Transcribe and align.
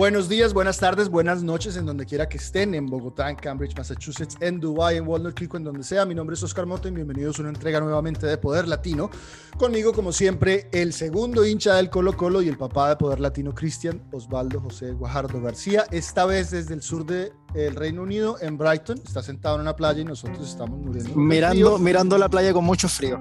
Buenos 0.00 0.30
días, 0.30 0.54
buenas 0.54 0.78
tardes, 0.78 1.10
buenas 1.10 1.42
noches 1.42 1.76
en 1.76 1.84
donde 1.84 2.06
quiera 2.06 2.26
que 2.26 2.38
estén, 2.38 2.74
en 2.74 2.86
Bogotá, 2.86 3.28
en 3.28 3.36
Cambridge, 3.36 3.76
Massachusetts, 3.76 4.34
en 4.40 4.58
Dubai, 4.58 4.96
en 4.96 5.06
Walnut 5.06 5.34
Creek, 5.34 5.52
en 5.56 5.64
donde 5.64 5.84
sea. 5.84 6.06
Mi 6.06 6.14
nombre 6.14 6.32
es 6.32 6.42
Oscar 6.42 6.64
Moto 6.64 6.88
y 6.88 6.90
bienvenidos 6.90 7.38
a 7.38 7.42
una 7.42 7.50
entrega 7.50 7.80
nuevamente 7.80 8.26
de 8.26 8.38
Poder 8.38 8.66
Latino. 8.66 9.10
Conmigo, 9.58 9.92
como 9.92 10.10
siempre, 10.10 10.70
el 10.72 10.94
segundo 10.94 11.44
hincha 11.44 11.74
del 11.74 11.90
Colo 11.90 12.16
Colo 12.16 12.40
y 12.40 12.48
el 12.48 12.56
papá 12.56 12.88
de 12.88 12.96
Poder 12.96 13.20
Latino, 13.20 13.54
Cristian 13.54 14.00
Osvaldo 14.10 14.58
José 14.62 14.92
Guajardo 14.92 15.38
García. 15.42 15.84
Esta 15.90 16.24
vez 16.24 16.50
desde 16.50 16.72
el 16.72 16.80
sur 16.80 17.04
del 17.04 17.76
Reino 17.76 18.00
Unido, 18.00 18.38
en 18.40 18.56
Brighton. 18.56 19.02
Está 19.04 19.22
sentado 19.22 19.56
en 19.56 19.60
una 19.60 19.76
playa 19.76 20.00
y 20.00 20.06
nosotros 20.06 20.48
estamos 20.48 20.80
muriendo. 20.80 21.14
Mirando, 21.14 21.78
mirando 21.78 22.16
la 22.16 22.30
playa 22.30 22.54
con 22.54 22.64
mucho 22.64 22.88
frío 22.88 23.20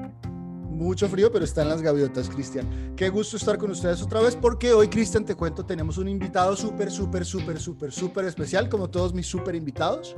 mucho 0.79 1.09
frío, 1.09 1.31
pero 1.31 1.43
están 1.43 1.67
las 1.67 1.81
gaviotas, 1.81 2.29
Cristian. 2.29 2.93
Qué 2.95 3.09
gusto 3.09 3.35
estar 3.35 3.57
con 3.57 3.69
ustedes 3.69 4.01
otra 4.01 4.21
vez, 4.21 4.35
porque 4.35 4.73
hoy, 4.73 4.87
Cristian, 4.87 5.25
te 5.25 5.35
cuento, 5.35 5.65
tenemos 5.65 5.97
un 5.97 6.07
invitado 6.07 6.55
súper, 6.55 6.89
súper, 6.89 7.25
súper, 7.25 7.59
súper, 7.59 7.91
súper 7.91 8.25
especial, 8.25 8.69
como 8.69 8.89
todos 8.89 9.13
mis 9.13 9.27
súper 9.27 9.55
invitados, 9.55 10.15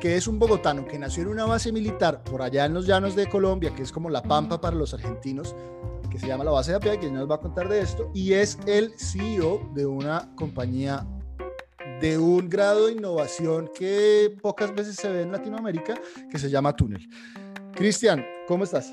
que 0.00 0.16
es 0.16 0.26
un 0.26 0.38
bogotano 0.38 0.84
que 0.84 0.98
nació 0.98 1.22
en 1.22 1.28
una 1.28 1.44
base 1.44 1.70
militar 1.70 2.24
por 2.24 2.42
allá 2.42 2.64
en 2.66 2.74
los 2.74 2.86
llanos 2.86 3.14
de 3.14 3.28
Colombia, 3.28 3.72
que 3.74 3.82
es 3.82 3.92
como 3.92 4.10
la 4.10 4.22
pampa 4.22 4.60
para 4.60 4.76
los 4.76 4.92
argentinos, 4.92 5.54
que 6.10 6.18
se 6.18 6.26
llama 6.26 6.42
la 6.42 6.50
base 6.50 6.72
de 6.72 6.78
APIA, 6.78 6.98
que 6.98 7.10
nos 7.10 7.30
va 7.30 7.36
a 7.36 7.40
contar 7.40 7.68
de 7.68 7.80
esto, 7.80 8.10
y 8.12 8.32
es 8.32 8.58
el 8.66 8.92
CEO 8.98 9.70
de 9.74 9.86
una 9.86 10.34
compañía 10.34 11.06
de 12.00 12.18
un 12.18 12.48
grado 12.48 12.86
de 12.86 12.92
innovación 12.92 13.70
que 13.78 14.36
pocas 14.42 14.74
veces 14.74 14.96
se 14.96 15.08
ve 15.08 15.22
en 15.22 15.30
Latinoamérica, 15.30 15.94
que 16.28 16.38
se 16.38 16.50
llama 16.50 16.74
Túnel. 16.74 17.08
Cristian, 17.74 18.26
¿cómo 18.48 18.64
estás? 18.64 18.92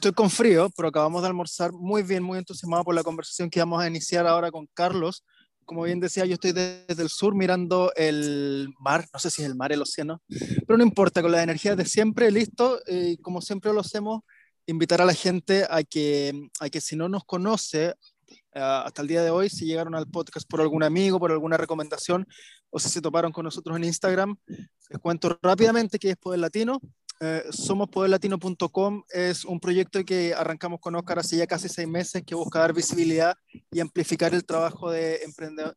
Estoy 0.00 0.12
con 0.12 0.30
frío, 0.30 0.70
pero 0.74 0.88
acabamos 0.88 1.20
de 1.20 1.28
almorzar 1.28 1.72
muy 1.74 2.02
bien, 2.02 2.22
muy 2.22 2.38
entusiasmado 2.38 2.84
por 2.84 2.94
la 2.94 3.02
conversación 3.02 3.50
que 3.50 3.60
vamos 3.60 3.82
a 3.82 3.86
iniciar 3.86 4.26
ahora 4.26 4.50
con 4.50 4.66
Carlos. 4.72 5.26
Como 5.66 5.82
bien 5.82 6.00
decía, 6.00 6.24
yo 6.24 6.32
estoy 6.32 6.52
desde 6.52 7.02
el 7.02 7.10
sur 7.10 7.34
mirando 7.34 7.92
el 7.94 8.70
mar, 8.78 9.04
no 9.12 9.20
sé 9.20 9.30
si 9.30 9.42
es 9.42 9.48
el 9.48 9.56
mar, 9.56 9.72
el 9.72 9.82
océano, 9.82 10.22
pero 10.66 10.78
no 10.78 10.84
importa, 10.84 11.20
con 11.20 11.30
la 11.30 11.42
energía 11.42 11.76
de 11.76 11.84
siempre, 11.84 12.30
listo, 12.30 12.80
y 12.86 13.18
como 13.18 13.42
siempre 13.42 13.74
lo 13.74 13.80
hacemos, 13.80 14.22
invitar 14.64 15.02
a 15.02 15.04
la 15.04 15.12
gente 15.12 15.66
a 15.68 15.82
que, 15.82 16.32
a 16.60 16.70
que 16.70 16.80
si 16.80 16.96
no 16.96 17.10
nos 17.10 17.24
conoce, 17.26 17.88
eh, 17.88 18.58
hasta 18.58 19.02
el 19.02 19.08
día 19.08 19.22
de 19.22 19.28
hoy, 19.28 19.50
si 19.50 19.66
llegaron 19.66 19.94
al 19.94 20.06
podcast 20.06 20.48
por 20.48 20.62
algún 20.62 20.82
amigo, 20.82 21.18
por 21.20 21.30
alguna 21.30 21.58
recomendación, 21.58 22.26
o 22.70 22.78
si 22.78 22.88
se 22.88 23.02
toparon 23.02 23.32
con 23.32 23.44
nosotros 23.44 23.76
en 23.76 23.84
Instagram, 23.84 24.34
les 24.46 24.98
cuento 24.98 25.38
rápidamente 25.42 25.98
que 25.98 26.08
es 26.08 26.16
Poder 26.16 26.40
Latino. 26.40 26.80
Eh, 27.22 27.44
somospoderlatino.com 27.50 29.02
es 29.10 29.44
un 29.44 29.60
proyecto 29.60 30.02
que 30.06 30.32
arrancamos 30.32 30.80
con 30.80 30.94
Oscar 30.94 31.18
hace 31.18 31.36
ya 31.36 31.46
casi 31.46 31.68
seis 31.68 31.86
meses 31.86 32.22
que 32.24 32.34
busca 32.34 32.60
dar 32.60 32.72
visibilidad 32.72 33.36
y 33.70 33.80
amplificar 33.80 34.32
el 34.32 34.46
trabajo 34.46 34.90
de 34.90 35.20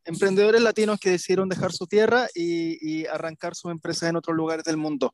emprendedores 0.06 0.62
latinos 0.62 0.98
que 0.98 1.10
decidieron 1.10 1.50
dejar 1.50 1.70
su 1.72 1.86
tierra 1.86 2.28
y, 2.34 3.04
arrancar 3.08 3.54
sus 3.54 3.70
empresas 3.70 4.08
en 4.08 4.16
otros 4.16 4.34
lugares 4.34 4.64
del 4.64 4.78
mundo. 4.78 5.12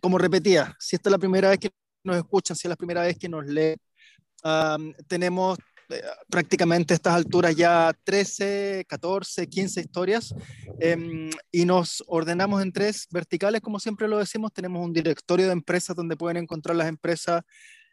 como 0.00 0.18
repetía, 0.18 0.74
si 0.80 0.96
esta 0.96 1.08
es 1.08 1.12
la 1.12 1.18
primera 1.18 1.50
vez 1.50 1.60
que 1.60 1.70
nos 2.02 2.16
escuchan, 2.16 2.56
si 2.56 2.66
es 2.66 2.70
la 2.70 2.76
primera 2.76 3.02
vez 3.02 3.16
que 3.16 3.28
nos 3.28 3.46
leen, 3.46 3.78
tenemos 5.06 5.56
prácticamente 6.28 6.94
a 6.94 6.96
estas 6.96 7.14
alturas 7.14 7.54
ya 7.56 7.92
13, 8.04 8.84
14, 8.88 9.48
15 9.48 9.80
historias 9.80 10.34
em, 10.78 11.30
y 11.50 11.64
nos 11.64 12.02
ordenamos 12.06 12.62
en 12.62 12.72
tres 12.72 13.06
verticales, 13.10 13.60
como 13.60 13.80
siempre 13.80 14.08
lo 14.08 14.18
decimos, 14.18 14.52
tenemos 14.52 14.84
un 14.84 14.92
directorio 14.92 15.46
de 15.46 15.52
empresas 15.52 15.96
donde 15.96 16.16
pueden 16.16 16.36
encontrar 16.36 16.76
las 16.76 16.88
empresas 16.88 17.42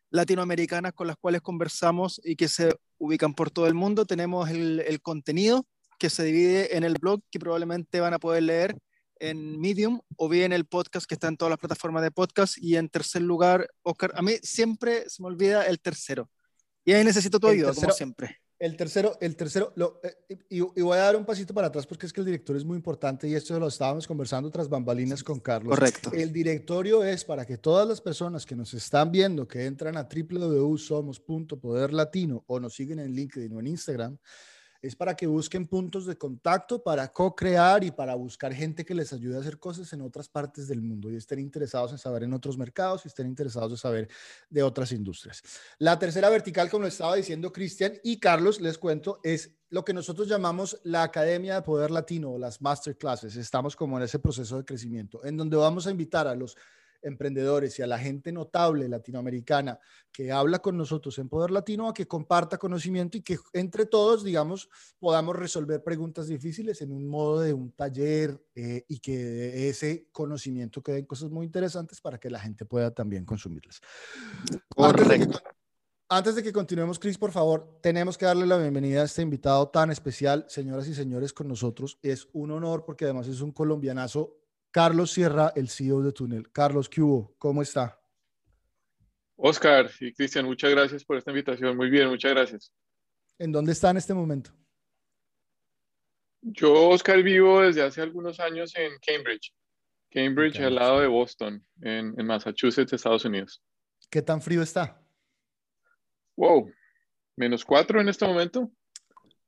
latinoamericanas 0.09 0.93
con 0.93 1.07
las 1.07 1.17
cuales 1.17 1.41
conversamos 1.41 2.21
y 2.23 2.35
que 2.35 2.47
se 2.47 2.75
ubican 2.97 3.33
por 3.33 3.51
todo 3.51 3.67
el 3.67 3.73
mundo. 3.73 4.05
Tenemos 4.05 4.49
el, 4.49 4.79
el 4.87 5.01
contenido 5.01 5.65
que 5.99 6.09
se 6.09 6.23
divide 6.23 6.77
en 6.77 6.83
el 6.83 6.93
blog 6.93 7.21
que 7.29 7.39
probablemente 7.39 7.99
van 7.99 8.13
a 8.13 8.19
poder 8.19 8.43
leer 8.43 8.77
en 9.19 9.59
Medium 9.59 9.99
o 10.15 10.29
bien 10.29 10.53
el 10.53 10.65
podcast 10.65 11.07
que 11.07 11.15
está 11.15 11.27
en 11.27 11.37
todas 11.37 11.49
las 11.49 11.59
plataformas 11.59 12.03
de 12.03 12.11
podcast 12.11 12.57
y 12.57 12.77
en 12.77 12.87
tercer 12.87 13.23
lugar, 13.23 13.67
Oscar, 13.81 14.13
a 14.15 14.21
mí 14.21 14.33
siempre 14.43 15.09
se 15.09 15.21
me 15.21 15.27
olvida 15.27 15.65
el 15.65 15.79
tercero 15.79 16.29
y 16.87 16.93
ahí 16.93 17.03
necesito 17.03 17.37
tu 17.37 17.47
ayuda, 17.47 17.73
como 17.73 17.91
siempre. 17.91 18.39
El 18.57 18.77
tercero, 18.77 19.17
el 19.19 19.35
tercero, 19.35 19.73
lo, 19.75 19.99
eh, 20.01 20.15
y, 20.49 20.61
voy 20.61 20.97
a 20.97 21.01
dar 21.01 21.17
un 21.17 21.25
pasito 21.25 21.53
para 21.53 21.67
atrás 21.67 21.85
porque 21.85 22.05
es 22.05 22.13
que 22.13 22.21
el 22.21 22.25
director 22.25 22.55
es 22.55 22.63
muy 22.63 22.77
importante 22.77 23.27
y 23.27 23.35
esto 23.35 23.59
lo 23.59 23.67
estábamos 23.67 24.07
conversando 24.07 24.49
tras 24.49 24.69
bambalinas 24.69 25.21
con 25.21 25.41
Carlos. 25.41 25.75
Correcto. 25.75 26.13
El 26.13 26.31
directorio 26.31 27.03
es 27.03 27.25
para 27.25 27.45
que 27.45 27.57
todas 27.57 27.85
las 27.85 27.99
personas 27.99 28.45
que 28.45 28.55
nos 28.55 28.73
están 28.73 29.11
viendo, 29.11 29.45
que 29.45 29.65
entran 29.65 29.97
a 29.97 30.07
www.somos.poderlatino 30.07 32.45
o 32.47 32.61
nos 32.61 32.73
siguen 32.73 32.99
en 32.99 33.11
LinkedIn 33.11 33.51
o 33.51 33.59
en 33.59 33.67
Instagram, 33.67 34.17
es 34.81 34.95
para 34.95 35.15
que 35.15 35.27
busquen 35.27 35.67
puntos 35.67 36.05
de 36.05 36.17
contacto 36.17 36.81
para 36.81 37.07
co-crear 37.11 37.83
y 37.83 37.91
para 37.91 38.15
buscar 38.15 38.53
gente 38.53 38.85
que 38.85 38.93
les 38.93 39.13
ayude 39.13 39.37
a 39.37 39.39
hacer 39.39 39.59
cosas 39.59 39.91
en 39.93 40.01
otras 40.01 40.29
partes 40.29 40.67
del 40.67 40.81
mundo 40.81 41.11
y 41.11 41.15
estén 41.15 41.39
interesados 41.39 41.91
en 41.91 41.97
saber 41.97 42.23
en 42.23 42.33
otros 42.33 42.57
mercados 42.57 43.05
y 43.05 43.07
estén 43.07 43.27
interesados 43.27 43.71
en 43.71 43.77
saber 43.77 44.09
de 44.49 44.63
otras 44.63 44.91
industrias. 44.91 45.43
La 45.79 45.97
tercera 45.97 46.29
vertical, 46.29 46.69
como 46.69 46.83
lo 46.83 46.87
estaba 46.87 47.15
diciendo 47.15 47.51
Cristian 47.51 47.93
y 48.03 48.19
Carlos, 48.19 48.61
les 48.61 48.77
cuento, 48.77 49.19
es 49.23 49.51
lo 49.69 49.83
que 49.83 49.93
nosotros 49.93 50.27
llamamos 50.27 50.79
la 50.83 51.03
Academia 51.03 51.55
de 51.55 51.61
Poder 51.61 51.91
Latino 51.91 52.31
o 52.31 52.37
las 52.37 52.61
Masterclasses. 52.61 53.35
Estamos 53.35 53.75
como 53.75 53.97
en 53.97 54.03
ese 54.03 54.19
proceso 54.19 54.57
de 54.57 54.65
crecimiento, 54.65 55.23
en 55.25 55.35
donde 55.35 55.57
vamos 55.57 55.87
a 55.87 55.91
invitar 55.91 56.27
a 56.27 56.35
los 56.35 56.55
emprendedores 57.07 57.77
y 57.79 57.81
a 57.81 57.87
la 57.87 57.97
gente 57.97 58.31
notable 58.31 58.87
latinoamericana 58.87 59.79
que 60.11 60.31
habla 60.31 60.59
con 60.59 60.77
nosotros 60.77 61.17
en 61.19 61.29
Poder 61.29 61.51
Latino 61.51 61.89
a 61.89 61.93
que 61.93 62.07
comparta 62.07 62.57
conocimiento 62.57 63.17
y 63.17 63.21
que 63.21 63.37
entre 63.53 63.85
todos, 63.85 64.23
digamos, 64.23 64.69
podamos 64.99 65.35
resolver 65.35 65.83
preguntas 65.83 66.27
difíciles 66.27 66.81
en 66.81 66.91
un 66.91 67.07
modo 67.07 67.41
de 67.41 67.53
un 67.53 67.71
taller 67.71 68.41
eh, 68.55 68.83
y 68.87 68.99
que 68.99 69.69
ese 69.69 70.07
conocimiento 70.11 70.81
queden 70.81 71.05
cosas 71.05 71.29
muy 71.29 71.45
interesantes 71.45 72.01
para 72.01 72.19
que 72.19 72.29
la 72.29 72.39
gente 72.39 72.65
pueda 72.65 72.91
también 72.91 73.25
consumirlas. 73.25 73.81
Antes 76.09 76.35
de, 76.35 76.43
que, 76.43 76.53
continuemos, 76.53 76.99
Chris, 76.99 77.17
por 77.17 77.33
favor, 77.33 77.79
tenemos 77.81 78.17
que 78.17 78.25
darle 78.25 78.45
la 78.47 78.57
bienvenida 78.57 79.01
a 79.01 79.05
este 79.05 79.21
invitado 79.21 79.67
tan 79.67 79.91
especial, 79.91 80.45
señoras 80.47 80.87
y 80.87 80.93
señores, 80.93 81.33
con 81.33 81.49
nosotros. 81.49 81.99
Es 82.01 82.29
un 82.31 82.51
honor 82.51 82.85
porque 82.85 83.03
además 83.03 83.27
es 83.27 83.41
un 83.41 83.51
colombianazo 83.51 84.37
Carlos 84.77 85.09
Sierra, 85.09 85.51
el 85.55 85.69
CEO 85.69 86.03
de 86.03 86.11
Túnel. 86.11 86.51
Carlos, 86.51 86.87
¿qué 86.87 87.01
hubo? 87.01 87.33
¿Cómo 87.39 87.63
está? 87.63 87.99
Oscar 89.35 89.89
y 89.99 90.13
Cristian, 90.13 90.45
muchas 90.45 90.69
gracias 90.69 91.03
por 91.03 91.17
esta 91.17 91.31
invitación. 91.31 91.75
Muy 91.75 91.89
bien, 91.89 92.07
muchas 92.09 92.29
gracias. 92.29 92.71
¿En 93.39 93.51
dónde 93.51 93.71
está 93.71 93.89
en 93.89 93.97
este 93.97 94.13
momento? 94.13 94.51
Yo, 96.41 96.89
Oscar, 96.89 97.23
vivo 97.23 97.61
desde 97.61 97.81
hace 97.81 98.03
algunos 98.03 98.39
años 98.39 98.71
en 98.75 98.91
Cambridge. 98.99 99.51
Cambridge, 100.11 100.59
al 100.59 100.75
lado 100.75 100.99
de 100.99 101.07
Boston, 101.07 101.65
en, 101.81 102.13
Massachusetts, 102.23 102.93
Estados 102.93 103.25
Unidos. 103.25 103.63
¿Qué 104.11 104.21
tan 104.21 104.43
frío 104.43 104.61
está? 104.61 105.03
Wow, 106.35 106.71
menos 107.35 107.65
cuatro 107.65 107.99
en 107.99 108.09
este 108.09 108.27
momento. 108.27 108.71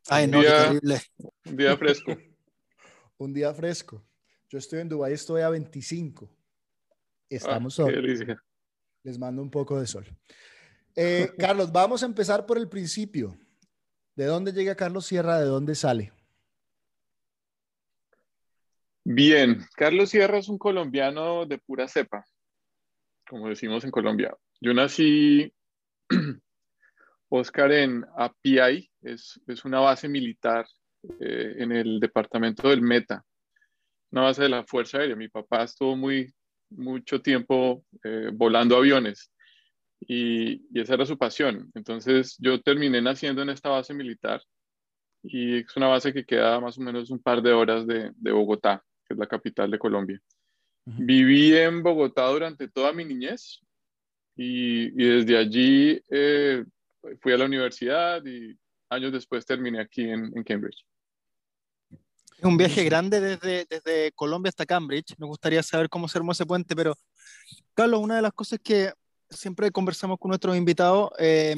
Ay, 0.10 0.26
no, 0.26 0.42
terrible. 0.42 1.00
Un 1.46 1.56
día 1.56 1.78
fresco. 1.78 2.18
un 3.20 3.32
día 3.32 3.54
fresco. 3.54 4.09
Yo 4.50 4.58
estoy 4.58 4.80
en 4.80 4.90
Dubái, 4.90 5.14
estoy 5.14 5.42
a 5.44 5.50
25. 5.50 6.28
Estamos 7.30 7.80
ah, 7.80 7.86
Les 9.04 9.20
mando 9.20 9.44
un 9.44 9.52
poco 9.52 9.80
de 9.80 9.86
sol. 9.86 10.06
Eh, 10.96 11.32
Carlos, 11.38 11.72
vamos 11.72 12.02
a 12.02 12.08
empezar 12.08 12.48
por 12.48 12.58
el 12.58 12.68
principio. 12.68 13.38
¿De 14.16 14.26
dónde 14.26 14.52
llega 14.52 14.76
Carlos 14.76 15.06
Sierra? 15.06 15.40
¿De 15.40 15.46
dónde 15.46 15.76
sale? 15.76 16.12
Bien, 19.04 19.64
Carlos 19.76 20.10
Sierra 20.10 20.40
es 20.40 20.50
un 20.50 20.58
colombiano 20.58 21.46
de 21.46 21.60
pura 21.60 21.88
cepa, 21.88 22.26
como 23.28 23.50
decimos 23.50 23.84
en 23.84 23.92
Colombia. 23.92 24.36
Yo 24.60 24.74
nací, 24.74 25.54
Oscar, 27.30 27.72
en 27.72 28.04
API, 28.18 28.92
es, 29.02 29.40
es 29.46 29.64
una 29.64 29.80
base 29.80 30.10
militar 30.10 30.66
eh, 31.20 31.56
en 31.58 31.72
el 31.72 32.00
departamento 32.00 32.70
del 32.70 32.82
Meta, 32.82 33.24
una 34.12 34.22
base 34.24 34.44
de 34.44 34.50
la 34.50 34.64
Fuerza 34.64 34.98
Aérea. 34.98 35.16
Mi 35.16 35.28
papá 35.28 35.64
estuvo 35.64 35.96
muy, 35.96 36.34
mucho 36.70 37.22
tiempo 37.22 37.84
eh, 38.04 38.30
volando 38.34 38.78
aviones 38.78 39.32
y, 40.00 40.62
esa 40.80 40.96
era 40.96 41.06
su 41.06 41.18
pasión. 41.18 41.72
Entonces 41.76 42.36
yo 42.40 42.62
terminé 42.62 43.02
naciendo 43.02 43.42
en 43.42 43.50
esta 43.50 43.70
base 43.70 43.94
militar 43.94 44.42
y 45.24 45.60
es 45.60 45.76
una 45.76 45.88
base 45.88 46.14
que 46.14 46.26
queda 46.26 46.60
más 46.60 46.78
o 46.78 46.82
menos 46.82 47.10
un 47.10 47.20
par 47.20 47.42
de 47.42 47.52
horas 47.52 47.86
de, 47.86 48.12
Bogotá, 48.20 48.84
que 49.06 49.14
es 49.14 49.20
la 49.20 49.28
capital 49.28 49.70
de 49.70 49.80
Colombia. 49.80 50.20
Viví 50.86 51.56
en 51.56 51.84
Bogotá 51.84 52.28
durante 52.28 52.68
toda 52.68 52.94
mi 52.94 53.06
niñez 53.06 53.60
y, 54.36 54.90
desde 54.92 55.38
allí 55.38 56.02
eh, 56.10 56.64
fui 57.22 57.34
a 57.34 57.38
la 57.38 57.46
universidad 57.46 58.26
y 58.26 58.58
años 58.90 59.12
después 59.12 59.46
terminé 59.46 59.82
aquí 59.82 60.10
en 60.10 60.44
Cambridge. 60.44 60.84
Es 62.40 62.46
un 62.46 62.56
viaje 62.56 62.86
grande 62.86 63.20
desde, 63.20 63.66
desde 63.70 64.14
Colombia 64.14 64.48
hasta 64.48 64.66
Cambridge. 64.66 65.14
Me 65.18 65.28
gustaría 65.28 65.62
saber 65.62 65.90
cómo 65.90 66.08
se 66.08 66.18
armó 66.18 66.32
ese 66.32 66.46
puente, 66.46 66.74
pero 66.74 66.96
Carlos, 67.74 68.00
una 68.00 68.16
de 68.16 68.22
las 68.22 68.32
cosas 68.32 68.60
que 68.64 68.94
siempre 69.30 69.72
conversamos 69.72 70.18
con 70.18 70.30
nuestros 70.30 70.56
invitados 70.56 71.10
eh, 71.20 71.58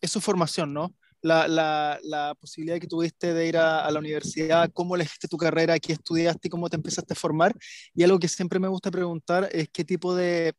es 0.00 0.10
su 0.10 0.22
formación, 0.22 0.72
¿no? 0.72 0.94
La, 1.20 1.46
la, 1.46 1.98
la, 2.02 2.34
posibilidad 2.40 2.80
que 2.80 2.86
tuviste 2.86 3.34
de 3.34 3.46
ir 3.46 3.58
a, 3.58 3.90
la 3.90 3.98
universidad, 3.98 4.70
cómo 4.72 4.96
elegiste 4.96 5.28
tu 5.28 5.36
carrera, 5.36 5.78
qué 5.78 5.92
estudiaste 5.92 6.48
y 6.48 6.50
cómo 6.50 6.70
te 6.70 6.76
empezaste 6.76 7.12
a 7.12 7.16
formar. 7.16 7.54
Y 7.94 8.02
algo 8.02 8.18
que 8.18 8.26
siempre 8.26 8.58
me 8.58 8.68
gusta 8.68 8.90
preguntar 8.90 9.50
es 9.52 9.68
qué 9.68 9.84
tipo 9.84 10.14
de 10.14 10.54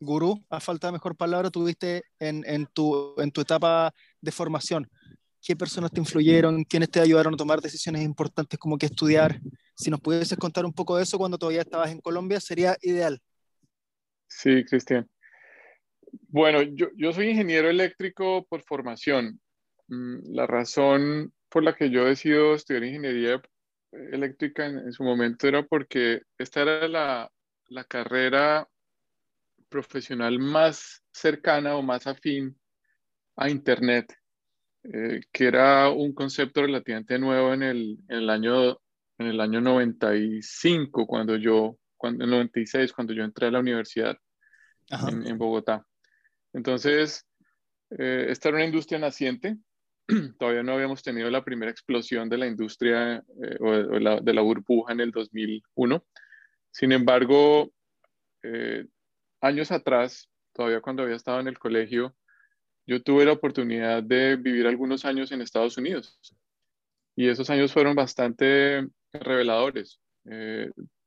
gurú, 0.00 0.42
a 0.48 0.60
falta 0.60 0.86
de 0.88 0.94
mejor 0.94 1.14
palabra, 1.14 1.50
tuviste 1.50 2.04
en, 2.18 2.42
en, 2.46 2.66
tu, 2.66 3.14
en 3.18 3.30
tu 3.30 3.42
etapa 3.42 3.92
de 4.22 4.32
formación. 4.32 4.90
¿Qué 5.42 5.56
personas 5.56 5.90
te 5.90 6.00
influyeron? 6.00 6.64
¿Quiénes 6.64 6.90
te 6.90 7.00
ayudaron 7.00 7.34
a 7.34 7.36
tomar 7.36 7.60
decisiones 7.60 8.02
importantes 8.02 8.58
como 8.58 8.76
qué 8.76 8.86
estudiar? 8.86 9.40
Si 9.74 9.90
nos 9.90 10.00
pudieses 10.00 10.36
contar 10.36 10.64
un 10.66 10.72
poco 10.72 10.96
de 10.96 11.04
eso 11.04 11.16
cuando 11.16 11.38
todavía 11.38 11.62
estabas 11.62 11.90
en 11.90 12.00
Colombia, 12.00 12.40
sería 12.40 12.76
ideal. 12.82 13.20
Sí, 14.26 14.64
Cristian. 14.64 15.08
Bueno, 16.28 16.62
yo, 16.62 16.88
yo 16.96 17.12
soy 17.12 17.30
ingeniero 17.30 17.70
eléctrico 17.70 18.46
por 18.48 18.62
formación. 18.62 19.40
Mm, 19.88 20.34
la 20.34 20.46
razón 20.46 21.32
por 21.48 21.64
la 21.64 21.74
que 21.74 21.90
yo 21.90 22.04
decido 22.04 22.54
estudiar 22.54 22.84
ingeniería 22.84 23.42
eléctrica 23.92 24.66
en, 24.66 24.92
su 24.92 25.02
momento 25.02 25.48
era 25.48 25.64
porque 25.64 26.22
esta 26.38 26.62
era 26.62 26.86
la, 26.86 27.32
la, 27.68 27.84
carrera 27.84 28.68
profesional 29.68 30.38
más 30.38 31.02
cercana 31.12 31.74
o 31.74 31.82
más 31.82 32.06
afín 32.06 32.56
a 33.36 33.50
Internet, 33.50 34.14
eh, 34.84 35.20
que 35.32 35.46
era 35.46 35.90
un 35.90 36.12
concepto 36.14 36.62
relativamente 36.62 37.18
nuevo 37.18 37.52
en 37.52 37.62
el, 37.62 37.98
en 38.08 38.18
el, 38.18 38.30
año, 38.30 38.80
en 39.18 39.26
el 39.26 39.40
año 39.40 39.60
95, 39.60 41.06
cuando 41.06 41.36
yo, 41.36 41.78
cuando, 41.96 42.24
en 42.24 42.30
el 42.30 42.36
96, 42.36 42.92
cuando 42.92 43.12
yo 43.12 43.24
entré 43.24 43.48
a 43.48 43.50
la 43.50 43.60
universidad 43.60 44.16
en, 44.90 45.26
en, 45.26 45.38
Bogotá. 45.38 45.86
Entonces, 46.52 47.26
eh, 47.90 48.26
esta 48.28 48.48
era 48.48 48.58
una 48.58 48.66
industria 48.66 48.98
naciente. 48.98 49.58
Todavía 50.38 50.62
no 50.62 50.72
habíamos 50.72 51.02
tenido 51.02 51.30
la 51.30 51.44
primera 51.44 51.70
explosión 51.70 52.28
de 52.28 52.38
la 52.38 52.46
industria 52.46 53.16
eh, 53.42 53.56
o, 53.60 53.70
de 54.20 54.34
la 54.34 54.42
burbuja 54.42 54.92
en 54.92 55.00
el 55.00 55.10
2001. 55.10 56.04
Sin 56.70 56.92
embargo, 56.92 57.72
eh, 58.42 58.86
años 59.40 59.70
atrás, 59.72 60.28
todavía 60.52 60.80
cuando 60.80 61.02
había 61.02 61.16
estado 61.16 61.40
en 61.40 61.48
el 61.48 61.58
colegio, 61.58 62.14
yo 62.86 63.02
tuve 63.02 63.24
la 63.24 63.32
oportunidad 63.32 64.02
de 64.02 64.36
vivir 64.36 64.66
algunos 64.66 65.04
años 65.04 65.32
en 65.32 65.42
Estados 65.42 65.76
Unidos. 65.76 66.18
Y 67.16 67.28
esos 67.28 67.50
años 67.50 67.72
fueron 67.72 67.94
bastante 67.94 68.88
reveladores 69.12 70.00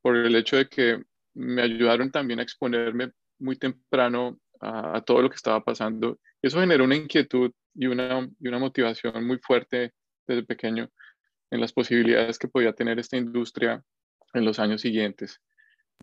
por 0.02 0.18
el 0.18 0.36
hecho 0.36 0.58
de 0.58 0.68
que 0.68 1.02
me 1.34 1.62
ayudaron 1.62 2.12
también 2.12 2.40
a 2.40 2.44
exponerme 2.44 3.12
muy 3.40 3.56
temprano 3.56 4.40
a, 4.60 5.02
todo 5.02 5.22
lo 5.22 5.30
que 5.30 5.36
estaba 5.36 5.64
pasando. 5.64 6.20
Eso 6.42 6.60
generó 6.60 6.84
una 6.84 6.96
inquietud 6.96 7.52
y 7.76 7.88
una, 7.88 8.30
y 8.40 8.48
una 8.48 8.60
motivación 8.60 9.26
muy 9.26 9.38
fuerte 9.40 9.94
desde 10.28 10.44
pequeño 10.44 10.90
en 11.52 11.62
las 11.62 11.74
posibilidades 11.74 12.40
que 12.40 12.48
podía 12.48 12.74
tener 12.74 13.00
esta 13.00 13.18
industria 13.18 13.84
en 14.34 14.46
los 14.46 14.60
años 14.60 14.82
siguientes. 14.82 15.40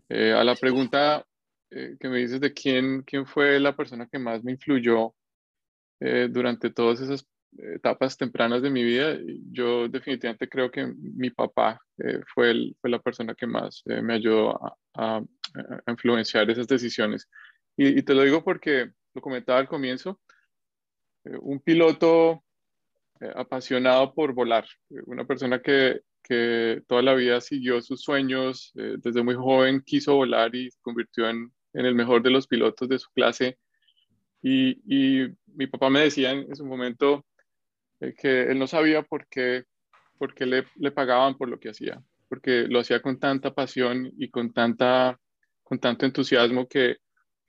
Eh, 0.09 0.33
a 0.33 0.43
la 0.43 0.55
pregunta 0.55 1.25
eh, 1.69 1.97
que 1.99 2.09
me 2.09 2.19
dices 2.19 2.39
de 2.39 2.53
quién, 2.53 3.03
quién 3.03 3.25
fue 3.25 3.59
la 3.59 3.75
persona 3.75 4.07
que 4.07 4.19
más 4.19 4.43
me 4.43 4.53
influyó 4.53 5.13
eh, 6.01 6.27
durante 6.29 6.69
todas 6.69 6.99
esas 6.99 7.25
etapas 7.57 8.17
tempranas 8.17 8.61
de 8.61 8.69
mi 8.69 8.83
vida, 8.83 9.17
yo 9.51 9.87
definitivamente 9.87 10.47
creo 10.49 10.71
que 10.71 10.87
mi 10.87 11.29
papá 11.31 11.81
fue, 12.33 12.51
el, 12.51 12.77
fue 12.79 12.89
la 12.89 12.99
persona 12.99 13.35
que 13.35 13.45
más 13.45 13.83
me 13.85 14.13
ayudó 14.13 14.57
a, 14.63 14.77
a, 14.95 15.21
influenciar 15.87 16.49
esas 16.49 16.67
decisiones. 16.67 17.27
Y, 17.77 18.01
te 18.03 18.13
lo 18.13 18.23
digo 18.23 18.43
porque 18.43 18.91
lo 19.13 19.21
comentaba 19.21 19.59
al 19.59 19.67
comienzo, 19.67 20.19
eh, 21.25 21.37
un 21.41 21.59
piloto 21.59 22.43
eh, 23.19 23.31
apasionado 23.35 24.13
por 24.13 24.33
volar, 24.33 24.65
eh, 24.89 25.01
una 25.05 25.25
persona 25.25 25.61
que, 25.61 26.01
que, 26.23 26.81
toda 26.87 27.01
la 27.01 27.13
vida 27.13 27.41
siguió 27.41 27.81
sus 27.81 28.01
sueños, 28.01 28.71
desde 28.73 29.23
muy 29.23 29.35
joven 29.35 29.81
quiso 29.85 30.15
volar 30.15 30.53
y 30.55 30.69
se 30.71 30.79
convirtió 30.81 31.29
en, 31.29 31.51
en 31.73 31.85
el 31.85 31.95
mejor 31.95 32.21
de 32.21 32.31
los 32.31 32.47
pilotos 32.47 32.87
de 32.89 32.99
su 32.99 33.09
clase. 33.11 33.57
Y, 34.41 34.81
y 34.85 35.35
mi 35.47 35.67
papá 35.67 35.89
me 35.89 36.01
decía 36.01 36.31
en, 36.31 36.55
su 36.55 36.65
momento 36.65 37.25
que 38.17 38.43
él 38.43 38.57
no 38.57 38.67
sabía 38.67 39.03
por 39.03 39.27
qué, 39.27 39.65
por 40.17 40.33
qué 40.33 40.45
le, 40.45 40.65
le 40.75 40.91
pagaban 40.91 41.37
por 41.37 41.49
lo 41.49 41.59
que 41.59 41.69
hacía, 41.69 42.01
porque 42.27 42.63
lo 42.67 42.79
hacía 42.79 43.01
con 43.01 43.19
tanta 43.19 43.53
pasión 43.53 44.11
y 44.17 44.29
con, 44.29 44.51
tanta, 44.53 45.19
con 45.63 45.79
tanto 45.79 46.05
entusiasmo 46.05 46.67
que 46.67 46.97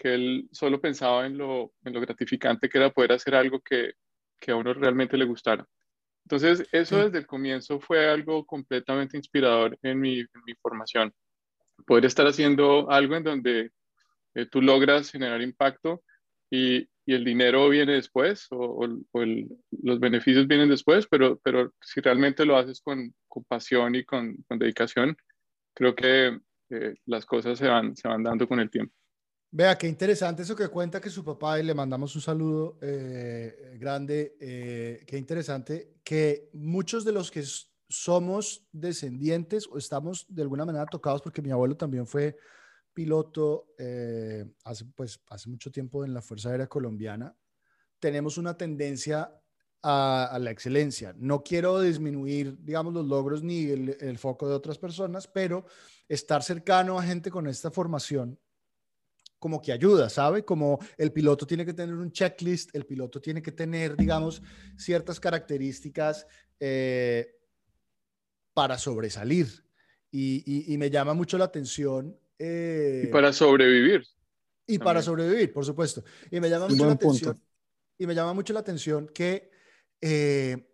que 0.03 0.15
él 0.15 0.49
solo 0.51 0.81
pensaba 0.81 1.27
en 1.27 1.39
lo, 1.39 1.75
en 1.85 1.93
lo 1.93 2.01
gratificante 2.01 2.69
que 2.69 2.77
era 2.77 2.91
poder 2.91 3.13
hacer 3.13 3.37
algo 3.37 3.61
que, 3.61 3.93
que 4.41 4.51
a 4.51 4.57
uno 4.57 4.75
realmente 4.75 5.17
le 5.17 5.25
gustara. 5.25 5.65
Entonces, 6.25 6.67
eso 6.73 7.05
desde 7.05 7.19
el 7.19 7.27
comienzo 7.27 7.79
fue 7.79 8.11
algo 8.11 8.45
completamente 8.45 9.17
inspirador 9.17 9.79
en 9.81 10.01
mi, 10.01 10.19
en 10.19 10.43
mi 10.45 10.55
formación. 10.61 11.15
Poder 11.87 12.07
estar 12.07 12.27
haciendo 12.27 12.91
algo 12.91 13.15
en 13.15 13.23
donde 13.23 13.71
eh, 14.35 14.47
tú 14.47 14.61
logras 14.61 15.13
generar 15.13 15.41
impacto 15.41 16.03
y, 16.53 16.89
el 17.05 17.25
dinero 17.25 17.69
viene 17.69 17.95
después 17.95 18.47
o, 18.51 18.87
los 18.87 19.99
beneficios 19.99 20.47
vienen 20.47 20.69
después, 20.69 21.09
pero, 21.11 21.39
pero 21.43 21.73
si 21.81 22.01
realmente 22.01 22.45
lo 22.45 22.57
haces 22.57 22.81
con, 22.81 23.13
pasión 23.49 23.97
y 23.97 24.05
con, 24.05 24.37
con, 24.49 24.59
dedicación, 24.59 25.17
creo 25.75 25.97
que 25.97 26.39
eh, 26.71 26.95
las 27.07 27.27
cosas 27.27 27.59
se 27.59 27.67
van, 27.67 27.97
se 27.97 28.07
van 28.07 28.23
dando 28.23 28.47
con 28.47 28.61
el 28.61 28.71
tiempo. 28.71 28.95
Vea, 29.51 29.77
qué 29.77 29.89
interesante 29.89 30.43
eso 30.43 30.55
que 30.55 30.69
cuenta 30.69 31.01
que 31.01 31.11
su 31.11 31.25
papá, 31.25 31.59
y 31.59 31.65
le 31.65 31.75
mandamos 31.75 32.15
un 32.15 32.23
saludo 32.23 32.79
eh, 32.81 33.77
grande, 33.79 34.37
eh, 34.41 35.03
qué 35.07 35.19
interesante 35.19 35.97
que 36.05 36.51
muchos 36.53 37.05
de 37.05 37.13
los 37.13 37.31
que 37.31 37.43
somos 37.89 38.65
descendientes 38.73 39.67
o 39.67 39.77
estamos 39.77 40.25
de 40.29 40.43
alguna 40.43 40.65
manera 40.65 40.87
tocados, 40.87 41.21
porque 41.21 41.43
mi 41.43 41.51
abuelo 41.51 41.77
también 41.77 42.07
fue 42.07 42.37
piloto 42.93 43.75
eh, 43.79 44.45
hace, 44.65 44.85
pues, 44.85 45.21
hace 45.29 45.49
mucho 45.49 45.71
tiempo 45.71 46.05
en 46.05 46.15
la 46.15 46.23
Fuerza 46.23 46.51
Aérea 46.51 46.67
Colombiana, 46.67 47.37
tenemos 47.99 48.39
una 48.39 48.57
tendencia 48.57 49.33
a, 49.83 50.39
la 50.41 50.51
excelencia. 50.51 51.15
No 51.19 51.43
quiero 51.43 51.81
disminuir, 51.81 52.57
digamos, 52.63 52.95
los 52.95 53.07
logros 53.07 53.43
ni 53.43 53.67
el, 53.67 54.19
foco 54.19 54.49
de 54.49 54.55
otras 54.55 54.79
personas, 54.79 55.27
pero 55.27 55.67
estar 56.09 56.43
cercano 56.43 56.99
a 56.99 57.03
gente 57.03 57.31
con 57.31 57.47
esta 57.47 57.71
formación 57.71 58.39
como 59.39 59.61
que 59.61 59.73
ayuda, 59.73 60.09
¿sabe? 60.09 60.45
Como 60.45 60.79
el 60.97 61.13
piloto 61.13 61.47
tiene 61.49 61.67
que 61.67 61.75
tener 61.75 61.97
un 61.97 62.13
checklist, 62.13 62.73
el 62.77 62.87
piloto 62.87 63.21
tiene 63.21 63.43
que 63.43 63.51
tener, 63.51 63.97
digamos, 63.97 64.41
ciertas 64.77 65.19
características 65.19 66.29
eh, 66.61 67.41
para 68.55 68.79
sobresalir. 68.79 69.49
Y, 70.13 70.77
me 70.79 70.91
llama 70.91 71.15
mucho 71.15 71.39
la 71.39 71.47
atención. 71.47 72.17
Eh, 72.39 73.05
y 73.05 73.07
para 73.09 73.33
sobrevivir. 73.33 74.07
Y 74.67 74.79
para 74.79 75.03
sobrevivir, 75.03 75.53
por 75.53 75.65
supuesto. 75.65 76.03
Y 76.31 76.41
me 76.41 76.49
llama 76.49 76.69
mucho 76.69 76.87
la 76.87 76.93
atención. 76.93 77.43
Y 77.99 78.07
me 78.07 78.15
llama 78.15 78.33
mucho 78.33 78.53
la 78.53 78.61
atención 78.61 79.09
que 79.09 79.51
eh, 80.01 80.71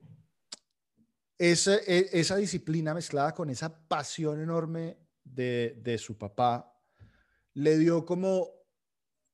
esa, 1.37 1.77
e, 1.77 2.09
esa, 2.13 2.37
disciplina 2.37 2.95
mezclada 2.95 3.35
con 3.35 3.51
esa 3.51 3.87
pasión 3.87 4.41
enorme 4.41 4.99
de, 5.25 5.79
de 5.83 5.99
su 5.99 6.17
papá 6.17 6.75
le 7.55 7.77
dio 7.77 8.05
como 8.05 8.58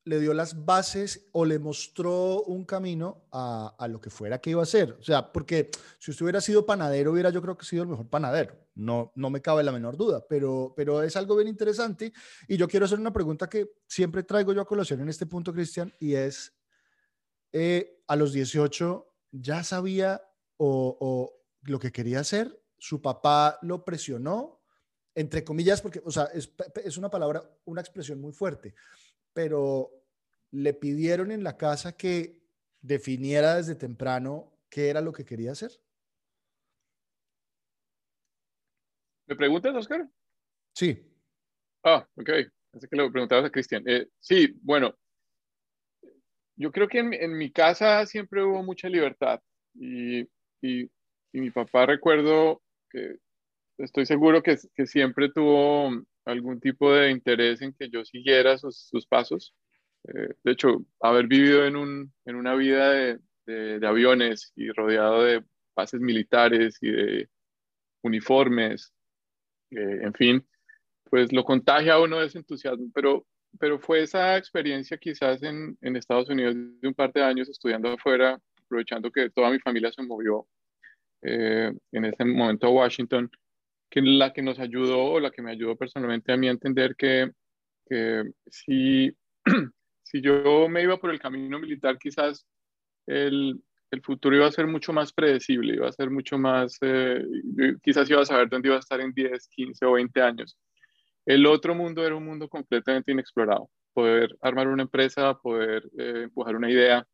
le 0.04 0.20
dio 0.20 0.34
las 0.34 0.64
bases 0.64 1.28
o 1.32 1.44
le 1.44 1.58
mostró 1.58 2.42
un 2.42 2.64
camino 2.64 3.26
a, 3.32 3.74
a, 3.78 3.88
lo 3.88 4.00
que 4.00 4.10
fuera 4.10 4.38
que 4.38 4.50
iba 4.50 4.60
a 4.60 4.64
hacer. 4.64 4.96
O 5.00 5.02
sea, 5.02 5.32
porque 5.32 5.70
si 5.98 6.10
usted 6.10 6.24
hubiera 6.24 6.40
sido 6.40 6.66
panadero, 6.66 7.12
hubiera 7.12 7.30
yo 7.30 7.40
creo 7.40 7.56
que 7.56 7.64
sido 7.64 7.84
el 7.84 7.88
mejor 7.88 8.08
panadero. 8.08 8.54
No, 8.74 9.12
no 9.14 9.30
me 9.30 9.40
cabe 9.40 9.62
la 9.62 9.72
menor 9.72 9.96
duda, 9.96 10.26
pero, 10.28 10.74
pero 10.76 11.02
es 11.02 11.16
algo 11.16 11.36
bien 11.36 11.48
interesante. 11.48 12.12
Y 12.48 12.56
yo 12.56 12.68
quiero 12.68 12.84
hacer 12.84 12.98
una 12.98 13.12
pregunta 13.12 13.48
que 13.48 13.70
siempre 13.86 14.24
traigo 14.24 14.52
yo 14.52 14.60
a 14.60 14.66
colación 14.66 15.00
en 15.00 15.08
este 15.08 15.26
punto, 15.26 15.52
Cristian, 15.52 15.94
y 15.98 16.14
es, 16.14 16.52
eh, 17.52 18.02
a 18.06 18.16
los 18.16 18.32
18, 18.32 19.10
¿ya 19.30 19.64
sabía 19.64 20.22
o, 20.58 20.98
o 21.00 21.42
lo 21.62 21.78
que 21.78 21.92
quería 21.92 22.20
hacer? 22.20 22.60
¿Su 22.78 23.00
papá 23.00 23.58
lo 23.62 23.84
presionó? 23.84 24.60
Entre 25.14 25.44
comillas, 25.44 25.80
porque, 25.80 26.02
o 26.04 26.10
sea, 26.10 26.24
es, 26.24 26.52
es 26.84 26.98
una 26.98 27.08
palabra, 27.08 27.48
una 27.64 27.80
expresión 27.80 28.20
muy 28.20 28.32
fuerte 28.32 28.74
pero 29.34 29.90
le 30.50 30.72
pidieron 30.72 31.30
en 31.30 31.44
la 31.44 31.56
casa 31.56 31.96
que 31.96 32.40
definiera 32.80 33.56
desde 33.56 33.74
temprano 33.74 34.56
qué 34.70 34.88
era 34.88 35.00
lo 35.00 35.12
que 35.12 35.24
quería 35.24 35.52
hacer. 35.52 35.72
¿Me 39.26 39.36
preguntas, 39.36 39.74
Oscar? 39.74 40.08
Sí. 40.74 41.02
Ah, 41.82 42.06
ok. 42.16 42.30
Así 42.72 42.88
que 42.88 42.96
lo 42.96 43.10
preguntabas 43.10 43.46
a 43.46 43.50
Cristian. 43.50 43.82
Eh, 43.86 44.08
sí, 44.20 44.58
bueno, 44.62 44.96
yo 46.56 46.70
creo 46.70 46.88
que 46.88 46.98
en, 46.98 47.36
mi 47.36 47.50
casa 47.50 48.04
siempre 48.06 48.44
hubo 48.44 48.62
mucha 48.62 48.88
libertad 48.88 49.40
y, 49.74 50.20
y, 50.60 50.84
y, 51.32 51.40
mi 51.40 51.50
papá 51.50 51.86
recuerdo 51.86 52.62
que 52.90 53.16
estoy 53.78 54.06
seguro 54.06 54.42
que, 54.42 54.56
que 54.74 54.86
siempre 54.86 55.30
tuvo 55.30 55.90
algún 56.24 56.60
tipo 56.60 56.92
de 56.92 57.10
interés 57.10 57.62
en 57.62 57.72
que 57.72 57.88
yo 57.90 58.04
siguiera 58.04 58.58
sus, 58.58 59.06
pasos. 59.08 59.54
Eh, 60.08 60.34
de 60.42 60.52
hecho, 60.52 60.84
haber 61.00 61.26
vivido 61.26 61.64
en, 61.64 61.76
un, 61.76 62.12
en 62.24 62.36
una 62.36 62.54
vida 62.54 62.90
de, 62.90 63.18
de, 63.46 63.86
aviones 63.86 64.52
y 64.56 64.70
rodeado 64.70 65.22
de 65.22 65.44
bases 65.74 66.00
militares 66.00 66.78
y 66.80 66.90
de 66.90 67.28
uniformes, 68.02 68.92
eh, 69.70 70.00
en 70.02 70.14
fin, 70.14 70.46
pues 71.10 71.32
lo 71.32 71.44
contagia 71.44 71.94
a 71.94 72.00
uno 72.00 72.20
ese 72.20 72.38
entusiasmo, 72.38 72.90
pero, 72.94 73.26
pero 73.58 73.78
fue 73.78 74.02
esa 74.02 74.36
experiencia 74.36 74.98
quizás 74.98 75.42
en, 75.42 75.76
en 75.80 75.96
Estados 75.96 76.28
Unidos 76.28 76.54
de 76.56 76.88
un 76.88 76.94
par 76.94 77.12
de 77.12 77.22
años 77.22 77.48
estudiando 77.48 77.92
afuera, 77.92 78.38
aprovechando 78.64 79.10
que 79.10 79.30
toda 79.30 79.50
mi 79.50 79.58
familia 79.58 79.92
se 79.92 80.02
movió 80.02 80.46
eh, 81.22 81.72
en 81.92 82.04
ese 82.04 82.24
momento 82.24 82.66
a 82.66 82.70
Washington, 82.70 83.30
que 83.94 84.02
la 84.02 84.32
que 84.32 84.42
nos 84.42 84.58
ayudó 84.58 85.04
o 85.04 85.20
la 85.20 85.30
que 85.30 85.40
me 85.40 85.52
ayudó 85.52 85.76
personalmente 85.76 86.32
a 86.32 86.36
mí 86.36 86.48
a 86.48 86.50
entender 86.50 86.96
que, 86.96 87.30
que 87.88 88.24
si, 88.44 89.16
si 90.02 90.20
yo 90.20 90.68
me 90.68 90.82
iba 90.82 90.96
por 90.96 91.12
el 91.12 91.20
camino 91.20 91.60
militar, 91.60 91.96
quizás 91.96 92.44
el, 93.06 93.62
el, 93.92 94.02
futuro 94.02 94.34
iba 94.34 94.48
a 94.48 94.50
ser 94.50 94.66
mucho 94.66 94.92
más 94.92 95.12
predecible, 95.12 95.74
iba 95.74 95.88
a 95.88 95.92
ser 95.92 96.10
mucho 96.10 96.36
más, 96.38 96.76
eh, 96.80 97.24
quizás 97.84 98.10
iba 98.10 98.20
a 98.20 98.26
saber 98.26 98.48
dónde 98.48 98.66
iba 98.66 98.78
a 98.78 98.80
estar 98.80 99.00
en 99.00 99.12
10, 99.12 99.46
15 99.46 99.86
o 99.86 99.92
20 99.92 100.20
años. 100.20 100.58
El 101.24 101.46
otro 101.46 101.76
mundo 101.76 102.04
era 102.04 102.16
un 102.16 102.24
mundo 102.24 102.48
completamente 102.48 103.12
inexplorado. 103.12 103.70
Poder 103.92 104.36
armar 104.40 104.66
una 104.66 104.82
empresa, 104.82 105.34
poder 105.34 105.88
eh, 105.96 106.22
empujar 106.24 106.56
una 106.56 106.68
idea, 106.68 107.06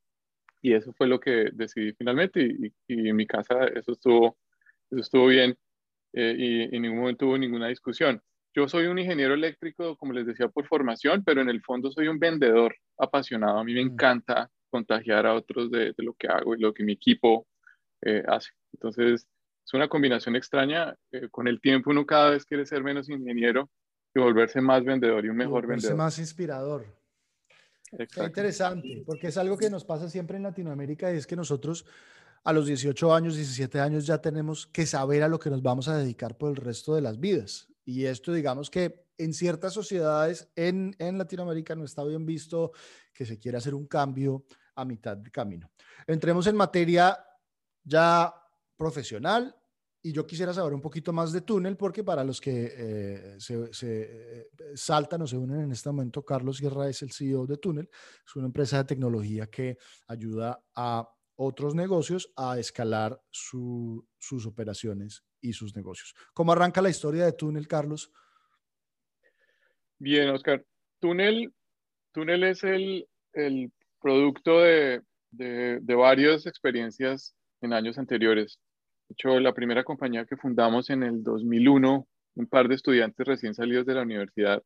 y 0.62 0.72
eso 0.72 0.94
fue 0.94 1.08
lo 1.08 1.20
que 1.20 1.50
decidí 1.52 1.92
finalmente 1.92 2.40
y, 2.40 2.72
y, 2.88 3.10
en 3.10 3.16
mi 3.16 3.26
casa 3.26 3.66
eso 3.66 3.92
estuvo, 3.92 4.38
eso 4.90 5.00
estuvo 5.00 5.26
bien 5.26 5.54
eh, 6.12 6.35
y, 6.37 6.76
en 6.76 6.83
ningún 6.83 7.00
momento 7.00 7.26
hubo 7.26 7.38
ninguna 7.38 7.69
discusión. 7.69 8.21
Yo 8.55 8.69
soy 8.69 8.87
un 8.87 8.99
ingeniero 8.99 9.35
eléctrico, 9.35 9.97
como 9.97 10.12
les 10.12 10.26
decía, 10.26 10.49
por 10.49 10.67
formación, 10.67 11.23
pero 11.25 11.40
en 11.40 11.49
el 11.49 11.62
fondo 11.62 11.90
soy 11.90 12.09
un 12.09 12.19
vendedor 12.19 12.75
apasionado. 12.99 13.59
A 13.59 13.64
mí 13.64 13.75
me 13.75 13.85
mm. 13.85 13.93
encanta 13.93 14.50
contagiar 14.71 15.26
a 15.26 15.35
otros 15.35 15.71
de, 15.71 15.93
de 15.97 16.02
lo 16.02 16.14
que 16.14 16.29
hago 16.29 16.55
y 16.55 16.61
lo 16.61 16.73
que 16.75 16.85
mi 16.85 16.93
equipo 16.93 17.47
eh, 18.02 18.23
hace. 18.26 18.50
Entonces, 18.73 19.26
es 19.64 19.75
una 19.75 19.88
combinación 19.88 20.37
extraña. 20.37 20.97
Eh, 21.12 21.29
con 21.31 21.47
el 21.49 21.61
tiempo 21.61 21.90
uno 21.90 22.07
cada 22.07 22.31
vez 22.31 22.45
quiere 22.45 22.67
ser 22.67 22.83
menos 22.83 23.09
ingeniero 23.09 23.71
y 24.14 24.21
volverse 24.21 24.61
más 24.61 24.85
vendedor 24.85 25.25
y 25.25 25.29
un 25.29 25.37
mejor 25.37 25.62
volverse 25.62 25.88
vendedor. 25.88 26.05
más 26.05 26.19
inspirador. 26.19 26.87
Qué 27.90 28.25
interesante, 28.25 29.02
porque 29.05 29.29
es 29.29 29.37
algo 29.37 29.59
que 29.59 29.69
nos 29.69 29.85
pasa 29.85 30.09
siempre 30.09 30.37
en 30.37 30.45
Latinoamérica 30.45 31.12
y 31.12 31.17
es 31.17 31.26
que 31.26 31.35
nosotros 31.35 31.85
a 32.44 32.52
los 32.52 32.66
18 32.66 33.14
años, 33.14 33.37
17 33.37 33.80
años 33.80 34.06
ya 34.06 34.18
tenemos 34.18 34.66
que 34.66 34.87
saber 34.87 35.23
a 35.23 35.28
lo 35.28 35.38
que 35.38 35.50
nos 35.50 35.62
vamos 35.62 35.88
a 35.88 35.97
dedicar 35.97 36.37
por 36.38 36.50
el 36.50 36.56
resto 36.56 36.94
de 36.94 37.02
las 37.02 37.20
vidas. 37.20 37.68
Y 37.85 38.04
esto, 38.06 38.32
digamos 38.32 38.70
que 38.70 39.06
en 39.18 39.35
ciertas 39.35 39.75
sociedades 39.75 40.49
en, 40.56 40.94
en 40.99 41.18
Latinoamérica 41.18 41.75
no 41.75 41.85
está 41.85 42.02
bien 42.04 42.25
visto 42.25 42.73
que 43.12 43.26
se 43.26 43.38
quiera 43.38 43.59
hacer 43.59 43.75
un 43.75 43.87
cambio 43.87 44.47
a 44.75 44.85
mitad 44.85 45.16
de 45.16 45.30
camino. 45.30 45.70
Entremos 46.06 46.47
en 46.47 46.56
materia 46.56 47.18
ya 47.85 48.35
profesional 48.76 49.54
y 50.02 50.12
yo 50.12 50.26
quisiera 50.26 50.54
saber 50.54 50.73
un 50.73 50.80
poquito 50.80 51.12
más 51.12 51.32
de 51.32 51.42
Túnel, 51.42 51.76
porque 51.76 52.02
para 52.02 52.25
los 52.25 52.40
que 52.40 52.73
eh, 52.75 53.37
se, 53.38 53.70
eh, 53.82 54.49
saltan 54.75 55.23
o 55.23 55.26
se 55.26 55.37
unen 55.37 55.61
en 55.61 55.73
este 55.73 55.90
momento, 55.90 56.25
Carlos 56.25 56.59
Guerra 56.59 56.88
es 56.88 57.02
el 57.02 57.12
CEO 57.12 57.47
de 57.47 57.59
Túnel. 57.59 57.90
Es 58.26 58.35
una 58.37 58.47
empresa 58.47 58.78
de 58.78 58.85
tecnología 58.85 59.49
que 59.49 59.76
ayuda 60.06 60.62
a 60.75 61.06
otros 61.42 61.75
negocios 61.75 62.32
a 62.37 62.59
escalar 62.59 63.20
sus 63.30 64.47
operaciones 64.47 65.25
y 65.40 65.52
sus 65.52 65.75
negocios. 65.75 66.14
¿Cómo 66.35 66.52
arranca 66.52 66.82
la 66.82 66.90
historia 66.90 67.25
de 67.25 67.32
Túnel, 67.32 67.66
Carlos? 67.66 68.12
Bien, 69.99 70.28
Oscar. 70.30 70.64
Túnel, 70.99 71.52
Túnel 72.12 72.44
es 72.44 72.62
el, 72.64 73.09
el 73.32 73.73
producto 74.00 74.61
de, 74.61 75.02
de, 75.30 75.78
de 75.80 75.94
varias 75.94 76.47
experiencias 76.47 77.35
en 77.62 77.73
años 77.73 77.97
anteriores 77.99 78.59
de 79.11 79.14
hecho, 79.14 79.40
la 79.40 79.52
primera 79.52 79.82
compañía 79.82 80.25
que 80.25 80.37
fundamos 80.37 80.88
en 80.88 81.02
el 81.02 81.25
2001, 81.25 82.06
un 82.37 82.47
par 82.47 82.68
de 82.68 82.76
estudiantes 82.76 83.26
recién 83.26 83.54
salidos 83.54 83.85
de 83.85 83.94
la 83.94 84.02
universidad, 84.02 84.62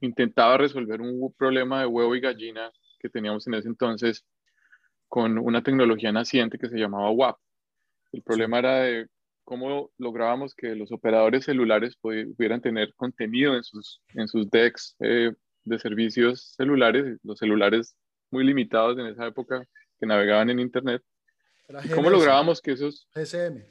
intentaba 0.00 0.56
resolver 0.56 1.02
un 1.02 1.30
problema 1.34 1.80
de 1.80 1.86
huevo 1.86 2.16
y 2.16 2.20
gallina 2.20 2.72
que 2.98 3.10
teníamos 3.10 3.46
en 3.46 3.52
ese 3.52 3.68
entonces 3.68 4.24
con 5.08 5.38
una 5.38 5.62
tecnología 5.62 6.12
naciente 6.12 6.58
que 6.58 6.68
se 6.68 6.78
llamaba 6.78 7.10
WAP. 7.10 7.36
El 8.12 8.22
problema 8.22 8.58
era 8.58 8.80
de 8.80 9.06
cómo 9.44 9.90
lográbamos 9.98 10.54
que 10.54 10.74
los 10.74 10.92
operadores 10.92 11.44
celulares 11.44 11.96
pudieran 11.96 12.60
tener 12.60 12.94
contenido 12.94 13.56
en 13.56 13.64
sus, 13.64 14.02
en 14.14 14.28
sus 14.28 14.50
decks 14.50 14.94
eh, 15.00 15.32
de 15.64 15.78
servicios 15.78 16.54
celulares, 16.56 17.18
los 17.22 17.38
celulares 17.38 17.96
muy 18.30 18.44
limitados 18.44 18.98
en 18.98 19.06
esa 19.06 19.26
época 19.26 19.64
que 19.98 20.06
navegaban 20.06 20.50
en 20.50 20.60
Internet, 20.60 21.02
¿Cómo 21.94 22.08
lográbamos 22.08 22.62
que 22.62 22.72
esos... 22.72 23.06
GSM. 23.14 23.62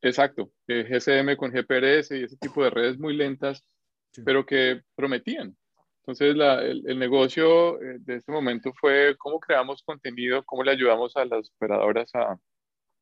exacto, 0.00 0.52
GSM 0.68 1.36
con 1.36 1.50
GPRS 1.50 2.12
y 2.12 2.24
ese 2.24 2.36
tipo 2.36 2.62
de 2.62 2.70
redes 2.70 2.98
muy 2.98 3.16
lentas, 3.16 3.66
pero 4.24 4.46
que 4.46 4.82
prometían. 4.94 5.56
Entonces, 6.06 6.36
el, 6.86 6.98
negocio 7.00 7.82
eh, 7.82 7.96
de 7.98 8.16
este 8.16 8.30
momento 8.30 8.72
fue 8.80 9.16
cómo 9.18 9.40
creamos 9.40 9.82
contenido, 9.82 10.44
cómo 10.44 10.62
le 10.62 10.70
ayudamos 10.70 11.16
a 11.16 11.24
las 11.24 11.50
operadoras 11.56 12.14
a, 12.14 12.38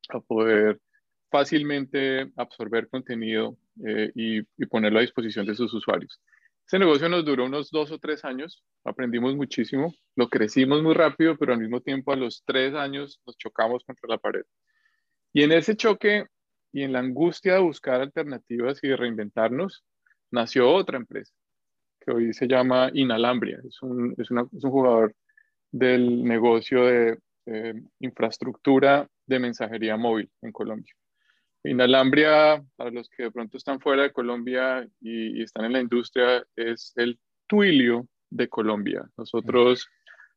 a 0.09 0.19
poder 0.21 0.81
fácilmente 1.29 2.31
absorber 2.35 2.89
contenido 2.89 3.57
eh, 3.85 4.11
y, 4.15 4.39
y, 4.39 4.65
ponerlo 4.65 4.97
a 4.97 5.03
disposición 5.03 5.45
de 5.45 5.53
sus 5.53 5.71
usuarios. 5.75 6.19
Ese 6.65 6.79
negocio 6.79 7.07
nos 7.07 7.23
duró 7.23 7.45
unos 7.45 7.69
dos 7.69 7.91
o 7.91 7.99
tres 7.99 8.25
años, 8.25 8.63
aprendimos 8.83 9.35
muchísimo, 9.35 9.93
lo 10.15 10.27
crecimos 10.27 10.81
muy 10.81 10.95
rápido, 10.95 11.37
pero 11.37 11.53
al 11.53 11.59
mismo 11.59 11.81
tiempo 11.81 12.11
a 12.11 12.15
los 12.15 12.43
tres 12.43 12.73
años 12.73 13.21
nos 13.27 13.37
chocamos 13.37 13.83
contra 13.83 14.09
la 14.09 14.17
pared. 14.17 14.45
Y 15.31 15.43
en 15.43 15.51
ese 15.51 15.75
choque 15.75 16.25
y 16.71 16.81
en 16.81 16.93
la 16.93 16.99
angustia 16.99 17.53
de 17.53 17.59
buscar 17.59 18.01
alternativas 18.01 18.83
y 18.83 18.87
de 18.87 18.97
reinventarnos, 18.97 19.85
nació 20.31 20.73
otra 20.73 20.97
empresa 20.97 21.35
que 22.05 22.11
hoy 22.11 22.33
se 22.33 22.47
llama 22.47 22.89
Inalambria. 22.93 23.59
Es 23.67 23.81
un, 23.81 24.15
es 24.17 24.29
un 24.29 24.71
jugador 24.71 25.15
del 25.71 26.23
negocio 26.23 26.85
de 26.85 27.17
infraestructura 27.99 29.07
de 29.27 29.39
mensajería 29.39 29.97
móvil 29.97 30.29
en 30.41 30.51
Colombia. 30.51 30.93
Inalambria, 31.63 32.63
para 32.75 32.91
los 32.91 33.09
que 33.09 33.23
de 33.23 33.31
pronto 33.31 33.57
están 33.57 33.79
fuera 33.79 34.03
de 34.03 34.11
Colombia 34.11 34.87
y, 35.01 35.41
están 35.41 35.65
en 35.65 35.73
la 35.73 35.81
industria, 35.81 36.45
es 36.55 36.93
el 36.95 37.19
Twilio 37.47 38.07
de 38.29 38.47
Colombia. 38.47 39.03
Nosotros 39.17 39.87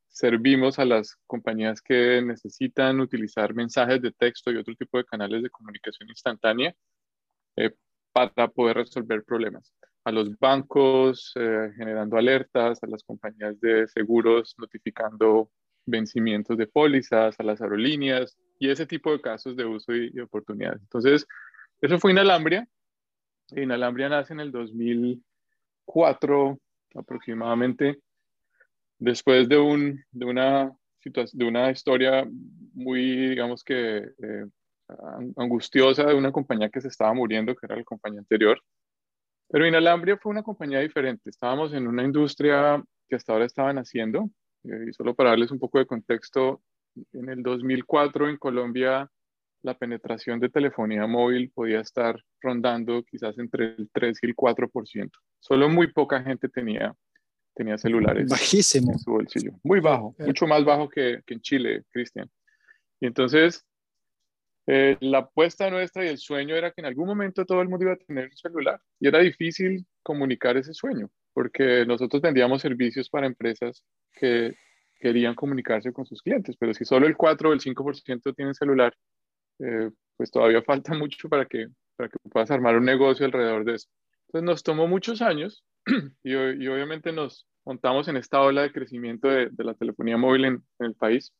servimos 0.08 0.78
a 0.78 0.84
las 0.84 1.16
compañías 1.26 1.82
que 1.82 2.22
necesitan 2.22 3.00
utilizar 3.00 3.54
mensajes 3.54 4.00
de 4.00 4.12
texto 4.12 4.50
y 4.50 4.56
otro 4.56 4.74
tipo 4.74 4.98
de 4.98 5.04
canales 5.04 5.42
de 5.42 5.50
comunicación 5.50 6.08
instantánea 6.08 6.74
eh, 7.56 7.74
para 8.12 8.48
poder 8.48 8.78
resolver 8.78 9.22
problemas. 9.24 9.72
A 10.08 10.10
los 10.10 10.38
bancos 10.38 11.32
eh, 11.34 11.70
generando 11.76 12.16
alertas, 12.16 12.82
a 12.82 12.86
las 12.86 13.02
compañías 13.02 13.60
de 13.60 13.86
seguros 13.88 14.54
notificando 14.56 15.50
vencimientos 15.84 16.56
de 16.56 16.66
pólizas, 16.66 17.38
a 17.38 17.42
las 17.42 17.60
aerolíneas, 17.60 18.34
y 18.58 18.70
ese 18.70 18.86
tipo 18.86 19.12
de 19.12 19.20
casos 19.20 19.54
de 19.54 19.66
uso 19.66 19.94
y, 19.94 20.18
oportunidades. 20.18 20.80
Entonces, 20.80 21.26
eso 21.82 21.98
fue 21.98 22.12
Inalambria. 22.12 22.66
Inalambria 23.50 24.08
nace 24.08 24.32
en 24.32 24.40
el 24.40 24.50
2004 24.50 26.58
aproximadamente, 26.94 27.98
después 28.98 29.46
de, 29.46 29.58
un, 29.58 30.02
de, 30.10 30.24
una, 30.24 30.72
de 31.04 31.44
una 31.44 31.70
historia 31.70 32.26
muy, 32.72 33.28
digamos 33.28 33.62
que, 33.62 33.98
eh, 33.98 34.46
angustiosa 35.36 36.04
de 36.04 36.14
una 36.14 36.32
compañía 36.32 36.70
que 36.70 36.80
se 36.80 36.88
estaba 36.88 37.12
muriendo, 37.12 37.54
que 37.54 37.66
era 37.66 37.76
la 37.76 37.84
compañía 37.84 38.20
anterior. 38.20 38.58
Pero 39.48 39.66
Inalambria 39.66 40.16
fue 40.16 40.30
una 40.30 40.42
compañía 40.42 40.80
diferente. 40.80 41.30
Estábamos 41.30 41.72
en 41.72 41.86
una 41.86 42.04
industria 42.04 42.82
que 43.08 43.16
hasta 43.16 43.32
ahora 43.32 43.46
estaba 43.46 43.72
naciendo. 43.72 44.30
Eh, 44.64 44.86
y 44.88 44.92
solo 44.92 45.14
para 45.14 45.30
darles 45.30 45.50
un 45.50 45.58
poco 45.58 45.78
de 45.78 45.86
contexto, 45.86 46.62
en 47.12 47.28
el 47.28 47.42
2004 47.42 48.28
en 48.28 48.36
Colombia 48.36 49.10
la 49.62 49.76
penetración 49.76 50.38
de 50.38 50.48
telefonía 50.48 51.06
móvil 51.06 51.50
podía 51.50 51.80
estar 51.80 52.22
rondando 52.40 53.02
quizás 53.02 53.36
entre 53.38 53.74
el 53.76 53.90
3 53.92 54.18
y 54.22 54.26
el 54.26 54.36
4%. 54.36 55.10
Solo 55.40 55.68
muy 55.68 55.92
poca 55.92 56.22
gente 56.22 56.48
tenía, 56.48 56.94
tenía 57.54 57.76
celulares 57.76 58.28
Bajísimo. 58.28 58.92
en 58.92 58.98
su 58.98 59.10
bolsillo. 59.10 59.52
Muy 59.64 59.80
bajo, 59.80 60.14
mucho 60.18 60.46
más 60.46 60.64
bajo 60.64 60.88
que, 60.88 61.22
que 61.26 61.34
en 61.34 61.40
Chile, 61.40 61.84
Cristian. 61.90 62.30
Y 63.00 63.06
entonces, 63.06 63.66
eh, 64.70 64.98
la 65.00 65.20
apuesta 65.20 65.70
nuestra 65.70 66.04
y 66.04 66.08
el 66.08 66.18
sueño 66.18 66.54
era 66.54 66.70
que 66.70 66.82
en 66.82 66.86
algún 66.86 67.06
momento 67.06 67.46
todo 67.46 67.62
el 67.62 67.70
mundo 67.70 67.86
iba 67.86 67.94
a 67.94 67.96
tener 67.96 68.26
un 68.26 68.36
celular. 68.36 68.78
Y 69.00 69.08
era 69.08 69.18
difícil 69.20 69.86
comunicar 70.02 70.58
ese 70.58 70.74
sueño, 70.74 71.08
porque 71.32 71.86
nosotros 71.86 72.20
vendíamos 72.20 72.60
servicios 72.60 73.08
para 73.08 73.26
empresas 73.26 73.82
que 74.12 74.54
querían 75.00 75.34
comunicarse 75.34 75.90
con 75.90 76.04
sus 76.04 76.20
clientes, 76.20 76.54
pero 76.58 76.74
si 76.74 76.84
solo 76.84 77.06
el 77.06 77.16
4 77.16 77.48
o 77.48 77.52
el 77.54 77.60
5% 77.60 78.34
tienen 78.34 78.52
celular, 78.52 78.94
eh, 79.60 79.90
pues 80.18 80.30
todavía 80.30 80.60
falta 80.66 80.92
mucho 80.92 81.30
para 81.30 81.46
que, 81.46 81.68
para 81.96 82.10
que 82.10 82.18
puedas 82.30 82.50
armar 82.50 82.76
un 82.76 82.84
negocio 82.84 83.24
alrededor 83.24 83.64
de 83.64 83.76
eso. 83.76 83.88
Entonces 84.26 84.44
nos 84.44 84.62
tomó 84.62 84.86
muchos 84.86 85.22
años 85.22 85.64
y, 86.22 86.34
obviamente 86.34 87.10
nos 87.10 87.46
montamos 87.64 88.06
en 88.08 88.18
esta 88.18 88.42
ola 88.42 88.60
de 88.60 88.72
crecimiento 88.72 89.28
de, 89.28 89.50
la 89.56 89.72
telefonía 89.72 90.18
móvil 90.18 90.44
en, 90.44 90.62
el 90.80 90.94
país 90.94 91.32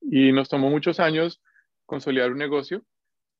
y 0.00 0.32
nos 0.32 0.48
tomó 0.48 0.70
muchos 0.70 0.98
años 0.98 1.40
consolidar 1.88 2.30
un 2.30 2.38
negocio 2.38 2.84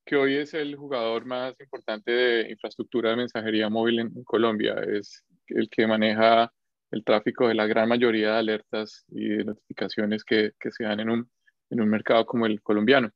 que 0.07 0.17
hoy 0.17 0.37
es 0.37 0.55
el 0.55 0.75
jugador 0.75 1.27
más 1.27 1.55
importante 1.61 2.11
de 2.11 2.51
infraestructura 2.51 3.11
de 3.11 3.17
mensajería 3.17 3.69
móvil 3.69 3.99
en, 3.99 4.25
Colombia. 4.25 4.75
Es 4.91 5.23
el 5.49 5.69
que 5.69 5.87
maneja 5.87 6.51
el 6.91 7.05
tráfico 7.05 7.47
de 7.47 7.55
la 7.55 7.67
gran 7.67 7.91
mayoría 7.91 8.33
de 8.33 8.39
alertas 8.39 9.05
y 9.11 9.45
notificaciones 9.45 10.25
que, 10.25 10.53
que 10.59 10.73
se 10.73 10.85
dan 10.85 11.01
en 11.01 11.11
un, 11.11 11.31
en 11.69 11.83
un 11.83 11.91
mercado 11.91 12.25
como 12.25 12.47
el 12.47 12.63
colombiano. 12.63 13.11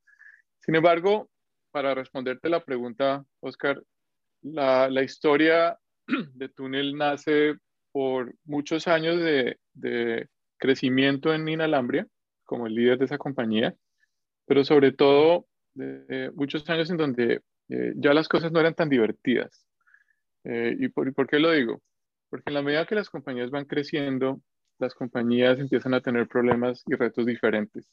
Sin 0.58 0.74
embargo, 0.74 1.30
para 1.70 1.94
responderte 1.94 2.50
la 2.50 2.62
pregunta, 2.62 3.24
Oscar, 3.40 3.82
la, 4.42 4.90
la 4.90 5.02
historia 5.02 5.78
de 6.34 6.48
Túnel 6.50 6.94
nace 6.94 7.54
por 7.90 8.34
muchos 8.44 8.86
años 8.86 9.18
de, 9.18 9.56
de, 9.72 10.28
crecimiento 10.58 11.32
en 11.32 11.48
Inalambria 11.48 12.06
como 12.44 12.66
el 12.66 12.74
líder 12.74 12.98
de 12.98 13.06
esa 13.06 13.16
compañía, 13.16 13.74
pero 14.46 14.64
sobre 14.64 14.92
todo 14.92 15.46
de, 15.74 16.30
muchos 16.34 16.68
años 16.68 16.90
en 16.90 16.96
donde 16.96 17.40
eh, 17.68 17.92
ya 17.96 18.14
las 18.14 18.28
cosas 18.28 18.52
no 18.52 18.60
eran 18.60 18.74
tan 18.74 18.88
divertidas. 18.88 19.66
Eh, 20.44 20.76
¿Y 20.78 20.88
por, 20.88 21.12
por 21.14 21.26
qué 21.28 21.38
lo 21.38 21.52
digo? 21.52 21.80
Porque 22.28 22.50
en 22.50 22.54
la 22.54 22.62
medida 22.62 22.86
que 22.86 22.94
las 22.94 23.10
compañías 23.10 23.50
van 23.50 23.64
creciendo, 23.64 24.40
las 24.78 24.94
compañías 24.94 25.58
empiezan 25.58 25.94
a 25.94 26.00
tener 26.00 26.26
problemas 26.28 26.82
y 26.86 26.94
retos 26.94 27.26
diferentes. 27.26 27.88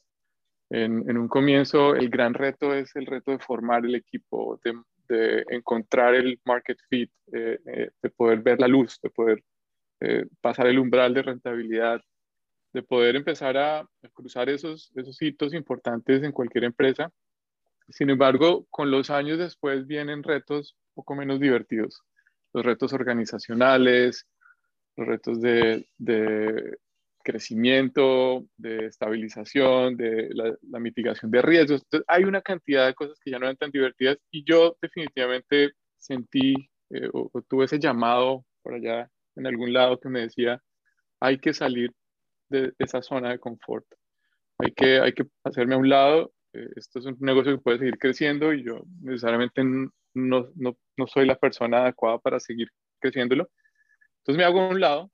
En, 0.72 1.10
en, 1.10 1.18
un 1.18 1.28
comienzo, 1.28 1.96
el 1.96 2.10
gran 2.10 2.34
reto 2.34 2.74
es 2.74 2.96
el 2.96 3.06
reto 3.06 3.32
de 3.32 3.40
formar 3.40 3.86
el 3.86 3.96
equipo, 3.96 4.60
de, 4.64 4.74
de 5.10 5.44
encontrar 5.50 6.14
el 6.14 6.40
market 6.46 6.78
fit, 6.90 7.12
eh, 7.34 7.60
eh, 7.66 7.90
de 8.02 8.10
poder 8.12 8.42
ver 8.42 8.60
la 8.60 8.68
luz, 8.68 9.00
de 9.02 9.10
poder 9.10 9.44
eh, 10.00 10.26
pasar 10.40 10.68
el 10.68 10.80
umbral 10.80 11.14
de 11.14 11.24
rentabilidad, 11.24 12.02
de 12.74 12.84
poder 12.84 13.16
empezar 13.16 13.58
a, 13.58 13.88
cruzar 14.14 14.50
esos, 14.50 14.92
esos 14.96 15.22
hitos 15.22 15.54
importantes 15.54 16.24
en 16.24 16.32
cualquier 16.32 16.66
empresa. 16.66 17.12
Sin 17.90 18.10
embargo, 18.10 18.68
con 18.70 18.92
los 18.92 19.10
años 19.10 19.40
después 19.40 19.88
vienen 19.88 20.24
retos 20.24 20.76
poco 20.94 21.16
menos 21.16 21.40
divertidos, 21.40 22.04
los 22.54 22.66
retos 22.66 22.94
organizacionales, 22.94 24.28
los 24.96 25.08
retos 25.08 25.42
de, 25.42 25.88
de 25.98 26.78
crecimiento, 27.24 28.48
de 28.58 28.88
estabilización, 28.88 29.96
de 29.98 30.30
la, 30.34 30.80
mitigación 30.80 31.30
de 31.32 31.42
riesgos. 31.42 31.86
hay 32.08 32.24
una 32.24 32.42
cantidad 32.42 32.88
de 32.88 32.94
cosas 32.94 33.20
que 33.20 33.32
ya 33.32 33.40
no 33.40 33.46
eran 33.46 33.58
tan 33.58 33.72
divertidas 33.72 34.18
y 34.32 34.44
yo 34.44 34.78
definitivamente 34.82 35.74
sentí 35.98 36.56
eh, 36.90 37.10
o, 37.14 37.30
tuve 37.48 37.66
ese 37.66 37.80
llamado 37.80 38.46
por 38.64 38.74
allá 38.74 39.10
en 39.36 39.48
algún 39.48 39.74
lado 39.74 40.00
que 40.00 40.10
me 40.10 40.22
decía, 40.22 40.62
hay 41.20 41.38
que 41.38 41.54
salir 41.54 41.92
de, 42.50 42.74
esa 42.80 43.02
zona 43.02 43.30
de 43.30 43.40
confort. 43.40 43.86
Hay 44.58 44.72
que, 44.72 45.00
hay 45.00 45.14
que 45.14 45.26
hacerme 45.44 45.76
a 45.76 45.78
un 45.78 45.90
lado. 45.90 46.34
Eh, 46.54 46.70
esto 46.76 47.00
es 47.00 47.06
un 47.06 47.18
negocio 47.20 47.56
que 47.56 47.62
puede 47.62 47.80
seguir 47.80 47.98
creciendo 47.98 48.54
y 48.54 48.64
yo 48.64 48.82
necesariamente 49.02 49.64
no, 49.64 49.92
no, 50.56 50.78
no 50.98 51.08
soy 51.08 51.26
la 51.26 51.38
persona 51.38 51.84
adecuada 51.84 52.20
para 52.20 52.40
seguir 52.40 52.70
creciéndolo. 53.00 53.50
Entonces 54.20 54.38
me 54.38 54.44
hago 54.44 54.62
a 54.62 54.70
un 54.70 54.80
lado 54.80 55.12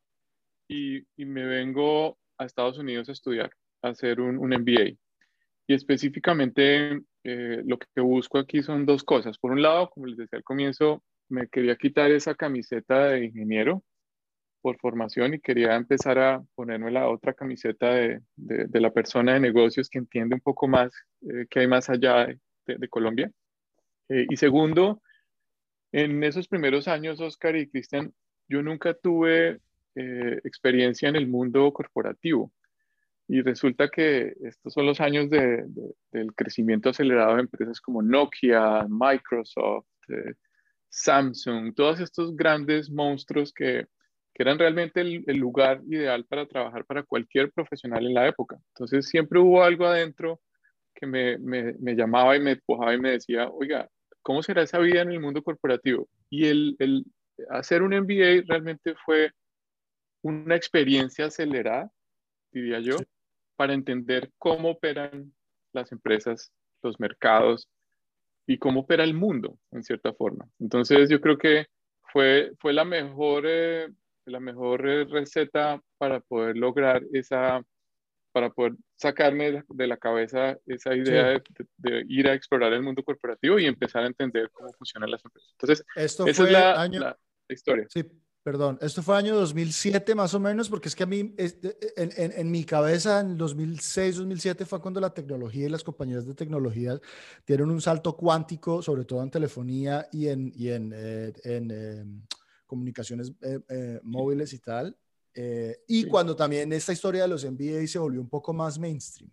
y, 0.68 1.06
me 1.18 1.46
vengo 1.46 2.18
a 2.38 2.46
Estados 2.46 2.78
Unidos 2.78 3.10
a 3.10 3.12
estudiar, 3.12 3.52
a 3.82 3.90
hacer 3.90 4.20
un, 4.20 4.38
un 4.38 4.50
MBA. 4.50 4.98
Y 5.68 5.74
específicamente 5.74 7.02
eh, 7.24 7.62
lo 7.66 7.78
que 7.78 8.02
busco 8.02 8.38
aquí 8.38 8.62
son 8.62 8.86
dos 8.86 9.04
cosas. 9.04 9.38
Por 9.38 9.52
un 9.52 9.62
lado, 9.62 9.90
como 9.90 10.08
les 10.08 10.18
decía 10.18 10.38
al 10.38 10.44
comienzo, 10.44 11.04
me 11.30 11.48
quería 11.48 11.76
quitar 11.76 12.12
esa 12.12 12.36
camiseta 12.36 13.10
de 13.10 13.26
ingeniero 13.26 13.84
por 14.66 14.80
formación 14.80 15.36
y 15.36 15.40
quería 15.40 15.76
empezar 15.76 16.18
a 16.18 16.44
ponerme 16.56 16.90
la 16.90 17.08
otra 17.08 17.36
camiseta 17.36 17.92
de, 17.94 18.22
de, 18.36 18.82
la 18.82 18.90
persona 18.92 19.34
de 19.34 19.40
negocios 19.40 19.92
que 19.92 20.00
entiende 20.00 20.34
un 20.34 20.42
poco 20.42 20.68
más 20.68 20.92
eh, 21.22 21.46
qué 21.52 21.60
hay 21.60 21.68
más 21.68 21.88
allá 21.88 22.26
de, 22.26 22.40
de 22.66 22.88
Colombia. 22.90 23.32
Eh, 24.10 24.26
y 24.28 24.38
segundo, 24.38 25.04
en 25.92 26.24
esos 26.24 26.48
primeros 26.48 26.88
años, 26.88 27.22
Oscar 27.22 27.56
y 27.56 27.70
Cristian, 27.70 28.12
yo 28.48 28.64
nunca 28.64 28.96
tuve 28.96 29.60
eh, 29.94 30.42
experiencia 30.44 31.10
en 31.10 31.16
el 31.16 31.28
mundo 31.28 31.72
corporativo. 31.72 32.52
Y 33.28 33.44
resulta 33.44 33.90
que 33.90 34.34
estos 34.42 34.74
son 34.74 34.88
los 34.88 35.00
años 35.00 35.30
de, 35.30 35.64
del 36.12 36.34
crecimiento 36.34 36.90
acelerado 36.90 37.36
de 37.36 37.42
empresas 37.42 37.80
como 37.80 38.02
Nokia, 38.02 38.88
Microsoft, 38.90 39.86
eh, 40.10 40.34
Samsung, 40.90 41.76
todos 41.76 42.00
estos 42.00 42.36
grandes 42.36 42.90
monstruos 42.90 43.54
que, 43.54 43.86
que 44.36 44.44
eran 44.44 44.60
realmente 44.60 45.00
el, 45.00 45.24
el, 45.28 45.38
lugar 45.38 45.82
ideal 45.88 46.26
para 46.26 46.46
trabajar 46.46 46.84
para 46.84 47.04
cualquier 47.04 47.54
profesional 47.54 48.06
en 48.06 48.14
la 48.14 48.28
época. 48.28 48.58
Entonces 48.74 49.08
siempre 49.08 49.40
hubo 49.40 49.64
algo 49.64 49.86
adentro 49.86 50.42
que 50.94 51.08
me, 51.08 51.38
me, 51.38 51.74
me 51.80 51.96
llamaba 51.96 52.36
y 52.36 52.42
me 52.42 52.52
empujaba 52.52 52.94
y 52.94 53.00
me 53.00 53.12
decía, 53.12 53.50
oiga, 53.50 53.90
¿cómo 54.22 54.44
será 54.44 54.64
esa 54.64 54.80
vida 54.80 55.02
en 55.02 55.12
el 55.12 55.22
mundo 55.22 55.42
corporativo? 55.42 56.10
Y 56.30 56.48
el, 56.48 56.76
el 56.80 57.06
hacer 57.50 57.82
un 57.82 57.96
MBA 57.96 58.44
realmente 58.46 58.96
fue 59.06 59.32
una 60.22 60.56
experiencia 60.56 61.28
acelerada, 61.28 61.90
diría 62.52 62.82
yo, 62.82 62.98
para 63.56 63.74
entender 63.74 64.32
cómo 64.38 64.72
operan 64.72 65.34
las 65.72 65.94
empresas, 65.94 66.52
los 66.82 67.00
mercados 67.00 67.70
y 68.48 68.58
cómo 68.58 68.82
opera 68.82 69.06
el 69.06 69.14
mundo, 69.14 69.58
en 69.72 69.84
cierta 69.84 70.14
forma. 70.14 70.46
Entonces, 70.60 71.10
yo 71.10 71.22
creo 71.22 71.38
que 71.38 71.68
fue, 72.12 72.52
fue 72.60 72.74
la 72.74 72.84
mejor, 72.84 73.44
eh, 73.46 73.88
la 74.26 74.40
mejor 74.40 74.88
eh, 74.88 75.06
receta 75.06 75.82
para 75.98 76.20
poder 76.20 76.58
lograr 76.58 77.04
esa, 77.14 77.64
para 78.32 78.50
poder 78.50 78.74
sacarme 78.96 79.64
de 79.68 79.88
la 79.88 79.98
cabeza 79.98 80.58
esa 80.66 80.96
idea 80.96 81.42
de, 81.78 82.06
ir 82.08 82.28
a 82.28 82.34
explorar 82.34 82.74
el 82.74 82.82
mundo 82.82 83.04
corporativo 83.04 83.60
y 83.60 83.66
empezar 83.66 84.04
a 84.04 84.08
entender 84.08 84.50
cómo 84.52 84.72
funcionan 84.74 85.12
las 85.12 85.24
empresas. 85.24 85.52
Entonces, 85.52 85.86
Esto 85.96 86.28
esa 86.28 86.44
es 86.44 86.52
la, 86.52 86.88
la 86.88 87.18
historia. 87.50 87.86
Sí, 87.90 88.04
Perdón, 88.46 88.78
esto 88.80 89.02
fue 89.02 89.18
año 89.18 89.36
2007 89.38 90.14
más 90.14 90.36
o 90.36 90.40
menos, 90.40 90.70
porque 90.70 90.88
es 90.88 90.96
que 90.96 91.02
a 91.02 91.08
mí, 91.08 91.34
en, 91.36 92.12
en, 92.16 92.52
mi 92.52 92.64
cabeza, 92.64 93.22
en 93.22 93.40
2006, 93.40 94.18
2007 94.18 94.68
fue 94.68 94.80
cuando 94.80 95.02
la 95.02 95.12
tecnología 95.12 95.66
y 95.66 95.70
las 95.70 95.84
compañías 95.84 96.28
de 96.28 96.36
tecnología 96.36 97.02
dieron 97.48 97.72
un 97.72 97.82
salto 97.82 98.16
cuántico, 98.16 98.84
sobre 98.84 99.04
todo 99.04 99.24
en 99.24 99.32
telefonía 99.32 100.08
y 100.12 100.28
en, 100.28 100.54
y 100.56 100.70
en, 100.70 100.94
eh, 100.96 101.34
en 101.44 101.72
em, 101.72 102.22
comunicaciones 102.66 103.32
eh, 103.42 103.60
eh, 103.70 104.00
móviles 104.04 104.54
y 104.54 104.60
tal. 104.60 104.98
y 105.88 106.06
cuando 106.06 106.36
también 106.36 106.72
esta 106.74 106.94
historia 106.94 107.24
de 107.24 107.28
los 107.28 107.44
MBA 107.44 107.86
se 107.88 108.00
volvió 108.00 108.22
un 108.22 108.30
poco 108.30 108.54
más 108.54 108.80
mainstream. 108.80 109.30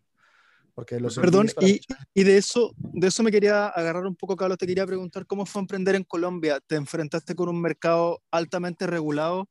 Porque 0.75 0.99
los 0.99 1.17
Perdón, 1.17 1.51
y, 1.61 1.81
y, 2.15 2.25
de, 2.25 2.39
eso, 2.39 2.75
de 2.79 3.09
eso 3.09 3.23
me 3.23 3.31
quería 3.31 3.67
agarrar 3.67 4.07
un 4.07 4.17
poco, 4.17 4.37
Carlos, 4.37 4.57
te 4.57 4.67
quería 4.67 4.87
preguntar 4.87 5.27
cómo 5.27 5.45
fue 5.45 5.61
emprender 5.61 5.95
en 5.95 6.05
Colombia. 6.05 6.61
¿Te 6.67 6.77
enfrentaste 6.77 7.35
con 7.35 7.51
un 7.51 7.61
mercado 7.61 8.23
altamente 8.31 8.87
regulado? 8.87 9.51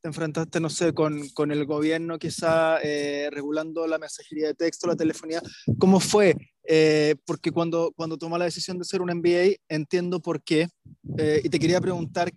¿Te 0.00 0.08
enfrentaste, 0.08 0.60
no 0.60 0.70
sé, 0.70 0.92
con, 0.92 1.28
con 1.30 1.50
el 1.50 1.64
gobierno 1.64 2.18
quizá 2.18 2.78
eh, 2.82 3.30
regulando 3.32 3.86
la 3.86 3.98
mensajería 3.98 4.48
de 4.48 4.54
texto, 4.54 4.86
la 4.86 4.94
telefonía? 4.94 5.42
¿Cómo 5.78 6.00
fue? 6.00 6.36
Eh, 6.64 7.16
porque 7.24 7.50
cuando, 7.50 7.92
cuando 7.96 8.18
tomé 8.18 8.38
la 8.38 8.44
decisión 8.44 8.78
de 8.78 8.84
ser 8.84 9.00
un 9.00 9.10
MBA, 9.10 9.56
entiendo 9.68 10.20
por 10.20 10.42
qué. 10.42 10.68
Eh, 11.16 11.40
y 11.42 11.48
te 11.48 11.58
quería 11.58 11.80
preguntar 11.80 12.30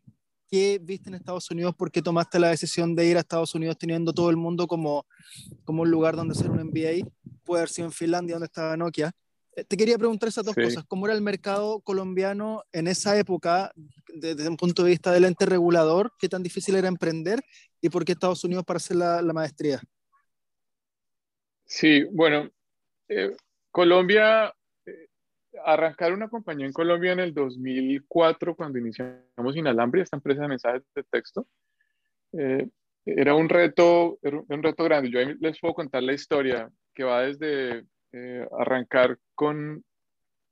qué 0.51 0.79
viste 0.81 1.09
en 1.09 1.15
Estados 1.15 1.49
Unidos, 1.49 1.73
por 1.75 1.89
qué 1.89 2.01
tomaste 2.01 2.37
la 2.37 2.49
decisión 2.49 2.93
de 2.93 3.05
ir 3.05 3.15
a 3.15 3.21
Estados 3.21 3.55
Unidos 3.55 3.77
teniendo 3.77 4.11
todo 4.11 4.29
el 4.29 4.35
mundo 4.35 4.67
como, 4.67 5.07
como 5.63 5.83
un 5.83 5.89
lugar 5.89 6.17
donde 6.17 6.33
hacer 6.33 6.51
un 6.51 6.59
MBA, 6.59 7.07
puede 7.45 7.61
haber 7.61 7.69
sido 7.69 7.87
en 7.87 7.93
Finlandia 7.93 8.35
donde 8.35 8.47
estaba 8.47 8.75
Nokia. 8.75 9.11
Eh, 9.55 9.63
te 9.63 9.77
quería 9.77 9.97
preguntar 9.97 10.27
esas 10.27 10.43
dos 10.43 10.53
cosas, 10.53 10.83
¿cómo 10.89 11.05
era 11.05 11.15
el 11.15 11.21
mercado 11.21 11.79
colombiano 11.79 12.63
en 12.73 12.87
esa 12.87 13.17
época 13.17 13.71
desde 14.13 14.49
un 14.49 14.57
punto 14.57 14.83
de 14.83 14.89
vista 14.89 15.13
del 15.13 15.23
ente 15.23 15.45
regulador? 15.45 16.11
¿Qué 16.19 16.27
tan 16.27 16.43
difícil 16.43 16.75
era 16.75 16.89
emprender? 16.89 17.41
¿Y 17.79 17.89
por 17.89 18.03
qué 18.03 18.11
Estados 18.11 18.43
Unidos 18.43 18.65
para 18.65 18.77
hacer 18.77 18.97
la, 18.97 19.21
la 19.21 19.31
maestría? 19.31 19.81
Sí, 21.65 22.03
bueno, 22.11 22.51
eh, 23.07 23.37
Colombia 23.71 24.53
arrancar 25.65 26.13
una 26.13 26.29
compañía 26.29 26.65
en 26.65 26.73
Colombia 26.73 27.13
en 27.13 27.19
el 27.19 27.33
2004, 27.33 28.55
cuando 28.55 28.79
iniciamos 28.79 29.55
Inalambre, 29.55 30.01
esta 30.01 30.17
empresa 30.17 30.43
de 30.43 30.47
mensajes 30.47 30.83
de 30.95 31.03
texto, 31.03 31.47
eh, 32.33 32.67
era 33.05 33.35
un 33.35 33.49
reto, 33.49 34.19
era 34.21 34.41
un 34.47 34.63
reto 34.63 34.83
grande. 34.83 35.09
Yo 35.09 35.19
les 35.39 35.59
puedo 35.59 35.73
contar 35.73 36.03
la 36.03 36.13
historia 36.13 36.69
que 36.93 37.03
va 37.03 37.21
desde 37.21 37.85
eh, 38.11 38.47
arrancar 38.59 39.17
con 39.35 39.83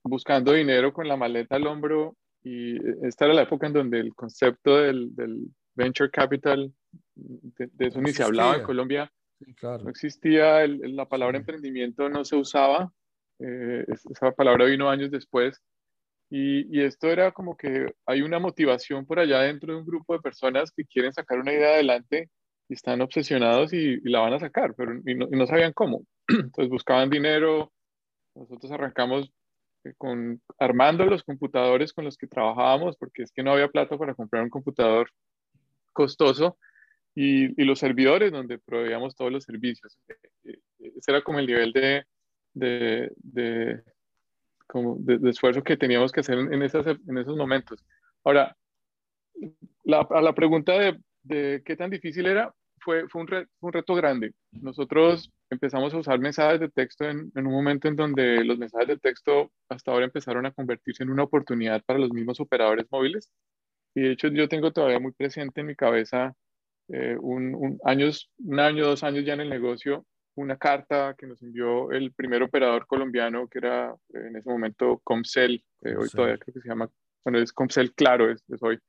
buscando 0.04 0.54
dinero 0.54 0.94
con 0.94 1.08
la 1.08 1.18
maleta 1.18 1.58
al 1.58 1.68
hombro 1.68 2.16
y 2.42 2.78
esta 3.06 3.26
era 3.26 3.34
la 3.34 3.44
época 3.44 3.68
en 3.68 3.74
donde 3.74 4.00
el 4.00 4.16
concepto 4.16 4.78
del, 4.78 5.14
del 5.14 5.46
venture 5.76 6.10
capital, 6.10 6.74
de, 7.16 7.70
eso 7.80 8.02
ni 8.02 8.12
se 8.12 8.24
hablaba 8.24 8.56
en 8.56 8.64
Colombia, 8.64 9.12
no 9.62 9.90
existía, 9.90 10.66
la 10.68 11.08
palabra 11.08 11.38
emprendimiento 11.38 12.10
no 12.10 12.24
se 12.26 12.36
usaba 12.36 12.92
eh, 13.40 13.86
esa 13.88 14.32
palabra 14.32 14.66
vino 14.66 14.90
años 14.90 15.12
después. 15.12 15.62
Y, 16.30 16.82
esto 16.82 17.08
era 17.08 17.32
como 17.32 17.58
que 17.58 17.88
hay 18.06 18.22
una 18.22 18.40
motivación 18.40 19.06
por 19.06 19.20
allá 19.20 19.42
dentro 19.42 19.74
de 19.74 19.80
un 19.80 19.86
grupo 19.86 20.14
de 20.14 20.20
personas 20.20 20.72
que 20.72 20.86
quieren 20.86 21.12
sacar 21.12 21.40
una 21.40 21.54
idea 21.54 21.70
adelante 21.70 22.30
y 22.68 22.74
están 22.76 23.02
obsesionados 23.02 23.74
y, 23.74 24.00
la 24.02 24.20
van 24.20 24.34
a 24.34 24.40
sacar, 24.40 24.76
pero 24.76 24.94
y 25.06 25.16
no, 25.16 25.48
sabían 25.48 25.74
cómo. 25.74 26.04
Entonces 26.28 26.70
buscaban 26.70 27.10
dinero. 27.10 27.72
Nosotros 28.36 28.72
arrancamos 28.72 29.32
eh, 29.86 29.94
con, 29.98 30.42
armando 30.60 31.06
los 31.06 31.24
computadores 31.24 31.94
con 31.94 32.06
los 32.06 32.18
que 32.18 32.28
trabajábamos, 32.28 32.96
porque 32.98 33.24
es 33.24 33.32
que 33.32 33.44
no 33.44 33.54
había 33.54 33.70
plata 33.70 33.98
para 33.98 34.14
comprar 34.14 34.44
un 34.44 34.50
computador 34.50 35.10
costoso, 35.94 36.58
y, 37.16 37.48
los 37.66 37.80
servidores 37.80 38.32
donde 38.32 38.60
proveíamos 38.60 39.16
todos 39.16 39.32
los 39.32 39.44
servicios. 39.44 39.98
Eh, 40.08 40.16
eh, 40.46 40.92
ese 40.96 41.12
era 41.12 41.22
como 41.24 41.40
el 41.40 41.48
nivel 41.48 41.74
de, 41.74 42.06
de, 42.54 43.12
de, 43.18 43.82
como 44.68 44.98
de, 45.00 45.30
esfuerzo 45.30 45.64
que 45.64 45.78
teníamos 45.78 46.12
que 46.12 46.22
hacer 46.22 46.38
en, 46.38 46.62
esas, 46.62 46.86
en 46.86 47.18
esos 47.18 47.36
momentos. 47.36 47.84
Ahora, 48.24 48.56
la, 49.84 50.02
a 50.10 50.22
la 50.22 50.34
pregunta 50.34 50.74
de, 50.74 51.00
de, 51.24 51.62
qué 51.66 51.76
tan 51.76 51.90
difícil 51.90 52.26
era, 52.26 52.54
fue, 52.80 53.08
fue, 53.10 53.22
un, 53.22 53.48
un, 53.62 53.74
reto 53.74 53.96
grande. 53.96 54.34
Nosotros 54.52 55.32
empezamos 55.50 55.94
a 55.94 55.98
usar 55.98 56.20
mensajes 56.20 56.60
de 56.60 56.70
texto 56.70 57.06
en, 57.06 57.32
en, 57.36 57.48
un 57.48 57.54
momento 57.54 57.88
en 57.88 57.96
donde 57.96 58.44
los 58.44 58.58
mensajes 58.58 58.88
de 58.88 58.98
texto 58.98 59.52
hasta 59.70 59.92
ahora 59.92 60.06
empezaron 60.06 60.46
a 60.46 60.52
convertirse 60.52 61.04
en 61.04 61.10
una 61.10 61.24
oportunidad 61.24 61.84
para 61.86 62.00
los 62.00 62.12
mismos 62.12 62.40
operadores 62.40 62.86
móviles. 62.92 63.32
Y 63.96 64.02
de 64.02 64.12
hecho 64.12 64.28
yo 64.30 64.48
tengo 64.48 64.72
todavía 64.72 65.00
muy 65.00 65.12
presente 65.12 65.62
en 65.62 65.68
mi 65.68 65.76
cabeza 65.76 66.36
eh, 66.90 67.18
un, 67.20 67.56
un, 67.56 67.80
años, 67.84 68.32
un 68.40 68.60
año, 68.60 68.86
dos 68.86 69.04
años 69.04 69.26
ya 69.26 69.34
en 69.34 69.42
el 69.42 69.50
negocio, 69.50 70.06
una 70.40 70.58
carta 70.58 71.16
que 71.18 71.28
nos 71.28 71.42
envió 71.42 71.92
el 71.92 72.14
primer 72.14 72.42
operador 72.44 72.88
colombiano, 72.88 73.48
que 73.48 73.60
era 73.60 73.94
eh, 74.14 74.28
en 74.28 74.36
ese 74.38 74.50
momento 74.50 75.02
Comcel, 75.04 75.64
hoy 75.84 76.10
todavía 76.10 76.38
creo 76.38 76.54
que 76.54 76.62
se 76.62 76.70
llama, 76.70 76.90
bueno, 77.24 77.40
es 77.40 77.52
Comcel 77.52 77.94
Claro, 77.94 78.32
es, 78.32 78.44
es, 78.50 78.64
hoy, 78.64 78.80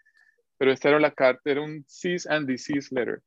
pero 0.56 0.72
esta 0.72 0.88
era 0.88 1.00
la 1.00 1.10
carta, 1.10 1.50
era 1.50 1.60
un 1.60 1.84
cease 1.88 2.28
and 2.32 2.46
desist 2.46 2.92
letter, 2.92 3.20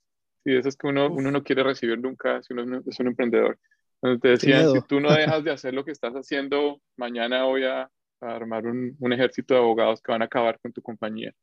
y 0.45 0.55
eso 0.55 0.69
es 0.69 0.77
que 0.77 0.87
uno, 0.87 1.11
uno 1.11 1.31
no 1.31 1.43
quiere 1.43 1.63
recibir 1.63 1.99
nunca 1.99 2.41
si 2.43 2.53
uno 2.53 2.81
es 2.85 2.99
un 2.99 3.07
emprendedor. 3.07 3.57
Donde 4.01 4.19
te 4.19 4.27
decían, 4.29 4.69
si 4.71 4.81
tú 4.81 4.99
no 4.99 5.13
dejas 5.13 5.43
de 5.45 5.51
hacer 5.51 5.73
lo 5.73 5.85
que 5.85 5.91
estás 5.91 6.13
haciendo, 6.13 6.81
mañana 6.97 7.43
voy 7.45 7.65
a, 7.65 7.89
armar 8.19 8.65
un, 8.65 8.95
un, 8.99 9.11
ejército 9.11 9.53
de 9.53 9.59
abogados 9.59 10.01
que 10.01 10.11
van 10.13 10.21
a 10.21 10.25
acabar 10.25 10.57
con 10.59 10.71
tu 10.71 10.81
compañía. 10.81 11.33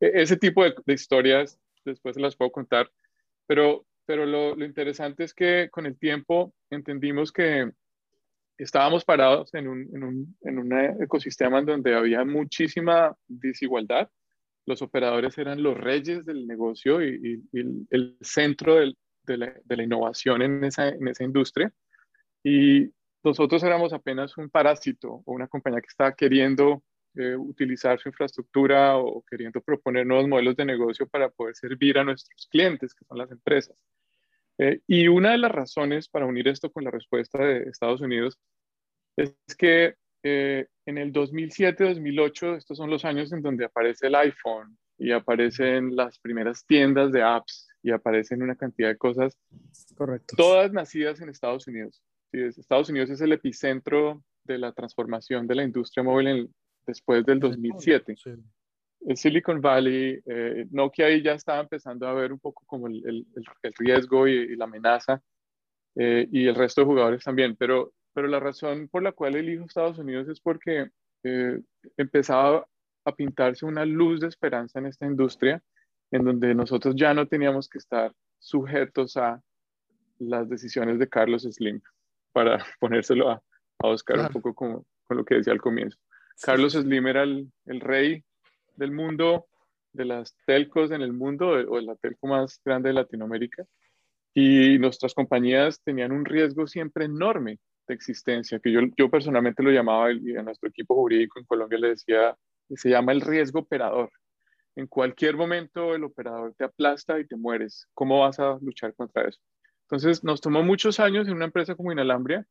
E, 0.00 0.22
ese 0.22 0.36
tipo 0.36 0.62
de, 0.64 0.74
de 0.84 0.92
historias, 0.92 1.58
después 1.84 2.14
se 2.14 2.20
las 2.20 2.36
puedo 2.36 2.50
contar, 2.52 2.90
pero 3.46 3.86
pero 4.06 4.24
lo, 4.24 4.64
interesante 4.64 5.24
es 5.24 5.34
que 5.34 5.68
con 5.70 5.84
el 5.84 5.98
tiempo 5.98 6.54
entendimos 6.70 7.32
que 7.32 7.70
estábamos 8.56 9.04
parados 9.04 9.52
en 9.54 9.68
un, 9.68 9.90
en 9.94 10.04
un, 10.04 10.36
en 10.42 10.58
un 10.58 11.02
ecosistema 11.02 11.58
en 11.58 11.66
donde 11.66 11.94
había 11.94 12.24
muchísima 12.24 13.14
desigualdad. 13.26 14.08
Los 14.64 14.80
operadores 14.80 15.36
eran 15.38 15.62
los 15.62 15.76
reyes 15.76 16.24
del 16.24 16.46
negocio 16.46 17.04
y, 17.04 17.42
el 17.52 18.16
centro 18.20 18.76
del, 18.76 18.96
de, 19.24 19.36
la, 19.36 19.54
de, 19.64 19.76
la, 19.76 19.82
innovación 19.82 20.42
en 20.42 20.64
esa, 20.64 20.88
en 20.88 21.06
esa 21.08 21.24
industria. 21.24 21.72
Y 22.42 22.90
nosotros 23.22 23.62
éramos 23.64 23.92
apenas 23.92 24.38
un 24.38 24.48
parásito 24.48 25.22
o 25.24 25.32
una 25.32 25.48
compañía 25.48 25.80
que 25.80 25.88
estaba 25.88 26.14
queriendo 26.14 26.82
eh, 27.16 27.34
utilizar 27.34 27.98
su 27.98 28.10
infraestructura 28.10 28.98
o 28.98 29.22
queriendo 29.22 29.62
proponer 29.62 30.06
nuevos 30.06 30.28
modelos 30.28 30.54
de 30.54 30.66
negocio 30.66 31.08
para 31.08 31.30
poder 31.30 31.56
servir 31.56 31.98
a 31.98 32.04
nuestros 32.04 32.46
clientes, 32.48 32.94
que 32.94 33.06
son 33.06 33.18
las 33.18 33.30
empresas. 33.30 33.76
Eh, 34.58 34.80
y 34.86 35.08
una 35.08 35.32
de 35.32 35.38
las 35.38 35.50
razones 35.50 36.08
para 36.08 36.26
unir 36.26 36.46
esto 36.48 36.70
con 36.70 36.84
la 36.84 36.90
respuesta 36.90 37.38
de 37.38 37.64
Estados 37.70 38.00
Unidos 38.00 38.38
es 39.16 39.34
que 39.56 39.94
eh, 40.22 40.66
en 40.84 40.98
el 40.98 41.12
2007-2008, 41.12 42.56
estos 42.56 42.76
son 42.76 42.90
los 42.90 43.04
años 43.04 43.32
en 43.32 43.42
donde 43.42 43.64
aparece 43.64 44.08
el 44.08 44.14
iPhone 44.14 44.76
y 44.98 45.12
aparecen 45.12 45.96
las 45.96 46.18
primeras 46.18 46.66
tiendas 46.66 47.12
de 47.12 47.22
apps 47.22 47.68
y 47.82 47.92
aparecen 47.92 48.42
una 48.42 48.56
cantidad 48.56 48.88
de 48.88 48.96
cosas, 48.96 49.38
Correcto. 49.96 50.34
todas 50.36 50.72
nacidas 50.72 51.20
en 51.20 51.28
Estados 51.28 51.66
Unidos. 51.66 52.02
Sí, 52.30 52.40
Estados 52.40 52.88
Unidos 52.90 53.08
es 53.08 53.20
el 53.20 53.32
epicentro 53.32 54.22
de 54.44 54.58
la 54.58 54.72
transformación 54.72 55.46
de 55.46 55.54
la 55.54 55.64
industria 55.64 56.02
móvil 56.02 56.50
después 56.86 57.24
del 57.26 57.40
2007. 57.40 58.16
Sí 58.16 58.30
el 59.06 59.16
Silicon 59.16 59.60
Valley, 59.60 60.20
eh, 60.26 60.66
Nokia 60.70 61.06
ahí 61.06 61.22
ya 61.22 61.34
estaba 61.34 61.60
empezando 61.60 62.08
a 62.08 62.12
ver 62.12 62.32
un 62.32 62.40
poco 62.40 62.64
como 62.66 62.88
el, 62.88 62.96
el, 63.06 63.26
el 63.62 63.74
riesgo 63.78 64.26
y, 64.26 64.56
la 64.56 64.64
amenaza, 64.64 65.22
eh, 65.94 66.28
y 66.30 66.46
el 66.46 66.56
resto 66.56 66.80
de 66.80 66.86
jugadores 66.86 67.22
también, 67.22 67.54
pero, 67.56 67.92
pero 68.12 68.26
la 68.26 68.40
razón 68.40 68.88
por 68.88 69.04
la 69.04 69.12
cual 69.12 69.36
elijo 69.36 69.64
Estados 69.64 69.98
Unidos 69.98 70.28
es 70.28 70.40
porque 70.40 70.90
eh, 71.22 71.60
empezaba 71.96 72.66
a 73.04 73.14
pintarse 73.14 73.64
una 73.64 73.84
luz 73.84 74.20
de 74.20 74.26
esperanza 74.26 74.80
en 74.80 74.86
esta 74.86 75.06
industria, 75.06 75.62
en 76.10 76.24
donde 76.24 76.54
nosotros 76.54 76.96
ya 76.96 77.14
no 77.14 77.28
teníamos 77.28 77.68
que 77.68 77.78
estar 77.78 78.12
sujetos 78.40 79.16
a 79.16 79.40
las 80.18 80.48
decisiones 80.48 80.98
de 80.98 81.08
Carlos 81.08 81.44
Slim, 81.44 81.80
para 82.32 82.58
ponérselo 82.80 83.30
a, 83.30 83.34
a 83.34 83.86
Oscar 83.86 84.18
un 84.18 84.28
poco 84.28 84.52
como, 84.52 84.84
con 85.04 85.18
lo 85.18 85.24
que 85.24 85.36
decía 85.36 85.52
al 85.52 85.60
comienzo. 85.60 85.96
Carlos 86.42 86.72
Slim 86.74 87.06
era 87.06 87.22
el, 87.22 87.50
rey 87.80 88.22
del 88.76 88.92
mundo, 88.92 89.46
de 89.92 90.04
las 90.04 90.36
telcos 90.46 90.90
en 90.90 91.02
el 91.02 91.12
mundo, 91.12 91.48
o 91.48 91.80
la 91.80 91.96
telco 91.96 92.26
más 92.26 92.60
grande 92.64 92.90
de 92.90 92.94
Latinoamérica, 92.94 93.64
y 94.34 94.78
nuestras 94.78 95.14
compañías 95.14 95.80
tenían 95.82 96.12
un 96.12 96.24
riesgo 96.24 96.66
siempre 96.66 97.06
enorme 97.06 97.58
de 97.88 97.94
existencia, 97.94 98.58
que 98.58 98.70
yo, 98.70 98.80
yo 98.96 99.10
personalmente 99.10 99.62
lo 99.62 99.70
llamaba, 99.70 100.12
y 100.12 100.36
a 100.36 100.42
nuestro 100.42 100.68
equipo 100.68 100.94
jurídico 100.94 101.38
en 101.38 101.46
Colombia 101.46 101.78
le 101.78 101.88
decía, 101.88 102.36
se 102.74 102.90
llama 102.90 103.12
el 103.12 103.20
riesgo 103.20 103.60
operador. 103.60 104.10
En 104.74 104.86
cualquier 104.86 105.36
momento 105.36 105.94
el 105.94 106.04
operador 106.04 106.54
te 106.54 106.64
aplasta 106.64 107.18
y 107.18 107.26
te 107.26 107.36
mueres. 107.36 107.86
¿Cómo 107.94 108.20
vas 108.20 108.38
a 108.38 108.58
luchar 108.60 108.94
contra 108.94 109.26
eso? 109.26 109.40
Entonces, 109.84 110.22
nos 110.22 110.40
tomó 110.40 110.62
muchos 110.62 111.00
años 111.00 111.28
en 111.28 111.34
una 111.34 111.46
empresa 111.46 111.74
como 111.76 111.92
Inalambria 111.92 112.46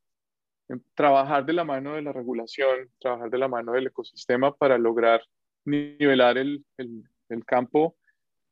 trabajar 0.94 1.46
de 1.46 1.54
la 1.54 1.64
mano 1.64 1.96
de 1.96 2.02
la 2.02 2.12
regulación, 2.12 2.90
trabajar 3.00 3.30
de 3.30 3.38
la 3.38 3.48
mano 3.48 3.74
del 3.74 3.88
ecosistema 3.88 4.56
para 4.56 4.78
lograr 4.78 5.22
nivelar 5.66 6.38
el, 6.38 6.64
el, 6.78 7.04
el, 7.30 7.46
campo 7.46 7.98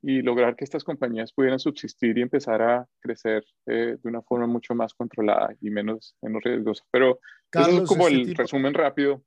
y 0.01 0.21
lograr 0.21 0.55
que 0.55 0.63
estas 0.63 0.83
compañías 0.83 1.31
pudieran 1.31 1.59
subsistir 1.59 2.17
y 2.17 2.21
empezar 2.21 2.61
a 2.61 2.87
crecer 2.99 3.45
eh, 3.67 3.97
de 4.01 4.09
una 4.09 4.21
forma 4.21 4.47
mucho 4.47 4.75
más 4.75 4.93
controlada 4.93 5.55
y 5.61 5.69
menos, 5.69 6.15
menos 6.21 6.43
riesgosa. 6.43 6.83
Pero 6.91 7.19
eso 7.51 7.83
es 7.83 7.87
como 7.87 8.07
este 8.07 8.31
el 8.31 8.35
resumen 8.35 8.73
rápido. 8.73 9.23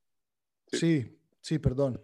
Sí. 0.67 1.17
sí, 1.41 1.59
perdón. 1.59 2.01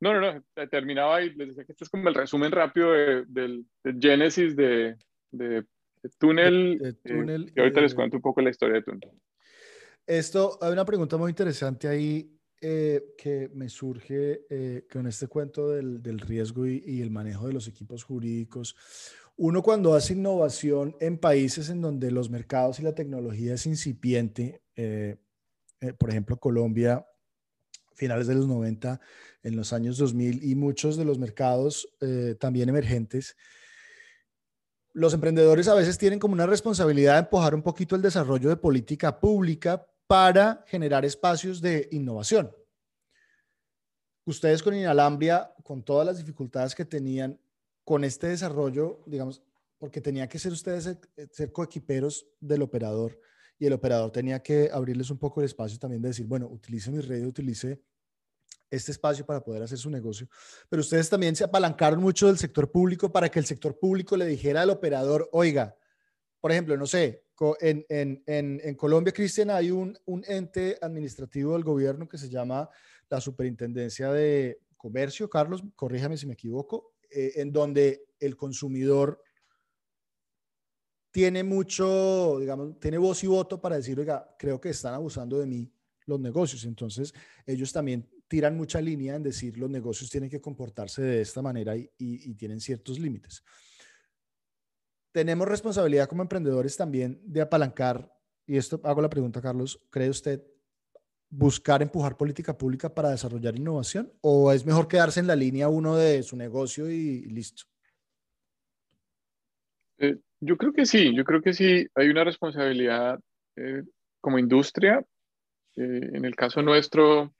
No, 0.00 0.18
no, 0.18 0.32
no, 0.32 0.68
terminaba 0.68 1.22
y 1.22 1.34
les 1.34 1.48
decía 1.48 1.64
que 1.64 1.72
este 1.72 1.84
es 1.84 1.90
como 1.90 2.08
el 2.08 2.14
resumen 2.14 2.50
rápido 2.50 2.90
del, 2.92 3.66
del 3.84 4.00
génesis 4.00 4.56
de, 4.56 4.96
de, 5.30 5.64
túnel. 6.10 6.78
De, 6.78 6.92
túnel 6.94 7.44
eh, 7.48 7.52
y 7.56 7.60
ahorita 7.60 7.80
les 7.80 7.94
cuento 7.94 8.16
un 8.16 8.22
poco 8.22 8.40
la 8.40 8.50
historia 8.50 8.76
de 8.76 8.82
túnel. 8.82 9.10
Esto, 10.06 10.58
hay 10.60 10.72
una 10.72 10.84
pregunta 10.84 11.16
muy 11.16 11.30
interesante 11.30 11.88
ahí 11.88 12.38
eh, 12.60 13.14
que 13.18 13.50
me 13.54 13.68
surge 13.68 14.46
eh, 14.48 14.86
con 14.88 15.06
este 15.08 15.26
cuento 15.26 15.70
del, 15.70 16.02
del 16.02 16.20
riesgo 16.20 16.66
y, 16.66 16.82
y, 16.86 17.02
el 17.02 17.10
manejo 17.10 17.48
de 17.48 17.52
los 17.52 17.66
equipos 17.66 18.04
jurídicos. 18.04 18.76
Uno 19.36 19.62
cuando 19.62 19.94
hace 19.94 20.12
innovación 20.12 20.94
en 21.00 21.18
países 21.18 21.70
en 21.70 21.80
donde 21.80 22.10
los 22.12 22.30
mercados 22.30 22.78
y 22.78 22.84
la 22.84 22.94
tecnología 22.94 23.54
es 23.54 23.66
incipiente, 23.66 24.62
eh, 24.76 25.16
por 25.98 26.10
ejemplo 26.10 26.36
Colombia, 26.36 27.04
finales 27.94 28.28
de 28.28 28.36
los 28.36 28.46
90, 28.46 29.00
en 29.42 29.56
los 29.56 29.72
años 29.72 29.98
2000 29.98 30.44
y 30.44 30.54
muchos 30.54 30.96
de 30.96 31.04
los 31.04 31.18
mercados 31.18 31.88
también 32.38 32.68
emergentes, 32.68 33.36
los 34.92 35.14
emprendedores 35.14 35.68
a 35.68 35.74
veces 35.74 35.96
tienen 35.98 36.18
como 36.18 36.34
una 36.34 36.46
responsabilidad 36.46 37.14
de 37.14 37.20
empujar 37.20 37.54
un 37.54 37.62
poquito 37.62 37.96
el 37.96 38.02
desarrollo 38.02 38.48
de 38.48 38.56
política 38.56 39.18
pública 39.18 39.86
para 40.06 40.64
generar 40.66 41.04
espacios 41.04 41.60
de 41.60 41.88
innovación. 41.92 42.54
Ustedes 44.24 44.62
con 44.62 44.74
Inalambria, 44.74 45.52
con 45.64 45.82
todas 45.82 46.06
las 46.06 46.18
dificultades 46.18 46.74
que 46.74 46.84
tenían 46.84 47.40
con 47.84 48.04
este 48.04 48.28
desarrollo, 48.28 49.02
digamos, 49.06 49.42
porque 49.78 50.00
tenía 50.00 50.28
que 50.28 50.38
ser 50.38 50.52
ustedes 50.52 50.86
eh, 50.86 51.28
ser 51.32 51.50
coequiperos 51.50 52.26
del 52.38 52.62
operador 52.62 53.18
y 53.58 53.66
el 53.66 53.72
operador 53.72 54.12
tenía 54.12 54.42
que 54.42 54.70
abrirles 54.72 55.10
un 55.10 55.18
poco 55.18 55.40
el 55.40 55.46
espacio 55.46 55.78
también 55.78 56.02
de 56.02 56.08
decir, 56.08 56.26
bueno, 56.26 56.46
utilice 56.46 56.90
mi 56.90 57.00
red, 57.00 57.26
utilice 57.26 57.82
este 58.72 58.90
espacio 58.90 59.26
para 59.26 59.44
poder 59.44 59.62
hacer 59.62 59.76
su 59.76 59.90
negocio. 59.90 60.26
Pero 60.68 60.80
ustedes 60.80 61.08
también 61.10 61.36
se 61.36 61.44
apalancaron 61.44 62.00
mucho 62.00 62.26
del 62.26 62.38
sector 62.38 62.70
público 62.70 63.12
para 63.12 63.28
que 63.28 63.38
el 63.38 63.44
sector 63.44 63.78
público 63.78 64.16
le 64.16 64.26
dijera 64.26 64.62
al 64.62 64.70
operador, 64.70 65.28
oiga, 65.32 65.76
por 66.40 66.50
ejemplo, 66.50 66.76
no 66.76 66.86
sé, 66.86 67.26
en, 67.60 67.84
en, 67.88 68.22
en, 68.26 68.60
en 68.64 68.74
Colombia, 68.74 69.12
Cristian, 69.12 69.50
hay 69.50 69.70
un, 69.70 69.96
un, 70.06 70.24
ente 70.26 70.78
administrativo 70.80 71.52
del 71.52 71.64
gobierno 71.64 72.08
que 72.08 72.16
se 72.16 72.30
llama 72.30 72.68
la 73.10 73.20
Superintendencia 73.20 74.10
de 74.10 74.60
Comercio, 74.76 75.28
Carlos, 75.28 75.62
corríjame 75.76 76.16
si 76.16 76.26
me 76.26 76.34
equivoco, 76.34 76.94
eh, 77.10 77.32
en 77.36 77.52
donde 77.52 78.06
el 78.20 78.36
consumidor 78.36 79.22
tiene 81.10 81.44
mucho, 81.44 82.38
digamos, 82.40 82.80
tiene 82.80 82.96
voz 82.96 83.22
y 83.22 83.26
voto 83.26 83.60
para 83.60 83.76
decir, 83.76 84.00
oiga, 84.00 84.34
creo 84.38 84.58
que 84.58 84.70
están 84.70 84.94
abusando 84.94 85.38
de 85.38 85.46
mí 85.46 85.70
los 86.06 86.18
negocios. 86.20 86.64
Entonces, 86.64 87.12
ellos 87.44 87.72
también 87.72 88.08
tiran 88.32 88.56
mucha 88.56 88.80
línea 88.80 89.14
en 89.14 89.22
decir 89.22 89.58
los 89.58 89.68
negocios 89.68 90.08
tienen 90.08 90.30
que 90.30 90.40
comportarse 90.40 91.02
de 91.02 91.20
esta 91.20 91.42
manera 91.42 91.76
y, 91.76 92.34
tienen 92.36 92.60
ciertos 92.60 92.98
límites. 92.98 93.44
Tenemos 95.12 95.46
responsabilidad 95.46 96.08
como 96.08 96.22
emprendedores 96.22 96.74
también 96.74 97.20
de 97.24 97.42
apalancar, 97.42 98.10
y 98.46 98.56
esto 98.56 98.80
hago 98.84 99.02
la 99.02 99.10
pregunta, 99.10 99.42
Carlos, 99.42 99.78
¿cree 99.90 100.08
usted 100.08 100.42
buscar 101.28 101.82
empujar 101.82 102.16
política 102.16 102.56
pública 102.56 102.94
para 102.94 103.10
desarrollar 103.10 103.54
innovación 103.54 104.10
o 104.22 104.50
es 104.50 104.64
mejor 104.64 104.88
quedarse 104.88 105.20
en 105.20 105.26
la 105.26 105.36
línea 105.36 105.68
uno 105.68 105.94
de 105.94 106.22
su 106.22 106.34
negocio 106.34 106.90
y, 106.90 107.26
listo? 107.26 107.64
Eh, 109.98 110.16
yo 110.40 110.56
creo 110.56 110.72
que 110.72 110.86
sí, 110.86 111.14
yo 111.14 111.24
creo 111.24 111.42
que 111.42 111.52
sí 111.52 111.86
hay 111.94 112.08
una 112.08 112.24
responsabilidad 112.24 113.20
eh, 113.56 113.82
como 114.22 114.38
industria. 114.38 115.04
Eh, 115.76 116.10
en 116.14 116.24
el 116.24 116.34
caso 116.34 116.62
nuestro, 116.62 117.34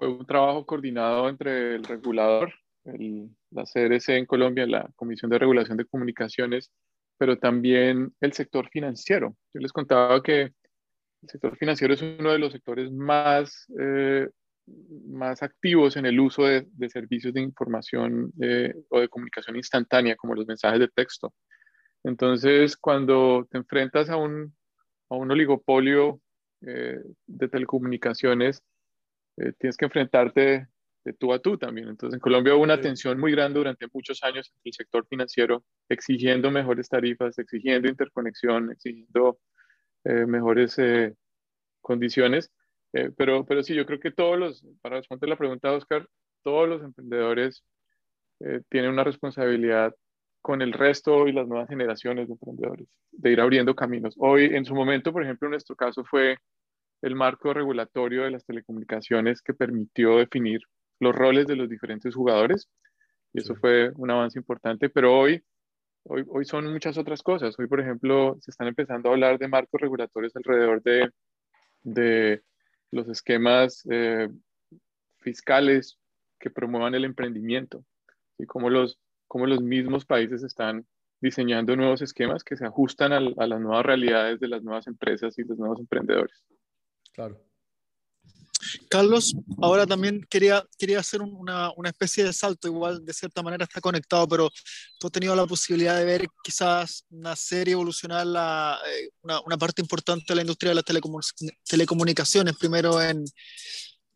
fue 0.00 0.08
un 0.08 0.24
trabajo 0.24 0.64
coordinado 0.64 1.28
entre 1.28 1.74
el 1.74 1.84
regulador, 1.84 2.54
la 2.84 3.64
CRC 3.64 4.16
en 4.16 4.24
Colombia, 4.24 4.66
la 4.66 4.90
Comisión 4.96 5.30
de 5.30 5.38
Regulación 5.38 5.76
de 5.76 5.84
Comunicaciones, 5.84 6.72
pero 7.18 7.38
también 7.38 8.10
el 8.22 8.32
sector 8.32 8.70
financiero. 8.70 9.36
Yo 9.52 9.60
les 9.60 9.72
contaba 9.74 10.22
que 10.22 10.40
el 10.40 11.28
sector 11.28 11.54
financiero 11.58 11.92
es 11.92 12.00
uno 12.00 12.32
de 12.32 12.38
los 12.38 12.50
sectores 12.50 12.90
más, 12.90 13.66
eh, 13.78 14.26
más 15.06 15.42
activos 15.42 15.98
en 15.98 16.06
el 16.06 16.18
uso 16.18 16.44
de, 16.44 16.66
servicios 16.88 17.34
de 17.34 17.42
información 17.42 18.32
eh, 18.40 18.72
o 18.88 19.00
de 19.00 19.08
comunicación 19.08 19.56
instantánea, 19.56 20.16
como 20.16 20.34
los 20.34 20.46
mensajes 20.46 20.80
de 20.80 20.88
texto. 20.88 21.34
Entonces, 22.04 22.74
cuando 22.74 23.46
te 23.50 23.58
enfrentas 23.58 24.08
a 24.08 24.16
un, 24.16 24.56
a 25.10 25.16
un 25.16 25.30
oligopolio 25.30 26.22
eh, 26.62 27.00
de 27.26 27.48
telecomunicaciones, 27.48 28.62
tienes 29.58 29.76
que 29.76 29.86
enfrentarte 29.86 30.68
de 31.04 31.12
tú 31.14 31.32
a 31.32 31.38
tú 31.38 31.56
también. 31.56 31.88
Entonces, 31.88 32.14
en 32.14 32.20
Colombia 32.20 32.54
hubo 32.54 32.62
una 32.62 32.80
tensión 32.80 33.18
muy 33.18 33.32
grande 33.32 33.58
durante 33.58 33.86
muchos 33.92 34.22
años 34.22 34.50
entre 34.54 34.68
el 34.68 34.74
sector 34.74 35.06
financiero, 35.06 35.64
exigiendo 35.88 36.50
mejores 36.50 36.88
tarifas, 36.88 37.38
exigiendo 37.38 37.88
interconexión, 37.88 38.70
exigiendo 38.70 39.38
eh, 40.04 40.26
mejores 40.26 40.78
eh, 40.78 41.14
condiciones. 41.80 42.50
Eh, 42.92 43.10
pero, 43.16 43.44
pero 43.46 43.62
sí, 43.62 43.74
yo 43.74 43.86
creo 43.86 44.00
que 44.00 44.10
todos 44.10 44.38
los, 44.38 44.66
para 44.82 44.96
responder 44.96 45.28
la 45.28 45.36
pregunta, 45.36 45.72
Oscar, 45.72 46.06
todos 46.42 46.68
los 46.68 46.82
emprendedores 46.82 47.64
tienen 48.70 48.92
una 48.92 49.04
responsabilidad 49.04 49.94
con 50.40 50.62
el 50.62 50.72
resto 50.72 51.28
y 51.28 51.32
las 51.32 51.46
nuevas 51.46 51.68
generaciones 51.68 52.26
de 52.26 52.32
emprendedores, 52.32 52.88
de 53.12 53.32
ir 53.32 53.38
abriendo 53.38 53.74
caminos. 53.74 54.14
Hoy, 54.18 54.46
en 54.46 54.64
su 54.64 54.74
momento, 54.74 55.12
por 55.12 55.22
ejemplo, 55.22 55.46
en 55.46 55.50
nuestro 55.50 55.76
caso 55.76 56.04
fue 56.04 56.38
el 57.02 57.14
marco 57.14 57.54
regulatorio 57.54 58.24
de 58.24 58.30
las 58.30 58.44
telecomunicaciones 58.44 59.42
que 59.42 59.54
permitió 59.54 60.18
definir 60.18 60.60
los 60.98 61.14
roles 61.14 61.46
de 61.46 61.56
los 61.56 61.68
diferentes 61.68 62.14
jugadores. 62.14 62.68
Y 63.32 63.40
eso 63.40 63.54
fue 63.54 63.90
un 63.96 64.10
avance 64.10 64.38
importante, 64.38 64.90
pero 64.90 65.16
hoy, 65.18 65.42
hoy, 66.04 66.24
hoy 66.28 66.44
son 66.44 66.70
muchas 66.72 66.98
otras 66.98 67.22
cosas. 67.22 67.58
Hoy, 67.58 67.68
por 67.68 67.80
ejemplo, 67.80 68.36
se 68.40 68.50
están 68.50 68.68
empezando 68.68 69.08
a 69.08 69.12
hablar 69.12 69.38
de 69.38 69.48
marcos 69.48 69.80
regulatorios 69.80 70.34
alrededor 70.36 70.82
de, 70.82 71.10
de 71.82 72.42
los 72.90 73.08
esquemas 73.08 73.86
eh, 73.90 74.28
fiscales 75.18 75.98
que 76.38 76.50
promuevan 76.50 76.94
el 76.94 77.04
emprendimiento 77.04 77.84
y 78.38 78.46
cómo 78.46 78.70
los, 78.70 78.98
cómo 79.28 79.46
los 79.46 79.62
mismos 79.62 80.04
países 80.04 80.42
están 80.42 80.86
diseñando 81.20 81.76
nuevos 81.76 82.02
esquemas 82.02 82.42
que 82.42 82.56
se 82.56 82.66
ajustan 82.66 83.12
a, 83.12 83.18
a 83.18 83.46
las 83.46 83.60
nuevas 83.60 83.84
realidades 83.84 84.40
de 84.40 84.48
las 84.48 84.62
nuevas 84.62 84.86
empresas 84.86 85.38
y 85.38 85.44
los 85.44 85.58
nuevos 85.58 85.78
emprendedores. 85.78 86.42
Claro. 87.20 87.38
Carlos, 88.88 89.34
ahora 89.60 89.86
también 89.86 90.26
quería, 90.30 90.64
quería 90.78 91.00
hacer 91.00 91.20
una, 91.20 91.70
una, 91.76 91.90
especie 91.90 92.24
de 92.24 92.32
salto, 92.32 92.66
igual 92.66 93.04
de 93.04 93.12
cierta 93.12 93.42
manera 93.42 93.64
está 93.64 93.80
conectado, 93.80 94.26
pero 94.26 94.50
tú 94.98 95.06
has 95.06 95.12
tenido 95.12 95.36
la 95.36 95.46
posibilidad 95.46 95.96
de 95.96 96.04
ver 96.04 96.26
quizás 96.42 97.04
una 97.10 97.36
serie 97.36 97.72
evolucionar 97.72 98.26
la, 98.26 98.78
eh, 98.86 99.10
una, 99.22 99.40
una, 99.42 99.58
parte 99.58 99.82
importante 99.82 100.26
de 100.28 100.34
la 100.34 100.40
industria 100.42 100.70
de 100.70 100.76
las 100.76 100.84
telecomunicaciones, 101.64 102.56
primero 102.56 103.02
en, 103.02 103.24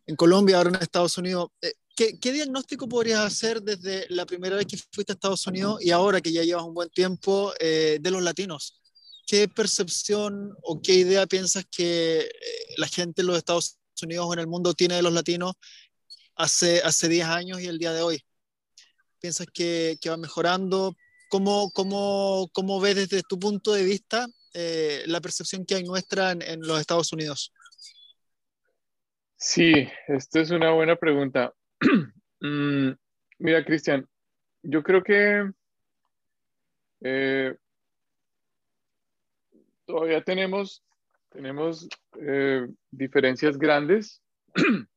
en, 0.07 0.17
Colombia, 0.17 0.57
ahora 0.57 0.71
en 0.71 0.77
Estados 0.77 1.19
Unidos. 1.19 1.49
Eh, 1.61 1.73
¿Qué, 1.95 2.19
¿Qué, 2.19 2.33
diagnóstico 2.33 2.89
podrías 2.89 3.21
hacer 3.21 3.61
desde 3.63 4.07
la 4.09 4.25
primera 4.25 4.57
vez 4.57 4.67
que 4.67 4.79
fuiste 4.93 5.13
a 5.13 5.15
Estados 5.15 5.47
Unidos 5.47 5.83
y 5.83 5.91
ahora 5.91 6.21
que 6.23 6.33
ya 6.33 6.43
llevas 6.43 6.65
un 6.65 6.75
buen 6.75 6.89
tiempo 6.89 7.53
eh, 7.61 7.99
de 8.01 8.11
los 8.11 8.23
latinos? 8.23 8.81
¿Qué 9.27 9.49
percepción 9.49 10.55
o 10.63 10.81
qué 10.83 10.95
idea 10.95 11.27
piensas 11.27 11.65
que 11.71 12.29
la 12.77 12.87
gente 12.87 13.23
en 13.23 13.29
los 13.29 13.39
Estados 13.39 13.79
Unidos 14.03 14.27
o 14.29 14.33
en 14.35 14.41
el 14.41 14.47
mundo 14.47 14.75
tiene 14.75 14.97
de 14.97 15.03
los 15.03 15.13
latinos 15.13 15.55
hace, 16.37 16.83
hace 16.83 17.09
10 17.09 17.27
años 17.27 17.61
y 17.61 17.67
el 17.67 17.79
día 17.79 17.93
de 17.93 18.03
hoy? 18.03 18.23
¿Piensas 19.21 19.47
que, 19.53 19.97
que 20.01 20.11
va 20.11 20.17
mejorando? 20.17 20.95
¿Cómo, 21.31 21.71
cómo, 21.73 22.49
cómo 22.53 22.81
ves 22.81 22.97
desde 22.97 23.23
tu 23.23 23.39
punto 23.39 23.73
de 23.73 23.85
vista 23.85 24.27
eh, 24.53 25.03
la 25.07 25.21
percepción 25.21 25.65
que 25.65 25.77
hay 25.77 25.85
nuestra 25.85 26.33
en, 26.33 26.43
en 26.43 26.61
los 26.61 26.79
Estados 26.79 27.13
Unidos? 27.13 27.53
Sí, 29.37 29.89
esta 30.09 30.41
es 30.41 30.51
una 30.51 30.71
buena 30.71 30.97
pregunta. 30.97 31.53
mm, 32.41 32.91
mira, 33.39 33.65
Cristian, 33.65 34.07
yo 34.63 34.83
creo 34.83 35.03
que 35.03 35.51
eh, 37.03 37.55
todavía 39.87 40.23
tenemos 40.23 40.85
tenemos 41.35 41.89
eh, 42.21 42.67
diferencias 42.93 43.59
grandes. 43.59 44.23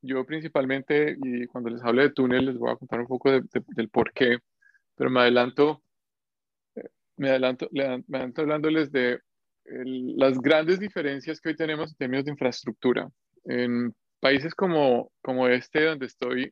Yo 0.00 0.24
principalmente, 0.24 1.16
y 1.22 1.46
cuando 1.46 1.68
les 1.68 1.82
hable 1.82 2.04
de 2.04 2.10
túnel, 2.10 2.46
les 2.46 2.56
voy 2.56 2.72
a 2.72 2.76
contar 2.76 3.00
un 3.00 3.06
poco 3.06 3.30
del 3.30 3.88
por 3.90 4.12
qué, 4.14 4.38
pero 4.96 5.10
me 5.10 5.20
adelanto, 5.20 5.82
eh, 6.74 6.88
me 7.16 7.30
adelanto, 7.30 7.68
me 7.70 7.82
adelanto 7.84 8.40
hablándoles 8.40 8.90
de 8.90 9.20
las 9.64 10.38
grandes 10.40 10.80
diferencias 10.80 11.38
que 11.38 11.50
hoy 11.50 11.56
tenemos 11.56 11.90
en 11.90 11.96
términos 11.96 12.24
de 12.24 12.30
infraestructura. 12.30 13.10
En 13.44 13.94
países 14.20 14.54
como, 14.54 15.12
como 15.20 15.48
este, 15.48 15.84
donde 15.84 16.06
estoy, 16.06 16.50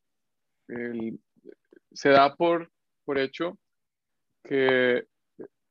se 1.92 2.08
da 2.10 2.34
por, 2.34 2.70
por 3.06 3.16
hecho 3.16 3.58
que 4.44 5.06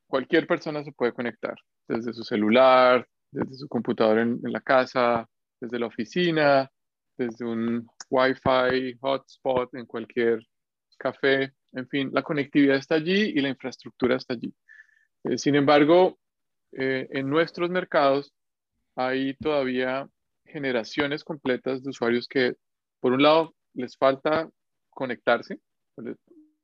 cualquier 0.07 0.47
persona 0.47 0.83
se 0.83 0.91
puede 0.91 1.13
conectar 1.13 1.55
desde 1.87 2.13
su 2.13 2.23
celular, 2.23 3.07
desde 3.31 3.55
su 3.55 3.67
computador 3.67 4.19
en, 4.19 4.39
la 4.43 4.61
casa, 4.61 5.27
desde 5.59 5.79
la 5.79 5.87
oficina, 5.87 6.69
desde 7.17 7.45
un 7.45 7.87
Wi-Fi 8.09 8.97
hotspot 9.01 9.73
en 9.75 9.85
cualquier 9.85 10.45
café, 10.97 11.53
en 11.73 11.87
fin, 11.89 12.09
la 12.13 12.23
conectividad 12.23 12.77
está 12.77 12.95
allí 12.95 13.33
y 13.35 13.41
la 13.41 13.49
infraestructura 13.49 14.15
está 14.15 14.33
allí. 14.33 14.53
Eh, 15.25 15.37
sin 15.37 15.55
embargo, 15.55 16.17
eh, 16.71 17.07
en 17.11 17.29
nuestros 17.29 17.69
mercados 17.69 18.33
hay 18.95 19.35
todavía 19.35 20.07
generaciones 20.45 21.23
completas 21.23 21.83
de 21.83 21.89
usuarios 21.89 22.27
que, 22.27 22.55
por 22.99 23.11
un 23.11 23.23
lado, 23.23 23.53
les 23.73 23.97
falta 23.97 24.49
conectarse, 24.89 25.59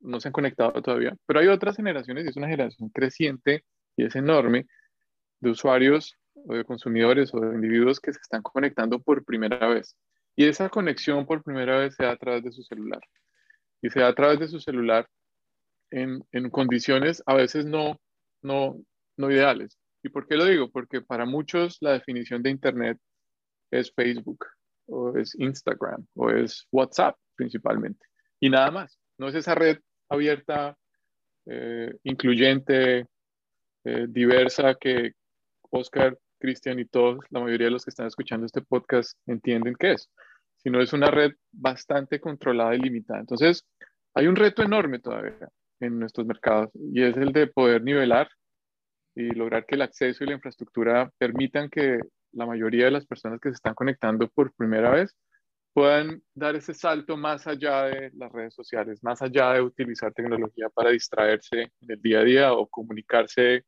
no 0.00 0.20
se 0.20 0.28
han 0.28 0.32
conectado 0.32 0.80
todavía, 0.82 1.14
pero 1.26 1.40
hay 1.40 1.48
otras 1.48 1.76
generaciones 1.76 2.24
y 2.24 2.28
es 2.28 2.36
una 2.36 2.48
generación 2.48 2.88
creciente 2.88 3.64
y 3.96 4.04
es 4.04 4.16
enorme 4.16 4.66
de 5.42 5.50
usuarios 5.50 6.16
o 6.34 6.54
de 6.54 6.64
consumidores 6.64 7.34
o 7.34 7.40
de 7.40 7.54
individuos 7.54 8.00
que 8.00 8.12
se 8.12 8.20
están 8.20 8.42
conectando 8.42 9.00
por 9.00 9.24
primera 9.24 9.68
vez. 9.68 9.96
Y 10.34 10.46
esa 10.46 10.70
conexión 10.70 11.26
por 11.26 11.42
primera 11.42 11.78
vez 11.78 11.94
se 11.96 12.04
da 12.04 12.12
a 12.12 12.16
través 12.16 12.42
de 12.44 12.52
su 12.52 12.62
celular. 12.62 13.02
Y 13.82 13.90
se 13.90 14.00
da 14.00 14.08
a 14.08 14.14
través 14.14 14.38
de 14.38 14.48
su 14.48 14.60
celular 14.60 15.06
en, 15.90 16.24
en 16.32 16.48
condiciones 16.48 17.22
a 17.26 17.34
veces 17.34 17.66
no, 17.66 18.00
no, 18.40 18.80
no 19.16 19.30
ideales. 19.30 19.78
¿Y 20.02 20.08
por 20.08 20.26
qué 20.26 20.36
lo 20.36 20.46
digo? 20.46 20.70
Porque 20.70 21.02
para 21.02 21.26
muchos 21.26 21.78
la 21.80 21.92
definición 21.92 22.42
de 22.42 22.50
Internet 22.50 22.98
es 23.70 23.92
Facebook, 23.92 24.46
o 24.86 25.16
es 25.16 25.34
Instagram, 25.38 26.06
o 26.14 26.30
es 26.30 26.66
WhatsApp 26.70 27.16
principalmente. 27.34 28.04
Y 28.40 28.48
nada 28.50 28.70
más. 28.70 28.98
No 29.18 29.28
es 29.28 29.34
esa 29.34 29.54
red 29.54 29.78
abierta, 30.08 30.76
eh, 31.46 31.94
incluyente, 32.02 33.06
eh, 33.84 34.06
diversa 34.08 34.74
que, 34.74 35.12
Oscar, 35.72 36.18
Cristian 36.38 36.78
y 36.78 36.84
todos, 36.84 37.18
la 37.30 37.40
mayoría 37.40 37.66
de 37.66 37.70
los 37.72 37.84
que 37.84 37.90
están 37.90 38.06
escuchando 38.06 38.46
este 38.46 38.62
podcast 38.62 39.18
entienden 39.26 39.74
qué 39.78 39.92
es, 39.92 40.10
sino 40.58 40.80
es 40.80 40.92
una 40.92 41.10
red 41.10 41.32
bastante 41.50 42.20
controlada 42.20 42.74
y 42.74 42.78
limitada. 42.78 43.20
Entonces, 43.20 43.64
hay 44.14 44.26
un 44.26 44.36
reto 44.36 44.62
enorme 44.62 44.98
todavía 44.98 45.48
en 45.80 45.98
nuestros 45.98 46.26
mercados 46.26 46.70
y 46.74 47.02
es 47.02 47.16
el 47.16 47.32
de 47.32 47.46
poder 47.46 47.82
nivelar 47.82 48.28
y 49.14 49.30
lograr 49.30 49.64
que 49.66 49.74
el 49.74 49.82
acceso 49.82 50.24
y 50.24 50.26
la 50.26 50.34
infraestructura 50.34 51.10
permitan 51.18 51.68
que 51.68 51.98
la 52.32 52.46
mayoría 52.46 52.86
de 52.86 52.90
las 52.90 53.06
personas 53.06 53.40
que 53.40 53.50
se 53.50 53.54
están 53.54 53.74
conectando 53.74 54.28
por 54.28 54.52
primera 54.54 54.90
vez 54.90 55.14
puedan 55.72 56.22
dar 56.34 56.54
ese 56.54 56.74
salto 56.74 57.16
más 57.16 57.46
allá 57.46 57.84
de 57.84 58.10
las 58.14 58.30
redes 58.30 58.54
sociales, 58.54 59.02
más 59.02 59.22
allá 59.22 59.54
de 59.54 59.62
utilizar 59.62 60.12
tecnología 60.12 60.68
para 60.68 60.90
distraerse 60.90 61.62
en 61.80 61.90
el 61.90 62.00
día 62.02 62.20
a 62.20 62.24
día 62.24 62.52
o 62.52 62.66
comunicarse 62.66 63.64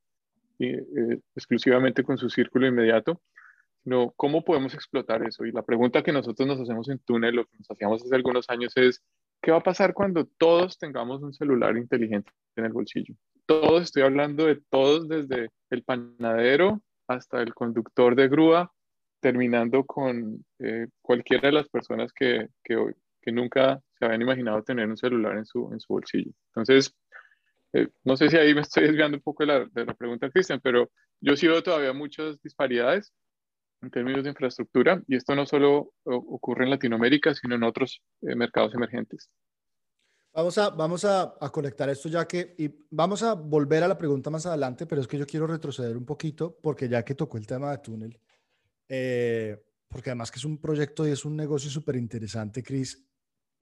eh, 0.58 1.20
exclusivamente 1.34 2.02
con 2.02 2.18
su 2.18 2.30
círculo 2.30 2.66
inmediato, 2.66 3.20
sino 3.82 4.12
cómo 4.16 4.44
podemos 4.44 4.74
explotar 4.74 5.22
eso. 5.26 5.44
Y 5.44 5.52
la 5.52 5.62
pregunta 5.62 6.02
que 6.02 6.12
nosotros 6.12 6.48
nos 6.48 6.60
hacemos 6.60 6.88
en 6.88 6.98
Túnel, 7.00 7.36
lo 7.36 7.44
que 7.44 7.56
nos 7.58 7.70
hacíamos 7.70 8.02
hace 8.02 8.14
algunos 8.14 8.48
años 8.48 8.76
es, 8.76 9.02
¿qué 9.42 9.50
va 9.50 9.58
a 9.58 9.62
pasar 9.62 9.92
cuando 9.92 10.26
todos 10.38 10.78
tengamos 10.78 11.22
un 11.22 11.34
celular 11.34 11.76
inteligente 11.76 12.32
en 12.56 12.64
el 12.64 12.72
bolsillo? 12.72 13.14
Todos, 13.46 13.82
estoy 13.82 14.02
hablando 14.02 14.46
de 14.46 14.60
todos, 14.70 15.06
desde 15.06 15.50
el 15.70 15.82
panadero 15.82 16.80
hasta 17.06 17.42
el 17.42 17.52
conductor 17.54 18.16
de 18.16 18.28
grúa, 18.28 18.72
terminando 19.20 19.84
con 19.84 20.44
eh, 20.58 20.86
cualquiera 21.02 21.48
de 21.48 21.52
las 21.52 21.68
personas 21.68 22.12
que, 22.12 22.48
que, 22.62 22.76
que, 23.20 23.32
nunca 23.32 23.80
se 23.98 24.04
habían 24.04 24.22
imaginado 24.22 24.62
tener 24.62 24.88
un 24.88 24.96
celular 24.96 25.36
en 25.36 25.44
su, 25.44 25.70
en 25.72 25.80
su 25.80 25.92
bolsillo. 25.92 26.30
Entonces, 26.48 26.94
eh, 27.74 27.88
no 28.04 28.16
sé 28.16 28.30
si 28.30 28.36
ahí 28.36 28.54
me 28.54 28.60
estoy 28.60 28.84
desviando 28.84 29.16
un 29.16 29.22
poco 29.22 29.44
de 29.44 29.84
la, 29.84 29.94
pregunta, 29.94 30.30
Cristian, 30.30 30.60
pero 30.62 30.90
yo 31.20 31.36
sí 31.36 31.48
veo 31.48 31.62
todavía 31.62 31.92
muchas 31.92 32.40
disparidades 32.40 33.12
en 33.82 33.90
términos 33.90 34.22
de 34.22 34.30
infraestructura 34.30 35.02
y 35.08 35.16
esto 35.16 35.34
no 35.34 35.44
solo 35.44 35.92
ocurre 36.04 36.64
en 36.64 36.70
Latinoamérica, 36.70 37.34
sino 37.34 37.56
en 37.56 37.64
otros 37.64 38.00
eh, 38.22 38.36
mercados 38.36 38.74
emergentes. 38.74 39.28
Vamos 40.32 40.56
a, 40.58 40.70
vamos 40.70 41.04
a, 41.04 41.34
a, 41.40 41.50
conectar 41.50 41.88
esto 41.88 42.08
ya 42.08 42.26
que, 42.26 42.54
y 42.58 42.68
vamos 42.90 43.22
a 43.22 43.34
volver 43.34 43.82
a 43.82 43.88
la 43.88 43.98
pregunta 43.98 44.30
más 44.30 44.46
adelante, 44.46 44.86
pero 44.86 45.00
es 45.00 45.06
que 45.06 45.18
yo 45.18 45.26
quiero 45.26 45.46
retroceder 45.46 45.96
un 45.96 46.04
poquito 46.04 46.56
porque 46.62 46.88
ya 46.88 47.04
que 47.04 47.14
tocó 47.14 47.38
el 47.38 47.46
tema 47.46 47.70
de 47.72 47.78
túnel, 47.78 48.18
eh, 48.88 49.64
porque 49.88 50.10
además 50.10 50.30
que 50.30 50.38
es 50.38 50.44
un 50.44 50.58
proyecto 50.58 51.06
y 51.06 51.10
es 51.10 51.24
un 51.24 51.36
negocio 51.36 51.70
súper 51.70 51.96
interesante, 51.96 52.62
Cris, 52.62 53.04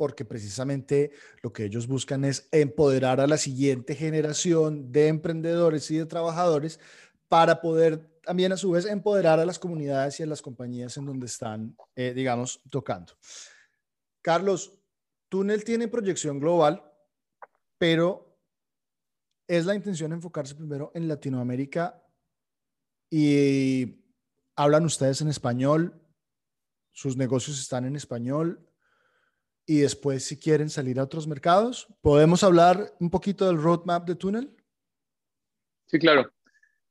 porque 0.03 0.25
precisamente 0.25 1.13
lo 1.43 1.53
que 1.53 1.67
ellos 1.67 1.87
buscan 1.87 2.25
es 2.25 2.49
empoderar 2.51 3.21
a 3.21 3.29
la 3.29 3.37
siguiente 3.37 3.95
generación 3.95 4.91
de 4.91 5.07
emprendedores 5.07 5.89
y 5.93 5.97
de 5.97 6.07
trabajadores 6.07 6.81
para 7.29 7.61
poder 7.61 8.11
también 8.25 8.51
a 8.51 8.57
su 8.57 8.73
vez 8.73 8.85
empoderar 8.85 9.39
a 9.39 9.47
las 9.47 9.61
comunidades 9.61 10.19
y 10.19 10.25
a 10.25 10.27
las 10.27 10.43
compañías 10.43 10.97
en 10.97 11.07
donde 11.07 11.27
están, 11.27 11.77
eh, 11.95 12.13
digamos, 12.13 12.61
tocando. 12.69 13.13
Carlos, 14.23 14.77
Túnel 15.29 15.63
tiene 15.63 15.87
proyección 15.87 16.41
global, 16.41 16.83
pero 17.79 18.37
es 19.47 19.67
la 19.67 19.77
intención 19.77 20.13
enfocarse 20.13 20.57
primero 20.57 20.91
en 20.97 21.07
Latinoamérica 21.07 22.05
y 23.09 24.03
hablan 24.57 24.85
ustedes 24.85 25.21
en 25.21 25.29
español, 25.29 25.95
sus 26.91 27.17
negocios 27.17 27.61
están 27.61 27.85
en 27.85 27.95
español, 27.95 28.69
y 29.73 29.81
después 29.81 30.23
si 30.23 30.39
quieren 30.39 30.69
salir 30.69 31.01
a 31.01 31.05
otros 31.05 31.27
mercados. 31.27 31.89
¿Podemos 32.03 32.45
hablar 32.45 32.93
un 33.01 33.09
poquito 33.09 33.47
del 33.47 33.57
roadmap 33.57 34.07
de 34.07 34.15
Túnel? 34.15 34.55
Sí, 35.87 35.99
claro. 35.99 36.31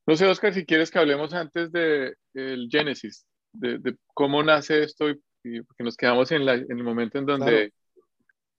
No 0.07 0.15
sé, 0.15 0.25
Oscar, 0.25 0.51
si 0.51 0.65
quieres 0.65 0.89
que 0.89 0.97
hablemos 0.97 1.31
antes 1.31 1.71
del 1.71 2.17
de 2.33 2.67
Genesis, 2.71 3.27
de, 3.53 3.95
cómo 4.15 4.41
nace 4.41 4.81
esto 4.81 5.11
y, 5.11 5.61
porque 5.61 5.83
nos 5.83 5.95
quedamos 5.95 6.31
en, 6.31 6.49
el 6.49 6.83
momento 6.83 7.19
en 7.19 7.27
donde... 7.27 7.71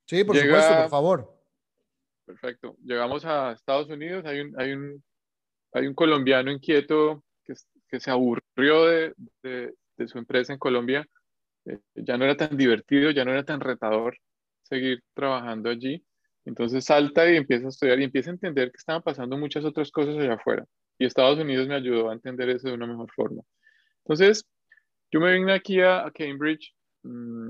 Sí, 0.07 0.23
por 0.23 0.37
supuesto, 0.37 0.73
por 0.73 0.89
favor. 0.89 1.43
Perfecto. 2.25 2.77
Llegamos 2.81 3.25
a 3.25 3.51
Estados 3.51 3.89
Unidos, 3.89 4.23
hay 4.25 4.39
un, 4.39 4.57
hay 4.57 4.71
un, 4.71 5.03
hay 5.73 5.85
un 5.85 5.93
colombiano 5.93 6.49
inquieto 6.49 7.25
que, 7.43 7.55
que 7.89 7.99
se 7.99 8.09
aburrió 8.09 8.85
de, 8.85 9.13
de 9.43 10.07
su 10.07 10.17
empresa 10.17 10.53
en 10.53 10.59
Colombia 10.59 11.05
ya 11.95 12.17
no 12.17 12.25
era 12.25 12.35
tan 12.35 12.57
divertido, 12.57 13.11
ya 13.11 13.25
no 13.25 13.31
era 13.31 13.43
tan 13.43 13.59
retador 13.59 14.17
seguir 14.63 15.03
trabajando 15.13 15.69
allí. 15.69 16.03
Entonces 16.45 16.85
salta 16.85 17.31
y 17.31 17.37
empieza 17.37 17.67
a 17.67 17.69
estudiar 17.69 17.99
y 17.99 18.03
empieza 18.03 18.29
a 18.29 18.33
entender 18.33 18.71
que 18.71 18.77
estaban 18.77 19.01
pasando 19.01 19.37
muchas 19.37 19.63
otras 19.63 19.91
cosas 19.91 20.17
allá 20.17 20.33
afuera. 20.33 20.65
Y 20.97 21.05
Estados 21.05 21.39
Unidos 21.39 21.67
me 21.67 21.75
ayudó 21.75 22.09
a 22.09 22.13
entender 22.13 22.49
eso 22.49 22.67
de 22.67 22.73
una 22.73 22.87
mejor 22.87 23.11
forma. 23.13 23.41
Entonces, 23.99 24.45
yo 25.11 25.19
me 25.19 25.33
vine 25.33 25.53
aquí 25.53 25.79
a, 25.79 26.11
Cambridge 26.13 26.75
mm, 27.03 27.49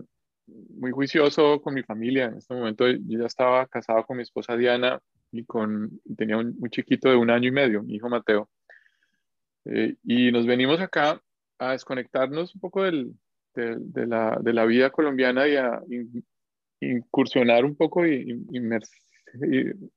muy 0.77 0.91
juicioso 0.91 1.61
con 1.61 1.73
mi 1.73 1.83
familia. 1.83 2.25
En 2.25 2.37
este 2.37 2.53
momento 2.53 2.87
yo 2.87 3.19
ya 3.19 3.25
estaba 3.25 3.65
casado 3.67 4.05
con 4.05 4.17
mi 4.17 4.23
esposa 4.23 4.55
Diana 4.55 4.99
y 5.31 5.45
con, 5.45 5.99
tenía 6.15 6.37
un, 6.37 6.55
chiquito 6.69 7.09
de 7.09 7.15
un 7.15 7.31
año 7.31 7.47
y 7.47 7.51
medio, 7.51 7.81
mi 7.81 7.95
hijo 7.95 8.09
Mateo. 8.09 8.49
Eh, 9.65 9.95
y 10.03 10.31
nos 10.31 10.45
venimos 10.45 10.79
acá 10.81 11.21
a 11.57 11.71
desconectarnos 11.71 12.53
un 12.53 12.61
poco 12.61 12.83
del, 12.83 13.13
de, 13.53 14.07
la, 14.07 14.37
de 14.41 14.53
la, 14.53 14.65
vida 14.65 14.89
colombiana 14.89 15.47
y 15.47 15.55
a 15.55 15.81
incursionar 16.79 17.65
un 17.65 17.75
poco 17.75 18.05
y, 18.05 18.45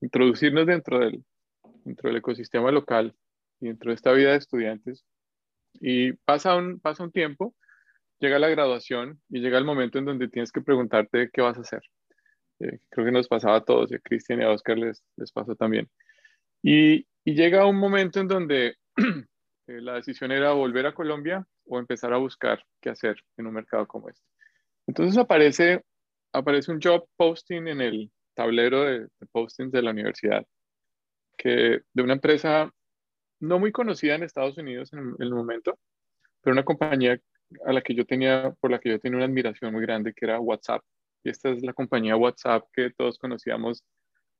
introducirnos 0.01 0.67
dentro 0.67 0.99
del, 0.99 1.23
dentro 1.85 2.09
del 2.09 2.19
ecosistema 2.19 2.71
local 2.71 3.15
y 3.61 3.67
dentro 3.67 3.91
de 3.91 3.95
esta 3.95 4.13
vida 4.13 4.31
de 4.31 4.39
estudiantes. 4.39 5.05
Y 5.75 6.13
pasa 6.13 6.57
un, 6.57 6.81
pasa 6.81 7.03
un 7.03 7.13
tiempo, 7.13 7.55
llega 8.19 8.39
la 8.39 8.49
graduación 8.49 9.21
y 9.29 9.41
llega 9.41 9.59
el 9.59 9.65
momento 9.65 9.99
en 9.99 10.07
donde 10.07 10.29
tienes 10.29 10.53
que 10.53 10.63
preguntarte 10.63 11.31
qué 11.33 11.43
vas 11.43 11.59
a 11.59 11.63
hacer. 11.63 11.83
Eh, 12.61 12.79
creo 12.89 13.05
que 13.05 13.13
nos 13.13 13.29
pasaba 13.29 13.57
a 13.57 13.65
todos, 13.65 13.93
y 13.93 13.97
a 13.97 13.99
Cristian 13.99 14.41
y 14.41 14.45
a 14.45 14.51
Oscar 14.51 14.79
les, 14.79 15.05
les 15.17 15.31
pasó 15.33 15.55
también. 15.55 15.89
Y, 16.63 17.07
y 17.25 17.35
llega 17.35 17.67
un 17.67 17.77
momento 17.77 18.21
en 18.21 18.29
donde 18.29 18.77
eh, 19.67 19.81
la 19.81 19.95
decisión 19.95 20.33
era 20.33 20.53
volver 20.53 20.87
a 20.87 20.95
Colombia 20.95 21.47
o 21.67 21.79
empezar 21.79 22.13
a 22.13 22.19
buscar 22.19 22.63
qué 22.81 22.91
hacer 22.91 23.17
en 23.37 23.47
un 23.47 23.55
mercado 23.55 23.87
como 23.87 24.09
este. 24.09 24.25
Entonces 24.87 25.19
aparece, 25.19 25.83
aparece 26.33 26.71
un 26.71 26.81
job 26.81 27.07
posting 27.17 27.67
en 27.69 27.81
el 27.81 28.11
tablero 28.35 28.85
de, 28.85 29.09
postings 29.33 29.73
de 29.73 29.83
la 29.83 29.91
universidad, 29.91 30.47
que 31.37 31.81
de 31.93 32.03
una 32.03 32.13
empresa 32.13 32.71
no 33.41 33.59
muy 33.59 33.73
conocida 33.73 34.15
en 34.15 34.23
Estados 34.23 34.57
Unidos 34.57 34.93
en, 34.93 35.15
el 35.19 35.31
momento, 35.31 35.79
pero 36.41 36.53
una 36.53 36.65
compañía 36.65 37.19
a 37.65 37.73
la 37.73 37.83
que 37.83 37.95
yo 37.95 38.05
tenía, 38.05 38.55
por 38.61 38.71
la 38.71 38.79
que 38.79 38.91
yo 38.91 39.01
tenía 39.01 39.17
una 39.17 39.27
admiración 39.27 39.73
muy 39.73 39.83
grande, 39.83 40.13
que 40.15 40.27
era 40.27 40.41
WhatsApp. 40.41 40.83
Y 41.25 41.31
esta 41.31 41.51
es 41.51 41.63
la 41.63 41.73
compañía 41.73 42.17
WhatsApp 42.17 42.65
que 42.73 42.91
todos 42.91 43.19
conocíamos 43.19 43.85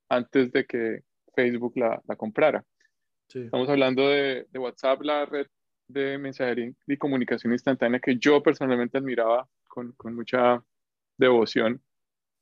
antes 0.09 0.51
de 0.51 0.65
que 0.65 1.01
Facebook 1.35 1.73
la 1.75 2.01
comprara. 2.15 2.63
Estamos 3.33 3.69
hablando 3.69 4.07
de, 4.07 4.47
de, 4.49 4.59
WhatsApp, 4.59 5.01
la 5.01 5.25
red 5.25 5.47
de 5.87 6.17
mensajería 6.17 6.71
y 6.85 6.97
comunicación 6.97 7.53
instantánea 7.53 7.99
que 7.99 8.17
yo 8.17 8.41
personalmente 8.41 8.97
admiraba 8.97 9.47
con, 9.67 9.91
con 9.93 10.15
mucha 10.15 10.63
devoción 11.17 11.81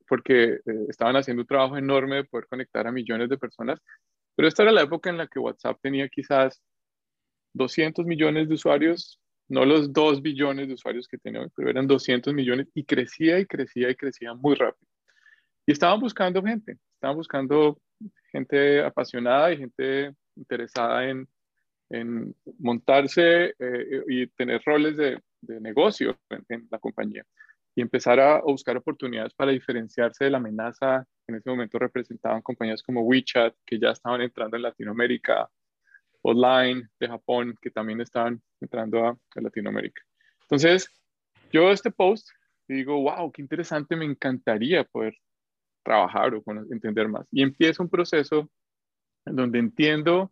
porque 0.08 0.60
eh, 0.66 0.86
estaban 0.90 1.16
haciendo 1.16 1.42
un 1.42 1.48
trabajo 1.48 1.78
enorme 1.78 2.18
de 2.18 2.24
poder 2.26 2.48
conectar 2.48 2.88
a 2.88 2.92
millones 2.92 3.30
de 3.30 3.38
personas. 3.38 3.80
Pero 4.36 4.48
esta 4.48 4.64
era 4.64 4.72
la 4.72 4.84
época 4.84 5.10
en 5.10 5.18
la 5.18 5.28
que 5.28 5.40
WhatsApp 5.40 5.80
tenía 5.82 6.08
quizás 6.10 6.62
200 7.54 8.06
millones 8.06 8.48
de 8.48 8.54
usuarios, 8.54 9.20
no 9.48 9.66
los 9.66 9.94
2 9.94 10.22
billones 10.22 10.68
de 10.68 10.74
usuarios 10.74 11.08
que 11.08 11.18
tenía 11.18 11.42
hoy, 11.42 11.50
pero 11.56 11.70
eran 11.70 11.88
200 11.88 12.34
millones 12.34 12.68
y 12.74 12.84
crecía 12.84 13.40
y 13.40 13.46
crecía 13.46 13.90
y 13.90 13.96
crecía 13.96 14.34
muy 14.34 14.56
rápido. 14.56 14.88
Y 15.66 15.72
estaban 15.72 16.00
buscando 16.00 16.44
gente, 16.44 16.78
estaban 16.96 17.16
buscando 17.16 17.80
gente 18.32 18.84
apasionada 18.84 19.54
y 19.54 19.58
gente 19.58 20.14
interesada 20.36 21.10
en, 21.10 21.28
en 21.90 22.36
montarse 22.60 23.54
eh, 23.60 24.04
y 24.08 24.28
tener 24.28 24.62
roles 24.66 24.98
de, 24.98 25.20
de 25.42 25.62
negocio 25.62 26.18
en, 26.50 26.68
la 26.70 26.80
compañía 26.80 27.26
y 27.76 27.82
empezar 27.82 28.20
a, 28.20 28.42
buscar 28.42 28.78
oportunidades 28.78 29.34
para 29.34 29.52
diferenciarse 29.52 30.26
de 30.26 30.32
la 30.32 30.38
amenaza. 30.38 31.06
En 31.28 31.36
ese 31.36 31.50
momento 31.50 31.78
representaban 31.78 32.42
compañías 32.42 32.82
como 32.82 33.02
WeChat, 33.02 33.54
que 33.66 33.80
ya 33.80 33.90
estaban 33.90 34.22
entrando 34.22 34.56
en 34.56 34.64
Latinoamérica, 34.64 35.50
Online 36.22 36.88
de 37.00 37.08
Japón, 37.08 37.56
que 37.62 37.70
también 37.70 38.02
estaban 38.02 38.42
entrando 38.62 39.06
a, 39.06 39.18
Latinoamérica. 39.36 40.02
Entonces, 40.44 40.90
yo 41.52 41.70
este 41.70 41.92
post 41.92 42.30
digo, 42.68 43.02
wow, 43.02 43.32
qué 43.32 43.42
interesante, 43.42 43.96
me 43.96 44.06
encantaría 44.06 44.84
poder 44.86 45.16
trabajar 45.84 46.34
o 46.34 46.44
entender 46.72 47.08
más. 47.08 47.28
Y 47.32 47.44
empiezo 47.44 47.84
un 47.84 47.90
proceso 47.90 48.40
en 48.40 48.50
donde 49.26 49.60
entiendo 49.60 50.32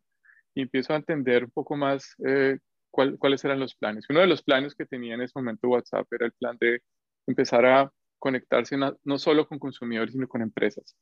y 0.56 0.62
empiezo 0.62 0.94
a 0.94 0.98
entender 0.98 1.46
un 1.46 1.52
poco 1.52 1.76
más 1.76 2.16
eh, 2.26 2.60
cuáles 2.92 3.44
eran 3.44 3.60
los 3.60 3.76
planes. 3.76 4.06
Uno 4.10 4.20
de 4.20 4.28
los 4.28 4.44
planes 4.44 4.76
que 4.76 4.86
tenía 4.86 5.16
en 5.16 5.22
ese 5.22 5.34
momento 5.36 5.68
WhatsApp 5.68 6.08
era 6.12 6.28
el 6.28 6.34
plan 6.34 6.58
de 6.60 6.82
empezar 7.26 7.66
a 7.66 7.92
conectarse 8.20 8.78
no, 8.78 9.18
solo 9.18 9.48
con 9.48 9.60
consumidores, 9.60 10.14
sino 10.14 10.28
con 10.28 10.42
empresas. 10.42 10.96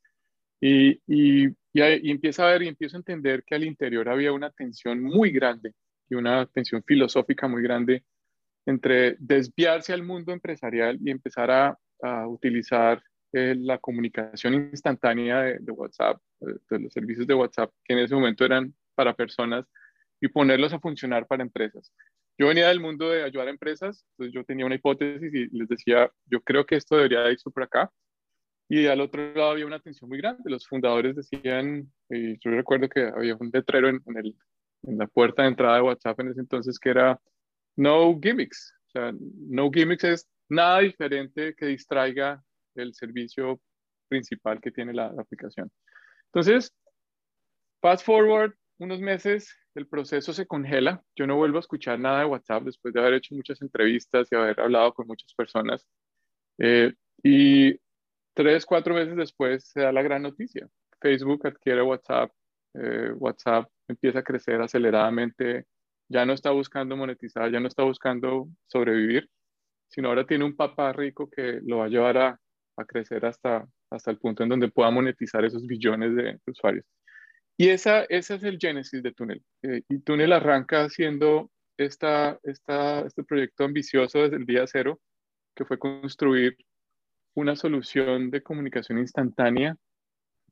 Y, 0.60 1.00
y, 1.06 1.48
y, 1.72 2.10
empiezo 2.10 2.44
a 2.44 2.52
ver 2.52 2.62
y 2.62 2.68
empiezo 2.68 2.96
a 2.96 3.00
entender 3.00 3.44
que 3.44 3.54
al 3.54 3.64
interior 3.64 4.08
había 4.08 4.32
una 4.32 4.50
tensión 4.50 5.02
muy 5.02 5.30
grande 5.32 5.74
y 6.08 6.14
una 6.14 6.46
tensión 6.46 6.82
filosófica 6.84 7.46
muy 7.48 7.62
grande 7.62 8.04
entre 8.64 9.16
desviarse 9.18 9.92
al 9.92 10.04
mundo 10.04 10.32
empresarial 10.32 10.98
y 11.04 11.10
empezar 11.10 11.50
a, 11.50 11.78
a 12.00 12.28
utilizar 12.28 13.02
eh, 13.32 13.54
la 13.56 13.78
comunicación 13.78 14.54
instantánea 14.54 15.40
de, 15.42 15.72
WhatsApp, 15.72 16.20
de, 16.40 16.56
de, 16.70 16.78
los 16.80 16.92
servicios 16.92 17.26
de 17.26 17.34
WhatsApp, 17.34 17.72
que 17.84 17.94
en 17.94 18.00
ese 18.00 18.14
momento 18.14 18.44
eran 18.44 18.74
para 18.94 19.14
personas 19.14 19.66
y 20.20 20.28
ponerlos 20.28 20.72
a 20.72 20.80
funcionar 20.80 21.26
para 21.26 21.42
empresas. 21.42 21.92
Yo 22.38 22.48
venía 22.48 22.68
del 22.68 22.80
mundo 22.80 23.10
de 23.10 23.22
ayudar 23.22 23.48
a 23.48 23.50
empresas, 23.50 24.04
entonces 24.12 24.34
yo 24.34 24.44
tenía 24.44 24.66
una 24.66 24.74
hipótesis 24.74 25.32
y 25.32 25.48
les 25.56 25.68
decía, 25.68 26.10
yo 26.26 26.40
creo 26.40 26.64
que 26.64 26.76
esto 26.76 26.96
debería 26.96 27.30
irse 27.30 27.50
por 27.50 27.62
acá. 27.62 27.90
Y 28.68 28.86
al 28.86 29.00
otro 29.00 29.34
lado 29.34 29.50
había 29.50 29.66
una 29.66 29.80
tensión 29.80 30.08
muy 30.08 30.18
grande. 30.18 30.42
Los 30.46 30.66
fundadores 30.66 31.14
decían, 31.14 31.92
y 32.08 32.38
yo 32.38 32.50
recuerdo 32.52 32.88
que 32.88 33.02
había 33.02 33.36
un 33.36 33.50
letrero 33.52 33.88
en, 33.88 34.00
el, 34.16 34.34
en 34.84 34.98
la 34.98 35.06
puerta 35.06 35.42
de 35.42 35.48
entrada 35.48 35.76
de 35.76 35.82
WhatsApp 35.82 36.20
en 36.20 36.28
ese 36.28 36.40
entonces 36.40 36.78
que 36.78 36.90
era 36.90 37.20
no 37.76 38.18
gimmicks, 38.20 38.74
sea, 38.92 39.12
no 39.48 39.70
gimmicks 39.70 40.04
es 40.04 40.28
nada 40.48 40.80
diferente 40.80 41.54
que 41.54 41.66
distraiga 41.66 42.42
el 42.74 42.94
servicio 42.94 43.60
principal 44.08 44.60
que 44.60 44.70
tiene 44.70 44.92
la, 44.92 45.06
aplicación. 45.06 45.70
Entonces, 46.26 46.74
fast 47.80 48.04
forward 48.04 48.54
unos 48.78 49.00
meses, 49.00 49.54
el 49.74 49.86
proceso 49.86 50.32
se 50.32 50.46
congela. 50.46 51.02
Yo 51.14 51.26
no 51.26 51.36
vuelvo 51.36 51.58
a 51.58 51.60
escuchar 51.60 51.98
nada 51.98 52.20
de 52.20 52.26
WhatsApp 52.26 52.64
después 52.64 52.92
de 52.92 53.00
haber 53.00 53.14
hecho 53.14 53.34
muchas 53.34 53.62
entrevistas 53.62 54.28
y 54.30 54.34
haber 54.34 54.60
hablado 54.60 54.92
con 54.92 55.06
muchas 55.06 55.32
personas. 55.34 55.86
Eh, 56.58 56.92
y 57.22 57.78
tres, 58.34 58.66
cuatro 58.66 58.94
meses 58.94 59.16
después 59.16 59.68
se 59.68 59.80
da 59.80 59.92
la 59.92 60.02
gran 60.02 60.22
noticia. 60.22 60.68
Facebook 61.00 61.46
adquiere 61.46 61.82
WhatsApp. 61.82 62.30
Eh, 62.74 63.12
WhatsApp 63.16 63.70
empieza 63.88 64.20
a 64.20 64.24
crecer 64.24 64.60
aceleradamente. 64.60 65.66
Ya 66.08 66.26
no 66.26 66.32
está 66.32 66.50
buscando 66.50 66.96
monetizar, 66.96 67.50
ya 67.50 67.60
no 67.60 67.68
está 67.68 67.84
buscando 67.84 68.48
sobrevivir, 68.66 69.30
sino 69.88 70.08
ahora 70.08 70.26
tiene 70.26 70.44
un 70.44 70.56
papá 70.56 70.92
rico 70.92 71.30
que 71.30 71.60
lo 71.62 71.78
va 71.78 71.86
a 71.86 71.88
llevar 71.88 72.18
a, 72.18 72.40
a 72.76 72.84
crecer 72.84 73.24
hasta, 73.26 73.66
hasta 73.90 74.10
el 74.10 74.18
punto 74.18 74.42
en 74.42 74.48
donde 74.48 74.70
pueda 74.70 74.90
monetizar 74.90 75.44
esos 75.44 75.66
billones 75.66 76.14
de, 76.14 76.38
usuarios. 76.46 76.84
Y 77.56 77.68
esa, 77.68 78.04
ese 78.04 78.36
es 78.36 78.42
el 78.44 78.58
génesis 78.58 79.02
de 79.02 79.12
Túnel. 79.12 79.42
Eh, 79.62 79.82
y 79.88 79.98
Túnel 80.00 80.32
arranca 80.32 80.84
haciendo 80.84 81.50
esta, 81.76 82.38
esta, 82.42 83.00
este 83.00 83.24
proyecto 83.24 83.64
ambicioso 83.64 84.20
desde 84.20 84.36
el 84.36 84.46
día 84.46 84.66
cero, 84.66 85.00
que 85.54 85.64
fue 85.64 85.78
construir 85.78 86.56
una 87.34 87.56
solución 87.56 88.30
de 88.30 88.42
comunicación 88.42 88.98
instantánea 88.98 89.76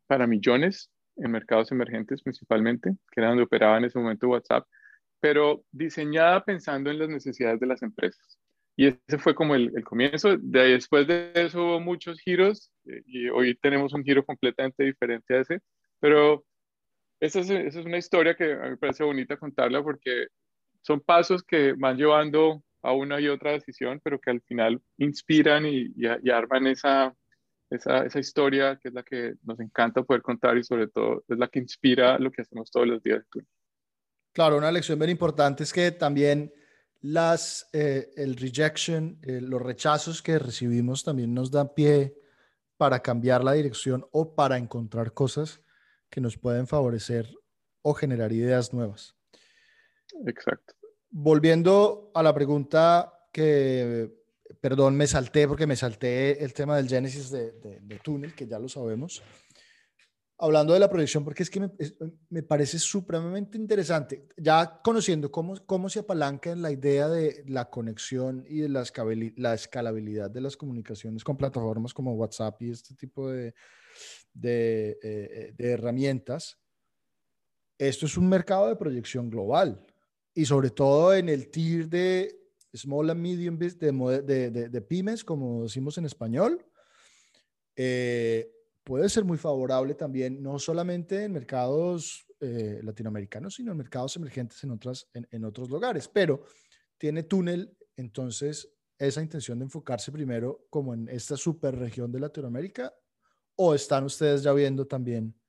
para 0.06 0.26
millones 0.26 0.90
en 1.16 1.30
mercados 1.30 1.70
emergentes 1.72 2.22
principalmente, 2.22 2.96
que 3.10 3.20
era 3.20 3.28
donde 3.28 3.44
operaba 3.44 3.78
en 3.78 3.84
ese 3.84 3.98
momento 3.98 4.28
WhatsApp, 4.28 4.66
pero 5.20 5.64
diseñada 5.70 6.44
pensando 6.44 6.90
en 6.90 6.98
las 6.98 7.08
necesidades 7.08 7.60
de 7.60 7.66
las 7.66 7.82
empresas. 7.82 8.39
Y 8.80 8.86
ese 8.86 9.18
fue 9.18 9.34
como 9.34 9.54
el, 9.54 9.84
comienzo. 9.84 10.38
De 10.38 10.58
ahí, 10.58 10.72
después 10.72 11.06
de 11.06 11.32
eso 11.34 11.62
hubo 11.62 11.80
muchos 11.80 12.18
giros 12.18 12.72
eh, 12.86 13.02
y 13.04 13.28
hoy 13.28 13.54
tenemos 13.56 13.92
un 13.92 14.02
giro 14.02 14.24
completamente 14.24 14.84
diferente 14.84 15.34
a 15.34 15.40
ese, 15.42 15.60
pero 15.98 16.46
esa 17.20 17.40
es, 17.40 17.76
una 17.76 17.98
historia 17.98 18.34
que 18.34 18.54
a 18.54 18.62
mí 18.62 18.70
me 18.70 18.76
parece 18.78 19.04
bonita 19.04 19.36
contarla 19.36 19.82
porque 19.82 20.28
son 20.80 21.00
pasos 21.00 21.42
que 21.42 21.74
van 21.74 21.98
llevando 21.98 22.62
a 22.80 22.94
una 22.94 23.20
y 23.20 23.28
otra 23.28 23.52
decisión, 23.52 24.00
pero 24.02 24.18
que 24.18 24.30
al 24.30 24.40
final 24.40 24.80
inspiran 24.96 25.66
y, 25.66 25.92
y, 25.94 26.30
arman 26.30 26.66
esa, 26.66 27.14
esa, 27.68 28.06
esa, 28.06 28.18
historia 28.18 28.78
que 28.80 28.88
es 28.88 28.94
la 28.94 29.02
que 29.02 29.34
nos 29.42 29.60
encanta 29.60 30.04
poder 30.04 30.22
contar 30.22 30.56
y 30.56 30.64
sobre 30.64 30.88
todo 30.88 31.22
es 31.28 31.36
la 31.36 31.48
que 31.48 31.58
inspira 31.58 32.18
lo 32.18 32.32
que 32.32 32.40
hacemos 32.40 32.70
todos 32.70 32.86
los 32.86 33.02
días. 33.02 33.26
Claro, 34.32 34.56
una 34.56 34.72
lección 34.72 34.98
bien 34.98 35.10
importante 35.10 35.64
es 35.64 35.72
que 35.74 35.90
también 35.90 36.50
las, 37.00 37.68
eh, 37.72 38.10
el 38.16 38.36
rejection, 38.36 39.18
eh, 39.22 39.40
los 39.40 39.60
rechazos 39.60 40.22
que 40.22 40.38
recibimos 40.38 41.02
también 41.04 41.32
nos 41.32 41.50
dan 41.50 41.72
pie 41.74 42.16
para 42.76 43.00
cambiar 43.00 43.42
la 43.44 43.52
dirección 43.52 44.06
o 44.12 44.34
para 44.34 44.58
encontrar 44.58 45.12
cosas 45.12 45.60
que 46.08 46.20
nos 46.20 46.36
pueden 46.36 46.66
favorecer 46.66 47.28
o 47.82 47.94
generar 47.94 48.32
ideas 48.32 48.72
nuevas. 48.72 49.16
Exacto. 50.26 50.74
Volviendo 51.10 52.10
a 52.14 52.22
la 52.22 52.34
pregunta 52.34 53.12
que, 53.32 54.10
perdón, 54.60 54.96
me 54.96 55.06
salté 55.06 55.48
porque 55.48 55.66
me 55.66 55.76
salté 55.76 56.42
el 56.44 56.52
tema 56.52 56.76
del 56.76 56.88
génesis 56.88 57.30
de, 57.30 57.52
de, 57.52 57.98
túnel, 57.98 58.34
que 58.34 58.46
ya 58.46 58.58
lo 58.58 58.68
sabemos. 58.68 59.22
Hablando 60.42 60.72
de 60.72 60.80
la 60.80 60.88
proyección, 60.88 61.22
porque 61.22 61.42
es 61.42 61.50
que 61.50 61.60
me, 61.60 61.70
me 62.30 62.42
parece 62.42 62.78
supremamente 62.78 63.58
interesante, 63.58 64.26
ya 64.38 64.80
conociendo 64.82 65.30
cómo, 65.30 65.54
cómo 65.66 65.90
se 65.90 65.98
apalanca 65.98 66.50
en 66.50 66.62
la 66.62 66.72
idea 66.72 67.08
de 67.08 67.44
la 67.46 67.68
conexión 67.68 68.46
y 68.48 68.60
de 68.60 68.70
la, 68.70 68.84
la 69.36 69.54
escalabilidad 69.54 70.30
de 70.30 70.40
las 70.40 70.56
comunicaciones 70.56 71.24
con 71.24 71.36
plataformas 71.36 71.92
como 71.92 72.14
WhatsApp 72.14 72.62
y 72.62 72.70
este 72.70 72.94
tipo 72.94 73.28
de, 73.28 73.54
de, 74.32 74.98
eh, 75.02 75.54
de 75.56 75.70
herramientas, 75.70 76.58
esto 77.78 78.06
es 78.06 78.16
un 78.16 78.28
mercado 78.28 78.68
de 78.68 78.76
proyección 78.76 79.30
global 79.30 79.84
y 80.34 80.44
sobre 80.44 80.70
todo 80.70 81.14
en 81.14 81.28
el 81.28 81.50
tier 81.50 81.88
de 81.88 82.40
small 82.74 83.10
and 83.10 83.20
medium 83.20 83.58
de, 83.58 83.70
de, 84.22 84.68
de, 84.68 84.80
pymes, 84.80 85.24
como 85.24 85.64
decimos 85.64 85.98
en 85.98 86.04
español, 86.04 86.64
eh, 87.74 88.50
puede 88.90 89.08
ser 89.08 89.24
muy 89.24 89.38
favorable 89.38 89.94
también, 89.94 90.42
no 90.42 90.58
solamente 90.58 91.22
en 91.22 91.32
mercados 91.32 92.26
eh, 92.40 92.80
latinoamericanos, 92.82 93.54
sino 93.54 93.70
en 93.70 93.78
mercados 93.78 94.16
emergentes 94.16 94.64
en, 94.64 94.72
otras, 94.72 95.08
en, 95.12 95.44
otros 95.44 95.70
lugares. 95.70 96.08
Pero 96.08 96.42
tiene 96.98 97.22
túnel, 97.22 97.72
entonces, 97.94 98.68
esa 98.98 99.22
intención 99.22 99.60
de 99.60 99.66
enfocarse 99.66 100.10
primero 100.10 100.66
como 100.70 100.92
en 100.92 101.08
esta 101.08 101.36
super 101.36 101.76
región 101.76 102.10
de 102.10 102.18
Latinoamérica, 102.18 102.92
o 103.54 103.76
están 103.76 104.02
ustedes 104.02 104.42
ya 104.42 104.52
viendo 104.52 104.84
también 104.84 105.40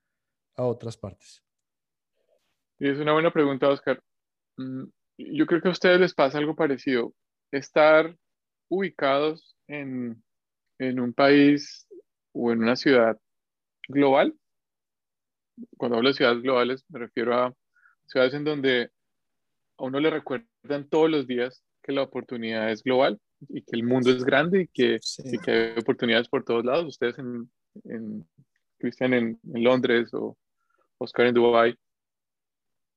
a 0.55 0.65
otras 0.65 0.95
partes? 0.95 1.43
Es 2.77 2.99
una 2.99 3.13
buena 3.13 3.33
pregunta, 3.33 3.69
Oscar. 3.69 4.03
Mm, 4.57 4.83
yo 5.17 5.47
creo 5.47 5.63
que 5.63 5.69
a 5.69 5.71
ustedes 5.71 5.99
les 5.99 6.13
pasa 6.13 6.37
algo 6.37 6.55
parecido. 6.55 7.11
Estar 7.51 8.15
ubicados 8.69 9.57
en, 9.67 10.23
en 10.77 10.99
un 10.99 11.11
país 11.11 11.87
o 12.33 12.51
en 12.51 12.59
una 12.59 12.75
ciudad 12.75 13.17
global. 13.87 14.35
Cuando 15.77 15.97
hablo 15.97 16.09
de 16.09 16.15
ciudades 16.15 16.41
globales, 16.41 16.85
me 16.89 16.99
refiero 16.99 17.35
a 17.35 17.53
ciudades 18.05 18.33
en 18.33 18.43
donde 18.43 18.89
a 19.77 19.83
uno 19.83 19.99
le 19.99 20.09
recuerdan 20.09 20.87
todos 20.89 21.09
los 21.09 21.27
días 21.27 21.63
que 21.83 21.91
la 21.91 22.03
oportunidad 22.03 22.71
es 22.71 22.83
global 22.83 23.19
y 23.49 23.61
que 23.63 23.75
el 23.75 23.83
mundo 23.83 24.11
es 24.11 24.23
grande 24.23 24.63
y 24.63 24.67
que, 24.67 24.99
que 25.43 25.51
hay 25.51 25.79
oportunidades 25.79 26.27
por 26.27 26.43
todos 26.43 26.63
lados. 26.63 26.85
Ustedes 26.85 27.17
en, 27.19 27.51
en 27.85 28.27
Cristian 28.77 29.13
en, 29.13 29.39
en 29.53 29.63
Londres 29.63 30.13
o 30.13 30.37
Oscar 30.97 31.27
en 31.27 31.33
Dubai 31.33 31.75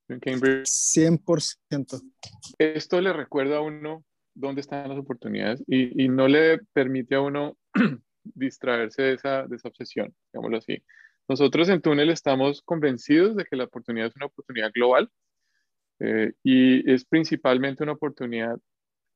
en 0.08 0.20
Cambridge. 0.20 0.66
100%. 0.66 2.02
Esto 2.58 3.00
le 3.00 3.12
recuerda 3.12 3.58
a 3.58 3.60
uno 3.60 4.04
dónde 4.34 4.60
están 4.60 4.88
las 4.88 4.98
oportunidades 4.98 5.62
y, 5.66 6.04
y 6.04 6.08
no 6.08 6.28
le 6.28 6.58
permite 6.72 7.14
a 7.14 7.20
uno 7.20 7.56
distraerse 8.24 9.02
de 9.02 9.12
esa, 9.14 9.46
de 9.46 9.56
esa 9.56 9.68
obsesión, 9.68 10.14
digámoslo 10.32 10.58
así. 10.58 10.82
Nosotros 11.28 11.68
en 11.68 11.80
Túnel 11.80 12.10
estamos 12.10 12.62
convencidos 12.62 13.36
de 13.36 13.44
que 13.44 13.56
la 13.56 13.64
oportunidad 13.64 14.08
es 14.08 14.16
una 14.16 14.26
oportunidad 14.26 14.70
global 14.72 15.10
eh, 16.00 16.32
y 16.42 16.90
es 16.90 17.04
principalmente 17.04 17.82
una 17.82 17.92
oportunidad 17.92 18.58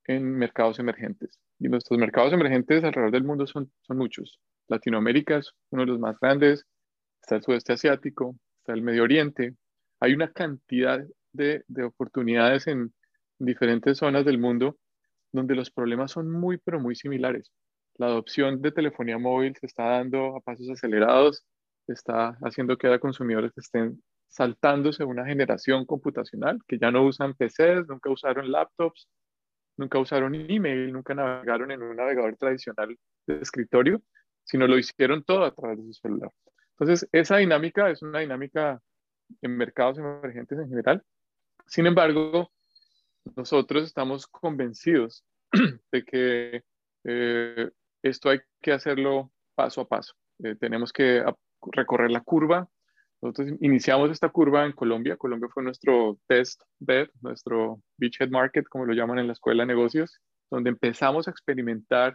en 0.04 0.24
mercados 0.36 0.78
emergentes. 0.78 1.38
Y 1.58 1.68
nuestros 1.68 1.98
mercados 1.98 2.32
emergentes 2.32 2.82
alrededor 2.84 3.12
del 3.12 3.24
mundo 3.24 3.46
son, 3.46 3.70
son 3.82 3.98
muchos. 3.98 4.40
Latinoamérica 4.68 5.38
es 5.38 5.52
uno 5.70 5.82
de 5.82 5.88
los 5.88 5.98
más 5.98 6.18
grandes, 6.20 6.64
está 7.20 7.36
el 7.36 7.42
sudeste 7.42 7.74
asiático, 7.74 8.36
está 8.60 8.72
el 8.72 8.82
Medio 8.82 9.02
Oriente, 9.02 9.54
hay 10.00 10.14
una 10.14 10.32
cantidad 10.32 11.04
de, 11.32 11.64
oportunidades 11.84 12.66
en 12.66 12.92
diferentes 13.38 13.98
zonas 13.98 14.24
del 14.24 14.38
mundo 14.38 14.78
donde 15.32 15.54
los 15.54 15.70
problemas 15.70 16.12
son 16.12 16.30
muy, 16.30 16.58
pero 16.58 16.80
muy 16.80 16.96
similares. 16.96 17.52
La 17.98 18.06
adopción 18.06 18.62
de 18.62 18.72
telefonía 18.72 19.18
móvil 19.18 19.56
se 19.60 19.66
está 19.66 19.84
dando 19.84 20.36
a 20.36 20.40
pasos 20.40 20.70
acelerados, 20.70 21.44
está 21.88 22.38
haciendo 22.42 22.76
que 22.76 22.86
haya 22.86 22.98
consumidores 22.98 23.52
estén 23.56 24.02
saltándose 24.28 25.04
una 25.04 25.26
generación 25.26 25.84
computacional, 25.84 26.60
que 26.68 26.78
ya 26.78 26.90
no 26.90 27.04
usan 27.04 27.34
PCs, 27.34 27.88
nunca 27.88 28.10
usaron 28.10 28.52
laptops, 28.52 29.08
nunca 29.76 29.98
usaron 29.98 30.34
email, 30.34 30.92
nunca 30.92 31.14
navegaron 31.14 31.70
en 31.70 31.82
un 31.82 31.96
navegador 31.96 32.36
tradicional 32.36 32.96
de 33.26 33.40
escritorio, 33.40 34.02
sino 34.44 34.66
lo 34.66 34.78
hicieron 34.78 35.24
todo 35.24 35.44
a 35.44 35.54
través 35.54 35.78
de 35.78 35.92
su 35.92 35.94
celular. 35.94 36.30
Entonces, 36.78 37.08
esa 37.10 37.38
dinámica 37.38 37.90
es 37.90 38.02
una 38.02 38.20
dinámica 38.20 38.80
en 39.42 39.56
mercados 39.56 39.98
emergentes 39.98 40.58
en 40.58 40.68
general. 40.68 41.02
Sin 41.66 41.86
embargo, 41.86 42.50
nosotros 43.36 43.84
estamos 43.84 44.26
convencidos 44.26 45.24
de 45.92 46.04
que 46.04 46.62
eh, 47.04 47.70
esto 48.08 48.30
hay 48.30 48.40
que 48.60 48.72
hacerlo 48.72 49.30
paso 49.54 49.82
a 49.82 49.88
paso. 49.88 50.14
Eh, 50.42 50.56
tenemos 50.56 50.92
que 50.92 51.24
recorrer 51.72 52.10
la 52.10 52.20
curva. 52.20 52.68
Nosotros 53.20 53.58
iniciamos 53.60 54.10
esta 54.10 54.28
curva 54.28 54.64
en 54.64 54.72
Colombia. 54.72 55.16
Colombia 55.16 55.48
fue 55.52 55.62
nuestro 55.62 56.18
test 56.28 56.62
bed, 56.78 57.08
nuestro 57.20 57.80
beachhead 57.96 58.30
market, 58.30 58.66
como 58.68 58.86
lo 58.86 58.94
llaman 58.94 59.18
en 59.18 59.26
la 59.26 59.32
escuela 59.32 59.64
de 59.64 59.68
negocios, 59.68 60.20
donde 60.50 60.70
empezamos 60.70 61.26
a 61.26 61.30
experimentar 61.30 62.14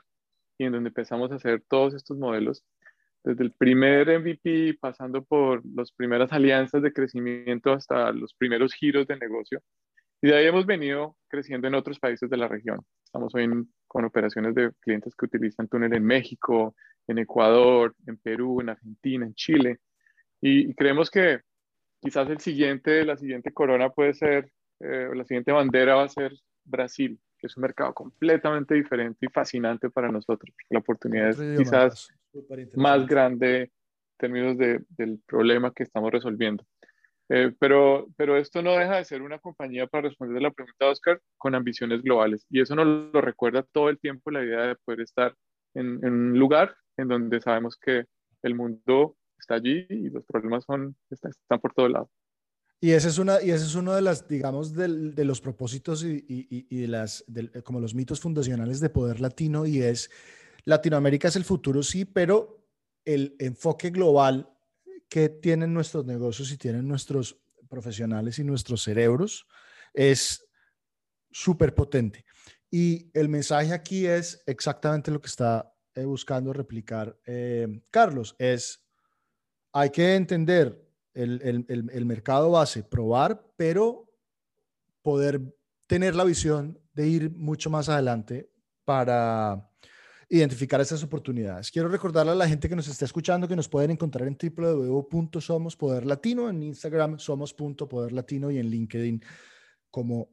y 0.58 0.66
en 0.66 0.72
donde 0.72 0.89
empezamos 0.89 1.32
a 1.32 1.36
hacer 1.36 1.64
todos 1.68 1.94
estos 1.94 2.18
modelos 2.18 2.64
desde 3.24 3.44
el 3.44 3.52
primer 3.54 4.20
MVP, 4.20 4.78
pasando 4.80 5.24
por 5.24 5.62
las 5.66 5.91
primeras 5.91 6.32
alianzas 6.32 6.82
de 6.82 6.91
crecimiento 6.91 7.72
hasta 7.72 8.12
los 8.12 8.34
primeros 8.34 8.74
giros 8.74 9.08
de 9.08 9.18
negocio. 9.18 9.62
Y 10.22 10.28
de 10.28 10.38
ahí 10.38 10.46
hemos 10.46 10.66
venido 10.66 11.16
creciendo 11.28 11.68
en 11.68 11.76
otros 11.76 12.00
países 12.00 12.30
de 12.30 12.38
la 12.38 12.48
región. 12.48 12.82
Estamos 13.04 13.34
hoy 13.36 13.50
con 13.94 14.06
operaciones 14.06 14.56
de 14.56 14.72
clientes 14.80 15.14
que 15.16 15.26
utilizan 15.26 15.68
túnel 15.68 15.94
en 15.94 16.04
México, 16.04 16.76
en 17.06 17.20
Ecuador, 17.20 17.94
en 18.08 18.18
Perú, 18.18 18.60
en 18.60 18.70
Argentina, 18.70 19.24
en 19.24 19.36
Chile. 19.36 19.80
Y, 20.41 20.74
creemos 20.74 21.12
que 21.12 21.41
quizás 22.02 22.28
el 22.32 22.39
siguiente, 22.39 23.06
la 23.06 23.18
siguiente 23.18 23.54
corona 23.54 23.91
puede 23.91 24.16
ser, 24.16 24.52
eh, 24.80 25.10
la 25.14 25.24
siguiente 25.26 25.52
bandera 25.52 25.94
va 25.94 26.06
a 26.06 26.10
ser 26.10 26.34
Brasil, 26.66 27.20
que 27.38 27.46
es 27.46 27.56
un 27.56 27.62
mercado 27.62 27.94
completamente 27.94 28.74
diferente 28.74 29.28
y 29.28 29.30
fascinante 29.30 29.91
para 29.91 30.10
nosotros. 30.10 30.56
La 30.72 30.80
oportunidad 30.80 31.30
es 31.30 31.60
quizás 31.60 32.08
más 32.76 33.06
grande 33.06 33.62
en 33.62 33.72
términos 34.18 34.58
de, 34.58 34.82
del 34.89 35.20
problema 35.28 35.72
que 35.72 35.84
estamos 35.84 36.12
resolviendo. 36.12 36.66
Eh, 37.30 37.53
pero, 37.57 38.07
pero 38.17 38.38
esto 38.38 38.61
no 38.61 38.74
deja 38.74 38.97
de 38.97 39.05
ser 39.05 39.21
una 39.21 39.39
compañía 39.39 39.88
para 39.88 40.09
responder 40.09 40.41
la 40.41 40.51
pregunta 40.51 40.89
Oscar 40.89 41.21
con 41.38 41.55
ambiciones 41.55 42.01
globales. 42.01 42.45
Y 42.49 42.61
eso 42.61 42.76
nos 42.76 42.86
lo 43.13 43.21
recuerda 43.21 43.63
todo 43.71 43.89
el 43.89 43.99
tiempo 43.99 44.32
la 44.32 44.43
idea 44.43 44.61
de 44.61 44.76
poder 44.76 45.01
estar 45.01 45.34
en, 45.74 46.03
en 46.05 46.13
un 46.13 46.39
lugar 46.39 46.76
en 46.97 47.07
donde 47.07 47.41
sabemos 47.41 47.78
que 47.78 48.05
el 48.43 48.55
mundo 48.55 49.15
está 49.39 49.55
allí 49.55 49.86
y 49.89 50.09
los 50.09 50.26
problemas 50.26 50.65
son, 50.65 50.95
están, 51.09 51.32
están 51.32 51.59
por 51.59 51.74
todo 51.74 51.88
lado. 51.88 52.09
Y 52.82 52.91
ese 52.91 53.07
es, 53.07 53.17
una, 53.17 53.41
y 53.41 53.51
ese 53.51 53.65
es 53.65 53.76
uno 53.76 53.93
de 53.93 54.01
las, 54.01 54.28
digamos, 54.28 54.74
de, 54.74 54.89
de 55.11 55.26
los 55.26 55.39
propósitos 55.39 56.03
y, 56.03 56.26
y, 56.28 56.67
y 56.69 56.82
de 56.82 56.88
las, 56.89 57.24
de, 57.28 57.63
como 57.63 57.80
los 57.80 57.95
mitos 57.95 58.19
fundacionales 58.19 58.82
de 58.82 58.89
Poder 58.89 59.21
Latino, 59.21 59.65
y 59.65 59.82
es 59.82 60.11
Latinoamérica 60.65 61.30
es 61.30 61.38
el 61.38 61.45
futuro, 61.45 61.82
sí, 61.82 62.03
pero 62.03 62.67
el 63.05 63.38
enfoque 63.39 63.89
global 63.89 64.53
que 65.14 65.30
tienen 65.30 65.72
nuestros 65.72 66.07
negocios 66.07 66.51
y 66.51 66.57
tienen 66.57 66.88
nuestros 66.88 67.39
profesionales 67.70 68.39
y 68.39 68.43
nuestros 68.43 68.82
cerebros 68.82 69.45
es 69.93 70.43
súper 71.30 71.76
potente. 71.76 72.26
Y 72.72 73.11
el 73.14 73.30
mensaje 73.30 73.74
aquí 73.74 74.07
es 74.07 74.41
exactamente 74.47 75.11
lo 75.11 75.22
que 75.22 75.28
está 75.28 75.72
eh, 75.93 76.05
buscando 76.05 76.51
replicar 76.51 77.16
eh, 77.28 77.84
Carlos, 77.91 78.36
es 78.39 78.84
hay 79.72 79.91
que 79.91 80.16
entender 80.16 80.84
el, 81.14 82.05
mercado 82.05 82.49
base, 82.49 82.82
probar, 82.82 83.45
pero 83.55 84.09
poder 85.03 85.55
tener 85.86 86.16
la 86.16 86.24
visión 86.24 86.80
de 86.93 87.07
ir 87.07 87.32
mucho 87.36 87.70
más 87.70 87.88
adelante 87.88 88.49
para 88.84 89.70
identificar 90.30 90.80
esas 90.82 91.03
oportunidades. 91.03 91.71
Quiero 91.71 91.89
recordarle 91.89 92.32
a 92.32 92.36
la 92.36 92.47
gente 92.47 92.69
que 92.69 92.76
nos 92.76 92.88
está 92.88 93.05
escuchando 93.05 93.47
que 93.47 93.55
nos 93.55 93.69
pueden 93.69 93.91
encontrar 93.91 94.28
en 94.28 94.38
www.somospoderlatino, 94.38 96.49
en 96.49 96.63
Instagram 96.63 97.19
somos.poderlatino 97.19 98.51
y 98.51 98.59
en 98.59 98.67
LinkedIn 98.67 99.24
como 99.89 100.30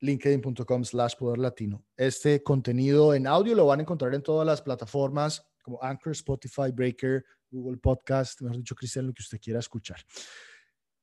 linkedin.com 0.00 0.84
slash 0.84 1.14
poderlatino. 1.16 1.84
Este 1.96 2.42
contenido 2.42 3.14
en 3.14 3.26
audio 3.26 3.54
lo 3.54 3.64
van 3.66 3.80
a 3.80 3.82
encontrar 3.82 4.14
en 4.14 4.22
todas 4.22 4.46
las 4.46 4.60
plataformas 4.60 5.46
como 5.62 5.82
Anchor, 5.82 6.12
Spotify, 6.12 6.70
Breaker, 6.72 7.24
Google 7.50 7.78
Podcast, 7.78 8.42
mejor 8.42 8.58
dicho, 8.58 8.74
Cristian, 8.74 9.06
lo 9.06 9.14
que 9.14 9.22
usted 9.22 9.40
quiera 9.40 9.60
escuchar. 9.60 9.96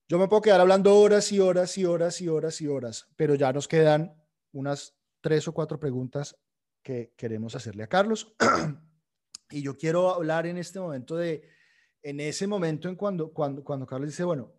Yo 0.08 0.20
me 0.20 0.28
puedo 0.28 0.42
quedar 0.42 0.60
hablando 0.60 0.96
horas 0.96 1.32
y 1.32 1.40
horas 1.40 1.78
y 1.78 1.86
horas 1.86 2.22
y 2.22 2.28
horas 2.28 2.62
y 2.62 2.68
horas, 2.68 3.08
pero 3.16 3.36
ya 3.36 3.54
nos 3.54 3.68
quedan 3.68 4.14
unas 4.52 4.94
tres 5.22 5.48
o 5.48 5.54
cuatro 5.54 5.80
preguntas 5.80 6.36
que 6.82 7.14
queremos 7.16 7.56
hacerle 7.56 7.84
a 7.84 7.88
Carlos. 7.88 8.36
y 9.52 9.62
yo 9.62 9.78
quiero 9.78 10.14
hablar 10.14 10.46
en 10.46 10.58
este 10.58 10.80
momento 10.80 11.16
de, 11.16 11.48
en 12.02 12.20
ese 12.20 12.48
momento 12.48 12.90
en 12.90 12.96
cuando, 12.96 13.32
cuando, 13.34 13.64
cuando 13.64 13.86
Carlos 13.86 14.10
dice, 14.10 14.24
bueno, 14.24 14.52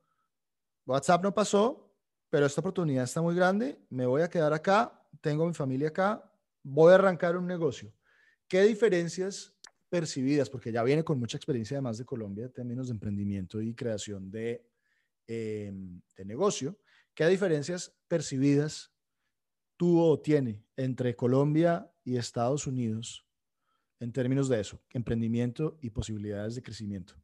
WhatsApp 0.87 1.23
no 1.23 1.35
pasó, 1.35 1.95
pero 2.31 2.47
esta 2.47 2.61
oportunidad 2.61 3.05
está 3.05 3.21
muy 3.21 3.35
grande, 3.35 3.79
me 3.91 4.07
voy 4.07 4.23
a 4.23 4.31
quedar 4.31 4.53
acá, 4.53 5.07
tengo 5.21 5.47
mi 5.47 5.55
familia 5.55 5.89
acá, 5.89 6.31
voy 6.63 6.93
a 6.93 6.97
arrancar 6.97 7.37
un 7.37 7.47
negocio. 7.47 7.93
¿Qué 8.49 8.63
diferencias 8.63 9.55
percibidas, 9.93 10.49
porque 10.49 10.73
ya 10.73 10.83
viene 10.83 11.05
con 11.05 11.19
mucha 11.19 11.37
experiencia 11.37 11.77
además 11.77 11.99
de 11.99 12.07
Colombia 12.07 12.47
en 12.47 12.53
términos 12.53 12.87
de 12.87 12.95
emprendimiento 12.95 13.61
y 13.61 13.75
creación 13.75 14.31
de, 14.31 14.67
em, 15.27 16.01
de 16.17 16.25
negocio, 16.25 16.79
¿qué 17.13 17.27
diferencias 17.27 17.95
percibidas 18.09 18.92
tuvo 19.83 20.13
o 20.13 20.21
tiene 20.21 20.63
entre 20.77 21.17
Colombia 21.17 21.91
y 22.05 22.17
Estados 22.17 22.69
Unidos 22.69 23.27
en 23.99 24.13
términos 24.13 24.49
de 24.49 24.61
eso, 24.61 24.81
emprendimiento 24.91 25.77
y 25.81 25.91
posibilidades 25.91 26.55
de 26.55 26.63
crecimiento? 26.63 27.15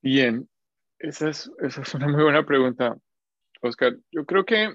Bien, 0.00 0.48
esa 1.00 1.30
es, 1.30 1.50
esa 1.58 1.82
es 1.82 1.94
una 1.94 2.06
muy 2.06 2.22
buena 2.22 2.46
pregunta, 2.46 2.96
Oscar. 3.60 3.96
Yo 4.12 4.24
creo 4.24 4.44
que 4.44 4.72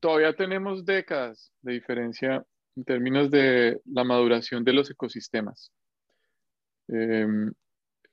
todavía 0.00 0.34
tenemos 0.34 0.86
décadas 0.86 1.52
de 1.60 1.74
diferencia 1.74 2.42
en 2.76 2.84
términos 2.84 3.30
de 3.30 3.78
la 3.84 4.04
maduración 4.04 4.64
de 4.64 4.72
los 4.72 4.90
ecosistemas. 4.90 5.70
Em, 6.88 7.52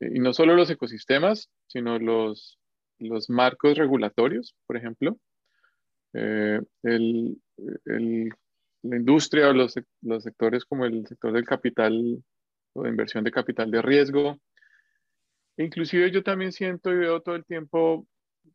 y 0.02 0.20
no 0.20 0.34
solo 0.34 0.58
los 0.58 0.70
ecosistemas, 0.70 1.50
sino 1.68 1.98
los, 2.00 2.60
los 3.00 3.30
marcos 3.30 3.78
regulatorios, 3.78 4.58
por 4.66 4.76
ejemplo. 4.76 5.18
Eh, 6.20 6.60
el, 6.82 7.38
el, 7.86 8.30
la 8.82 8.98
industria 8.98 9.50
o 9.50 9.54
los, 9.54 9.76
los, 10.02 10.24
sectores 10.24 10.66
como 10.66 10.86
el 10.86 11.06
sector 11.06 11.32
del 11.32 11.46
capital 11.46 12.24
o 12.74 12.84
de 12.84 12.90
inversión 12.90 13.24
de 13.24 13.32
capital 13.32 13.70
de 13.70 13.84
riesgo. 13.84 14.38
Inclusive 15.58 16.10
yo 16.12 16.24
también 16.24 16.52
siento 16.52 16.92
y 16.92 16.98
veo 16.98 17.22
todo 17.22 17.36
el 17.36 17.46
tiempo 17.46 18.08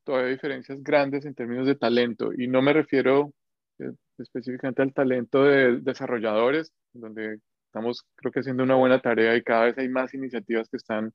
todavía 0.04 0.30
diferencias 0.30 0.82
grandes 0.82 1.24
en 1.24 1.34
términos 1.34 1.66
de 1.66 1.76
talento 1.76 2.32
y 2.36 2.48
no 2.48 2.62
me 2.62 2.72
refiero 2.72 3.32
eh, 3.78 3.92
específicamente 4.18 4.82
al 4.82 4.92
talento 4.92 5.44
de 5.44 5.80
desarrolladores, 5.80 6.72
donde 6.92 7.38
estamos 7.66 8.04
creo 8.16 8.32
que 8.32 8.40
haciendo 8.40 8.64
una 8.64 8.74
buena 8.74 9.00
tarea 9.00 9.36
y 9.36 9.42
cada 9.42 9.66
vez 9.66 9.78
hay 9.78 9.88
más 9.88 10.14
iniciativas 10.14 10.68
que 10.68 10.78
están, 10.78 11.12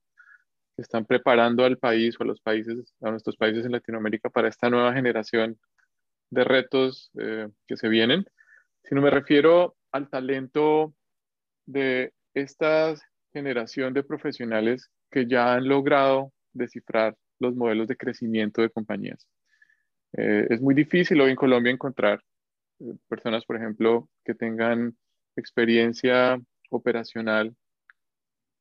que 0.75 0.81
están 0.81 1.05
preparando 1.05 1.65
al 1.65 1.77
país 1.77 2.15
o 2.19 2.23
a 2.23 2.27
los 2.27 2.39
países, 2.39 2.93
a 3.01 3.11
nuestros 3.11 3.35
países 3.35 3.65
en 3.65 3.73
Latinoamérica 3.73 4.29
para 4.29 4.47
esta 4.47 4.69
nueva 4.69 4.93
generación 4.93 5.57
de 6.29 6.43
retos 6.43 7.11
eh, 7.19 7.47
que 7.67 7.77
se 7.77 7.89
vienen, 7.89 8.25
sino 8.83 9.01
me 9.01 9.09
refiero 9.09 9.75
al 9.91 10.09
talento 10.09 10.93
de 11.65 12.13
esta 12.33 12.93
generación 13.33 13.93
de 13.93 14.03
profesionales 14.03 14.89
que 15.11 15.27
ya 15.27 15.53
han 15.53 15.67
logrado 15.67 16.33
descifrar 16.53 17.15
los 17.39 17.55
modelos 17.55 17.87
de 17.87 17.97
crecimiento 17.97 18.61
de 18.61 18.69
compañías. 18.69 19.27
Eh, 20.13 20.47
es 20.49 20.61
muy 20.61 20.73
difícil 20.73 21.19
hoy 21.21 21.31
en 21.31 21.35
Colombia 21.35 21.71
encontrar 21.71 22.21
personas, 23.07 23.45
por 23.45 23.57
ejemplo, 23.57 24.09
que 24.23 24.33
tengan 24.33 24.95
experiencia 25.35 26.39
operacional 26.69 27.55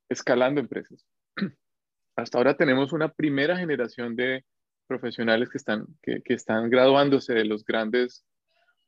escalando 0.08 0.60
empresas. 0.60 1.04
Hasta 2.16 2.38
ahora 2.38 2.56
tenemos 2.56 2.92
una 2.92 3.12
primera 3.12 3.56
generación 3.56 4.16
de 4.16 4.44
profesionales 4.86 5.48
que 5.50 5.58
están, 5.58 5.86
que, 6.02 6.22
están 6.26 6.70
graduándose 6.70 7.34
de 7.34 7.44
los 7.44 7.64
grandes 7.64 8.24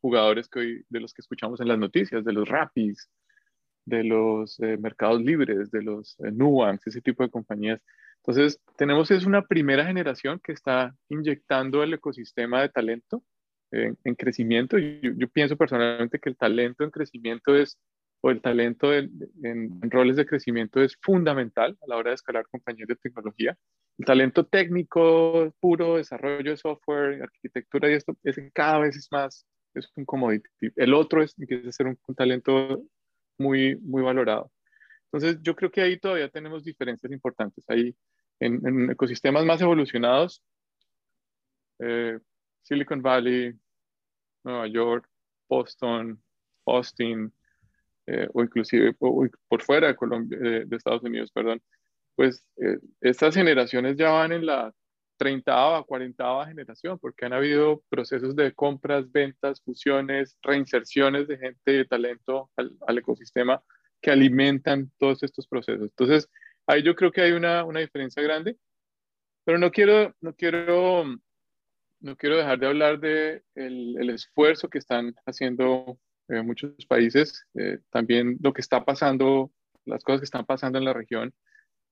jugadores 0.01 0.49
que 0.49 0.59
hoy, 0.59 0.84
de 0.88 1.01
los 1.01 1.12
que 1.12 1.22
escuchamos 1.22 1.61
en 1.61 1.68
las 1.68 1.78
noticias, 1.78 2.24
de 2.24 2.32
los 2.32 2.49
Rapis, 2.49 3.11
de 3.84 4.05
los 4.05 4.59
eh, 4.61 4.76
mercados 4.78 5.22
libres, 5.22 5.70
de 5.70 5.82
los 5.82 6.16
eh, 6.20 6.78
ese 6.86 7.01
tipo 7.01 7.22
de 7.22 7.30
compañías. 7.30 7.80
Entonces, 8.18 8.61
tenemos 8.76 9.11
es 9.11 9.24
una 9.24 9.42
primera 9.42 9.86
generación 9.86 10.40
que 10.42 10.53
está 10.53 10.94
inyectando 11.09 11.82
el 11.82 11.94
ecosistema 11.94 12.61
de 12.61 12.68
talento 12.68 13.22
en, 13.70 14.14
crecimiento. 14.14 14.78
Yo, 14.78 15.12
yo, 15.16 15.28
pienso 15.28 15.57
personalmente 15.57 16.18
que 16.18 16.28
el 16.28 16.36
talento 16.36 16.84
en 16.84 16.90
crecimiento 16.90 17.55
es, 17.57 17.78
o 18.20 18.30
el 18.30 18.40
talento 18.40 18.92
en, 18.92 19.11
roles 19.82 20.16
de 20.16 20.26
crecimiento 20.26 20.82
es 20.82 20.96
fundamental 21.01 21.76
a 21.82 21.86
la 21.86 21.96
hora 21.96 22.11
de 22.11 22.16
escalar 22.16 22.46
compañías 22.49 22.88
de 22.88 22.96
tecnología. 22.96 23.57
Talento 24.05 24.46
técnico, 24.46 25.53
puro, 25.61 25.96
desarrollo 25.96 26.51
de 26.51 26.57
software, 26.57 27.22
arquitectura 27.22 27.90
y 27.90 27.94
esto, 27.94 28.16
ese 28.22 28.51
cada 28.53 28.78
vez 28.78 28.96
es 28.96 29.09
más, 29.11 29.46
es 29.74 29.90
un 29.96 30.05
commodity. 30.05 30.49
El 30.76 30.94
otro 30.94 31.22
es, 31.22 31.34
empieza 31.38 31.68
a 31.68 31.72
ser 31.72 31.86
un, 31.86 32.14
talento 32.14 32.82
muy, 33.38 33.76
muy 33.76 34.03
valorado. 34.03 34.53
Entonces, 35.11 35.38
yo 35.42 35.57
creo 35.57 35.70
que 35.70 35.80
ahí 35.80 35.99
todavía 35.99 36.28
tenemos 36.28 36.64
diferencias 36.64 37.11
importantes. 37.12 37.64
Ahí, 37.68 37.96
en, 38.40 38.61
en 38.66 38.90
ecosistemas 38.90 39.44
más 39.44 39.61
evolucionados, 39.61 40.42
eh, 41.80 42.18
Silicon 42.62 43.03
Valley, 43.03 43.53
Nueva 44.44 44.66
York, 44.66 45.09
Boston, 45.49 46.22
Austin, 46.66 47.32
eh, 48.07 48.28
o 48.32 48.42
inclusive 48.42 48.94
por, 48.94 49.30
fuera 49.62 49.94
Colombia, 49.94 50.38
de, 50.38 50.76
Estados 50.76 51.03
Unidos, 51.03 51.30
perdón, 51.32 51.62
pues 52.18 52.44
eh, 52.56 52.78
estas 53.00 53.32
generaciones 53.32 53.96
ya 53.96 54.10
van 54.10 54.32
en 54.32 54.44
la 54.44 54.74
30 55.18 55.84
40 55.86 56.46
generación, 56.46 56.98
porque 56.98 57.26
han 57.26 57.32
habido 57.32 57.84
procesos 57.88 58.34
de 58.34 58.52
compras, 58.54 59.08
ventas, 59.12 59.62
fusiones, 59.62 60.36
reinserciones 60.42 61.28
de 61.28 61.38
gente 61.38 61.70
de 61.70 61.84
talento 61.84 62.50
al, 62.56 62.76
al, 62.88 62.98
ecosistema 62.98 63.62
que 64.02 64.10
alimentan 64.10 64.90
todos 64.98 65.22
estos 65.22 65.46
procesos. 65.46 65.90
Entonces, 65.90 66.28
ahí 66.66 66.82
yo 66.82 66.96
creo 66.96 67.12
que 67.12 67.20
hay 67.20 67.30
una, 67.30 67.64
una 67.64 67.78
diferencia 67.78 68.20
grande, 68.20 68.56
pero 69.44 69.56
no 69.58 69.70
quiero, 69.70 70.12
no 70.20 70.34
quiero 70.34 71.04
no 72.00 72.16
quiero 72.16 72.36
dejar 72.36 72.58
de 72.58 72.66
hablar 72.66 72.98
de 72.98 73.44
el, 73.54 74.10
esfuerzo 74.10 74.68
que 74.68 74.78
están 74.78 75.14
haciendo 75.24 76.00
eh, 76.26 76.42
muchos 76.42 76.84
países, 76.86 77.46
eh, 77.54 77.78
también 77.90 78.38
lo 78.40 78.52
que 78.52 78.60
está 78.60 78.84
pasando, 78.84 79.52
las 79.84 80.02
cosas 80.02 80.20
que 80.22 80.24
están 80.24 80.46
pasando 80.46 80.78
en 80.78 80.84
la 80.84 80.92
región. 80.92 81.32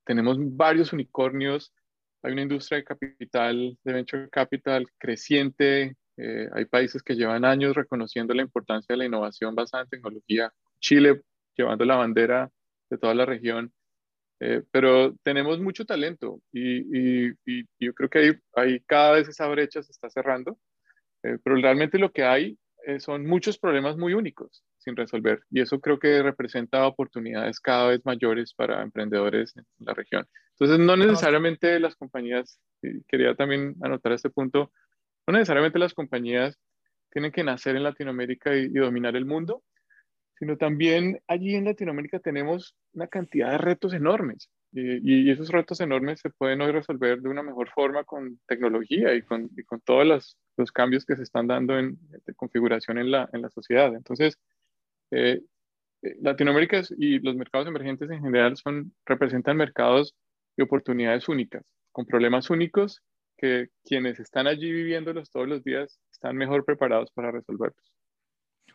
Tenemos 0.06 0.38
varios 0.38 0.92
unicornios, 0.92 1.74
hay 2.22 2.32
una 2.32 2.42
industria 2.42 2.78
de 2.78 2.84
capital, 2.84 3.76
de 3.84 3.92
venture 3.92 4.28
capital 4.30 4.86
creciente 4.98 5.96
Eh, 6.18 6.48
hay 6.54 6.64
países 6.64 7.02
que 7.02 7.14
llevan 7.14 7.44
años 7.44 7.76
reconociendo 7.76 8.32
la 8.32 8.40
importancia 8.40 8.94
de 8.94 8.96
la 8.96 9.04
innovación 9.04 9.54
basada 9.54 9.82
en 9.82 9.90
tecnología. 9.90 10.50
Chile 10.80 11.20
llevando 11.54 11.84
la 11.84 11.96
bandera 11.96 12.50
de 12.88 12.96
toda 12.96 13.12
la 13.14 13.26
región. 13.26 13.70
Eh, 14.40 14.62
pero 14.70 15.14
tenemos 15.22 15.60
mucho 15.60 15.84
talento 15.84 16.40
y, 16.52 17.28
yo 17.78 17.92
creo 17.94 18.08
que 18.08 18.40
hay, 18.54 18.80
cada 18.86 19.12
vez 19.12 19.28
esa 19.28 19.46
brecha 19.48 19.82
se 19.82 19.92
está 19.92 20.08
cerrando, 20.08 20.58
eh, 21.22 21.38
pero 21.44 21.56
realmente 21.56 21.98
lo 21.98 22.10
que 22.12 22.24
hay 22.24 22.58
son 22.98 23.26
muchos 23.26 23.58
problemas 23.58 23.96
muy 23.96 24.14
únicos 24.14 24.62
sin 24.86 24.96
resolver 24.96 25.42
y 25.50 25.60
eso 25.60 25.80
creo 25.80 25.98
que 25.98 26.22
representa 26.22 26.86
oportunidades 26.86 27.58
cada 27.58 27.88
vez 27.88 28.00
mayores 28.04 28.54
para 28.54 28.82
emprendedores 28.82 29.52
en 29.56 29.66
la 29.78 29.94
región. 29.94 30.24
Entonces, 30.52 30.78
no 30.78 30.96
necesariamente 30.96 31.78
las 31.80 31.96
compañías, 31.96 32.60
quería 33.08 33.34
también 33.34 33.74
anotar 33.82 34.12
este 34.12 34.30
punto, 34.30 34.70
no 35.26 35.32
necesariamente 35.32 35.80
las 35.80 35.92
compañías 35.92 36.56
tienen 37.10 37.32
que 37.32 37.42
nacer 37.42 37.74
en 37.74 37.82
Latinoamérica 37.82 38.54
y, 38.54 38.68
dominar 38.68 39.16
el 39.16 39.26
mundo, 39.26 39.64
sino 40.38 40.56
también 40.56 41.20
allí 41.26 41.56
en 41.56 41.64
Latinoamérica 41.64 42.20
tenemos 42.20 42.76
una 42.92 43.08
cantidad 43.08 43.50
de 43.50 43.58
retos 43.58 43.92
enormes. 43.92 44.48
Y, 44.72 45.30
esos 45.30 45.48
retos 45.48 45.80
enormes 45.80 46.20
se 46.20 46.30
pueden 46.30 46.60
hoy 46.60 46.70
resolver 46.70 47.20
de 47.20 47.28
una 47.28 47.42
mejor 47.42 47.70
forma 47.70 48.04
con 48.04 48.38
tecnología 48.46 49.14
y 49.14 49.22
con, 49.22 49.50
con 49.66 49.80
todos 49.80 50.06
los, 50.06 50.38
los, 50.56 50.70
cambios 50.70 51.04
que 51.04 51.16
se 51.16 51.22
están 51.22 51.48
dando 51.48 51.78
en 51.78 51.98
de 52.24 52.34
configuración 52.34 52.98
en 52.98 53.10
la, 53.10 53.28
en 53.32 53.42
la 53.42 53.50
sociedad. 53.50 53.94
Entonces, 53.94 54.38
eh, 55.10 55.42
eh, 56.02 56.16
Latinoamérica 56.20 56.82
y 56.96 57.18
los 57.20 57.36
mercados 57.36 57.66
emergentes 57.66 58.10
en 58.10 58.22
general 58.22 58.56
son, 58.56 58.94
representan 59.04 59.56
mercados 59.56 60.14
de 60.56 60.64
oportunidades 60.64 61.28
únicas, 61.28 61.64
con 61.92 62.06
problemas 62.06 62.50
únicos 62.50 63.02
que 63.36 63.68
quienes 63.84 64.18
están 64.18 64.46
allí 64.46 64.72
viviéndolos 64.72 65.30
todos 65.30 65.46
los 65.46 65.62
días 65.62 65.98
están 66.10 66.36
mejor 66.36 66.64
preparados 66.64 67.10
para 67.12 67.30
resolverlos. 67.30 67.92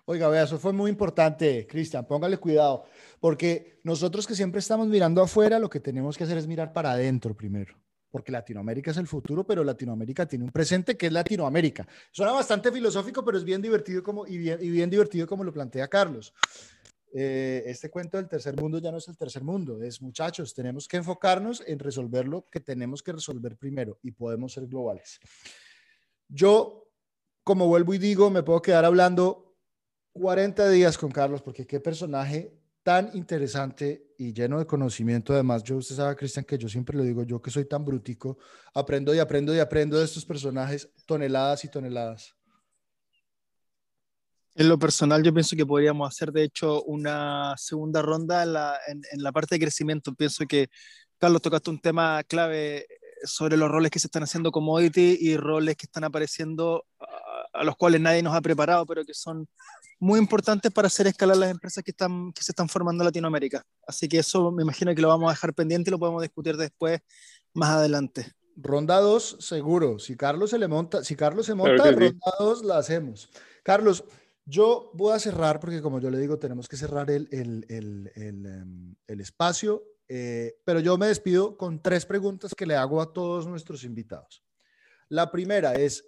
Oiga, 0.05 0.29
vea, 0.29 0.43
eso 0.43 0.57
fue 0.57 0.73
muy 0.73 0.89
importante, 0.89 1.67
Cristian, 1.67 2.07
póngale 2.07 2.37
cuidado, 2.37 2.85
porque 3.19 3.79
nosotros 3.83 4.25
que 4.25 4.35
siempre 4.35 4.59
estamos 4.59 4.87
mirando 4.87 5.21
afuera, 5.21 5.59
lo 5.59 5.69
que 5.69 5.79
tenemos 5.79 6.17
que 6.17 6.23
hacer 6.23 6.37
es 6.37 6.47
mirar 6.47 6.73
para 6.73 6.91
adentro 6.91 7.35
primero, 7.35 7.75
porque 8.11 8.31
Latinoamérica 8.31 8.91
es 8.91 8.97
el 8.97 9.07
futuro, 9.07 9.45
pero 9.45 9.63
Latinoamérica 9.63 10.27
tiene 10.27 10.43
un 10.43 10.51
presente 10.51 10.97
que 10.97 11.07
es 11.07 11.13
Latinoamérica. 11.13 11.87
Suena 12.11 12.33
bastante 12.33 12.71
filosófico, 12.71 13.23
pero 13.23 13.37
es 13.37 13.43
bien 13.43 13.61
divertido 13.61 14.03
como, 14.03 14.27
y, 14.27 14.37
bien, 14.37 14.59
y 14.61 14.69
bien 14.69 14.89
divertido 14.89 15.25
como 15.25 15.43
lo 15.43 15.53
plantea 15.53 15.87
Carlos. 15.87 16.33
Eh, 17.13 17.63
este 17.65 17.89
cuento 17.89 18.17
del 18.17 18.29
tercer 18.29 18.55
mundo 18.55 18.79
ya 18.79 18.91
no 18.91 18.97
es 18.97 19.07
el 19.09 19.17
tercer 19.17 19.43
mundo, 19.43 19.81
es 19.81 20.01
muchachos, 20.01 20.53
tenemos 20.53 20.87
que 20.87 20.95
enfocarnos 20.95 21.61
en 21.67 21.77
resolver 21.77 22.25
lo 22.25 22.47
que 22.49 22.61
tenemos 22.61 23.03
que 23.03 23.11
resolver 23.11 23.57
primero 23.57 23.99
y 24.01 24.11
podemos 24.11 24.53
ser 24.53 24.67
globales. 24.67 25.19
Yo, 26.29 26.87
como 27.43 27.67
vuelvo 27.67 27.93
y 27.93 27.97
digo, 27.97 28.29
me 28.29 28.43
puedo 28.43 28.61
quedar 28.61 28.85
hablando 28.85 29.57
40 30.13 30.69
días 30.69 30.97
con 30.97 31.11
Carlos 31.11 31.41
porque 31.41 31.67
qué 31.67 31.81
personaje 31.81 32.60
tan 32.83 33.11
interesante 33.13 34.13
y 34.17 34.33
lleno 34.33 34.59
de 34.59 34.65
conocimiento. 34.65 35.33
Además, 35.33 35.63
yo, 35.63 35.77
usted 35.77 35.95
sabe, 35.95 36.15
Cristian, 36.15 36.45
que 36.45 36.57
yo 36.57 36.67
siempre 36.67 36.97
le 36.97 37.03
digo, 37.03 37.23
yo 37.23 37.41
que 37.41 37.51
soy 37.51 37.65
tan 37.65 37.85
brutico, 37.85 38.37
aprendo 38.73 39.13
y 39.13 39.19
aprendo 39.19 39.53
y 39.55 39.59
aprendo 39.59 39.97
de 39.97 40.05
estos 40.05 40.25
personajes 40.25 40.89
toneladas 41.05 41.63
y 41.65 41.69
toneladas. 41.69 42.35
En 44.53 44.67
lo 44.67 44.77
personal, 44.77 45.23
yo 45.23 45.33
pienso 45.33 45.55
que 45.55 45.65
podríamos 45.65 46.09
hacer, 46.09 46.31
de 46.31 46.43
hecho, 46.43 46.83
una 46.83 47.55
segunda 47.57 48.01
ronda 48.01 48.43
en 48.43 49.23
la, 49.23 49.31
parte 49.31 49.55
de 49.55 49.61
crecimiento. 49.61 50.13
Pienso 50.13 50.45
que, 50.45 50.69
Carlos, 51.17 51.41
tocaste 51.41 51.69
un 51.69 51.79
tema 51.79 52.21
clave 52.23 52.85
sobre 53.23 53.55
los 53.55 53.69
roles 53.69 53.91
que 53.91 53.99
se 53.99 54.07
están 54.07 54.23
haciendo 54.23 54.51
commodity 54.51 55.17
y 55.21 55.37
roles 55.37 55.77
que 55.77 55.85
están 55.85 56.03
apareciendo 56.03 56.85
a, 57.53 57.63
los 57.63 57.75
cuales 57.75 58.01
nadie 58.01 58.21
nos 58.21 58.35
ha 58.35 58.41
preparado, 58.41 58.85
pero 58.85 59.03
que 59.03 59.13
son 59.13 59.47
muy 59.99 60.19
importantes 60.19 60.71
para 60.71 60.87
hacer 60.87 61.07
escalar 61.07 61.37
las 61.37 61.51
empresas 61.51 61.83
que, 61.83 61.91
están, 61.91 62.31
que 62.33 62.43
se 62.43 62.51
están 62.51 62.69
formando 62.69 63.03
en 63.03 63.07
Latinoamérica. 63.07 63.63
Así 63.87 64.07
que 64.07 64.19
eso 64.19 64.51
me 64.51 64.63
imagino 64.63 64.93
que 64.95 65.01
lo 65.01 65.07
vamos 65.07 65.29
a 65.29 65.33
dejar 65.33 65.53
pendiente 65.53 65.89
y 65.89 65.91
lo 65.91 65.99
podemos 65.99 66.21
discutir 66.21 66.57
después, 66.57 67.01
más 67.53 67.69
adelante. 67.69 68.31
Ronda 68.55 68.99
2, 68.99 69.37
seguro. 69.39 69.99
Si 69.99 70.15
Carlos 70.15 70.49
se 70.49 70.59
le 70.59 70.67
monta, 70.67 71.03
si 71.03 71.15
Carlos 71.15 71.45
se 71.45 71.55
monta, 71.55 71.91
ronda 71.91 72.31
2 72.39 72.65
la 72.65 72.77
hacemos. 72.77 73.29
Carlos, 73.63 74.03
yo 74.45 74.91
voy 74.93 75.13
a 75.13 75.19
cerrar 75.19 75.59
porque 75.59 75.81
como 75.81 75.99
yo 75.99 76.09
le 76.09 76.17
digo, 76.17 76.39
tenemos 76.39 76.67
que 76.67 76.77
cerrar 76.77 77.09
el, 77.11 77.27
el, 77.31 77.65
el, 77.69 78.11
el 78.15 78.45
em, 78.45 79.19
espacio, 79.19 79.83
eh, 80.07 80.55
pero 80.65 80.79
yo 80.79 80.97
me 80.97 81.07
despido 81.07 81.57
con 81.57 81.81
tres 81.81 82.05
preguntas 82.05 82.53
que 82.55 82.65
le 82.65 82.75
hago 82.75 83.01
a 83.01 83.13
todos 83.13 83.47
nuestros 83.47 83.83
invitados. 83.83 84.43
La 85.09 85.31
primera 85.31 85.75
es, 85.75 86.05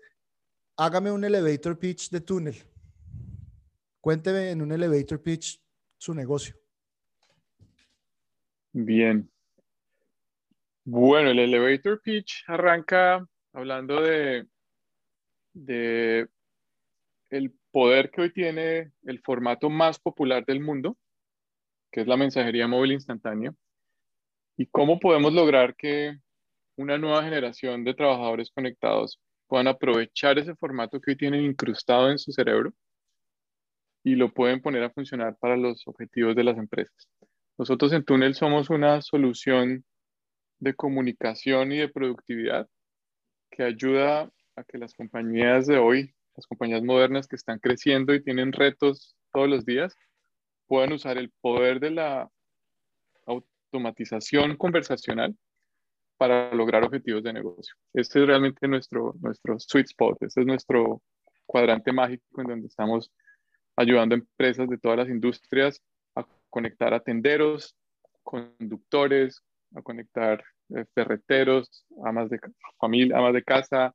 hágame 0.78 1.12
un 1.12 1.24
elevator 1.24 1.78
pitch 1.78 2.10
de 2.10 2.22
túnel. 2.22 2.56
Cuénteme 4.02 4.52
en 4.52 4.62
un 4.62 4.72
elevator 4.72 5.22
pitch 5.22 5.62
su 5.98 6.14
negocio. 6.14 6.56
Bien. 8.74 9.30
Bueno, 10.84 11.30
el 11.30 11.40
elevator 11.40 12.02
pitch 12.02 12.44
arranca 12.48 13.26
hablando 13.54 14.02
de, 14.02 14.48
de 15.54 16.28
el 17.30 17.54
poder 17.72 18.12
que 18.12 18.22
hoy 18.22 18.34
tiene 18.34 18.92
el 19.04 19.22
formato 19.22 19.70
más 19.70 20.00
popular 20.00 20.46
del 20.46 20.60
mundo, 20.60 20.98
que 21.92 22.02
es 22.02 22.08
la 22.08 22.18
mensajería 22.18 22.68
móvil 22.68 22.94
instantánea, 22.94 23.54
y 24.58 24.66
cómo 24.66 25.00
podemos 25.00 25.34
lograr 25.34 25.76
que 25.76 26.18
una 26.76 26.98
nueva 26.98 27.24
generación 27.24 27.84
de 27.84 27.94
trabajadores 27.94 28.52
conectados 28.52 29.22
puedan 29.54 29.68
aprovechar 29.68 30.40
ese 30.40 30.56
formato 30.56 31.00
que 31.00 31.12
hoy 31.12 31.16
tienen 31.16 31.44
incrustado 31.44 32.10
en 32.10 32.18
su 32.18 32.32
cerebro 32.32 32.74
y 34.04 34.16
lo 34.16 34.34
pueden 34.34 34.60
poner 34.64 34.82
a 34.82 34.90
funcionar 34.90 35.38
para 35.38 35.56
los 35.56 35.88
objetivos 35.88 36.36
de 36.36 36.44
las 36.44 36.58
empresas. 36.58 37.08
Nosotros 37.60 37.94
en 37.94 38.04
Túnel 38.04 38.34
somos 38.34 38.72
una 38.72 39.00
solución 39.04 39.86
de 40.58 40.74
comunicación 40.74 41.72
y 41.72 41.78
de 41.78 41.88
productividad 41.88 42.68
que 43.52 43.62
ayuda 43.62 44.32
a 44.56 44.64
que 44.64 44.80
las 44.80 44.96
compañías 44.96 45.68
de 45.68 45.78
hoy 45.78 46.16
las 46.36 46.48
compañías 46.48 46.82
modernas 46.82 47.28
que 47.28 47.36
están 47.36 47.60
creciendo 47.60 48.16
y 48.16 48.24
tienen 48.24 48.54
retos 48.54 49.16
todos 49.32 49.48
los 49.48 49.66
días, 49.66 49.96
puedan 50.66 50.94
usar 50.94 51.20
el 51.20 51.32
poder 51.42 51.80
de 51.80 51.92
la 51.92 52.28
automatización 53.28 54.58
conversacional 54.58 55.38
para 56.18 56.54
lograr 56.54 56.84
objetivos 56.84 57.24
de 57.24 57.34
negocio. 57.34 57.76
Este 57.94 58.22
es 58.22 58.28
realmente 58.28 58.68
nuestro, 58.68 59.14
nuestro 59.20 59.60
sweet 59.60 59.88
spot, 59.88 60.22
este 60.22 60.42
es 60.42 60.48
nuestro 60.48 61.02
cuadrante 61.46 61.92
mágico 61.92 62.42
en 62.42 62.48
donde 62.48 62.68
estamos 62.68 63.12
ayudando 63.76 64.16
a 64.16 64.20
empresas 64.20 64.70
de 64.70 64.78
todas 64.78 65.00
las 65.00 65.10
industrias 65.10 65.82
a 66.16 66.26
conectar 66.50 66.94
a 66.94 67.00
tenderos, 67.00 67.76
conductores, 68.24 69.42
a 69.76 69.82
conectar 69.82 70.44
eh, 70.70 70.86
ferreteros, 70.94 71.86
amas 72.06 72.30
de 72.30 72.40
familia, 72.80 73.18
amas 73.18 73.34
de 73.34 73.44
casa, 73.44 73.94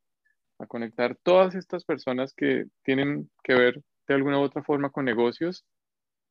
a 0.59 0.67
conectar 0.67 1.17
todas 1.23 1.55
estas 1.55 1.85
personas 1.85 2.35
que 2.35 2.67
tienen 2.83 3.31
que 3.45 3.55
ver 3.55 3.81
de 4.07 4.15
alguna 4.15 4.39
u 4.39 4.43
otra 4.43 4.63
forma 4.63 4.91
con 4.91 5.05
negocios 5.05 5.65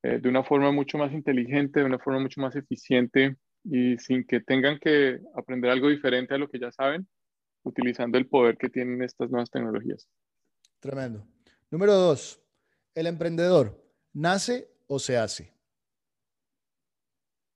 eh, 0.04 0.20
de 0.20 0.30
una 0.30 0.44
forma 0.44 0.72
mucho 0.72 0.98
más 0.98 1.12
inteligente, 1.12 1.80
de 1.80 1.86
una 1.86 2.00
forma 2.00 2.20
mucho 2.20 2.42
más 2.42 2.56
eficiente 2.56 3.36
y 3.70 3.98
sin 3.98 4.26
que 4.26 4.40
tengan 4.40 4.80
que 4.80 5.20
aprender 5.36 5.72
algo 5.72 5.90
diferente 5.90 6.34
a 6.34 6.38
lo 6.38 6.50
que 6.50 6.60
ya 6.60 6.72
saben, 6.72 7.08
utilizando 7.64 8.18
el 8.18 8.28
poder 8.28 8.58
que 8.58 8.70
tienen 8.70 9.02
estas 9.02 9.30
nuevas 9.30 9.50
tecnologías. 9.50 10.08
Tremendo. 10.80 11.28
Número 11.70 11.94
dos, 11.94 12.42
el 12.96 13.08
emprendedor, 13.08 13.84
¿nace 14.14 14.70
o 14.88 15.00
se 15.00 15.18
hace? 15.18 15.54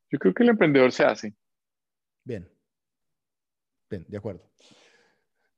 Yo 0.09 0.20
creo 0.20 0.34
que 0.34 0.43
el 0.43 0.49
emprendedor 0.49 0.91
se 0.91 1.05
hace. 1.05 1.34
Bien. 2.24 2.49
Bien, 3.89 4.05
de 4.07 4.18
acuerdo. 4.18 4.51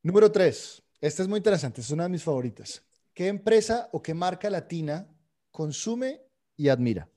Número 0.04 0.32
tres, 0.32 0.84
esta 1.02 1.24
es 1.24 1.28
muy 1.28 1.38
interesante, 1.38 1.82
es 1.82 1.90
una 1.90 2.04
de 2.04 2.10
mis 2.10 2.24
favoritas. 2.24 2.86
¿Qué 3.14 3.28
empresa 3.28 3.90
o 3.92 4.02
qué 4.02 4.14
marca 4.14 4.50
latina 4.50 5.08
consume 5.52 6.22
y 6.56 6.70
admira? 6.70 7.10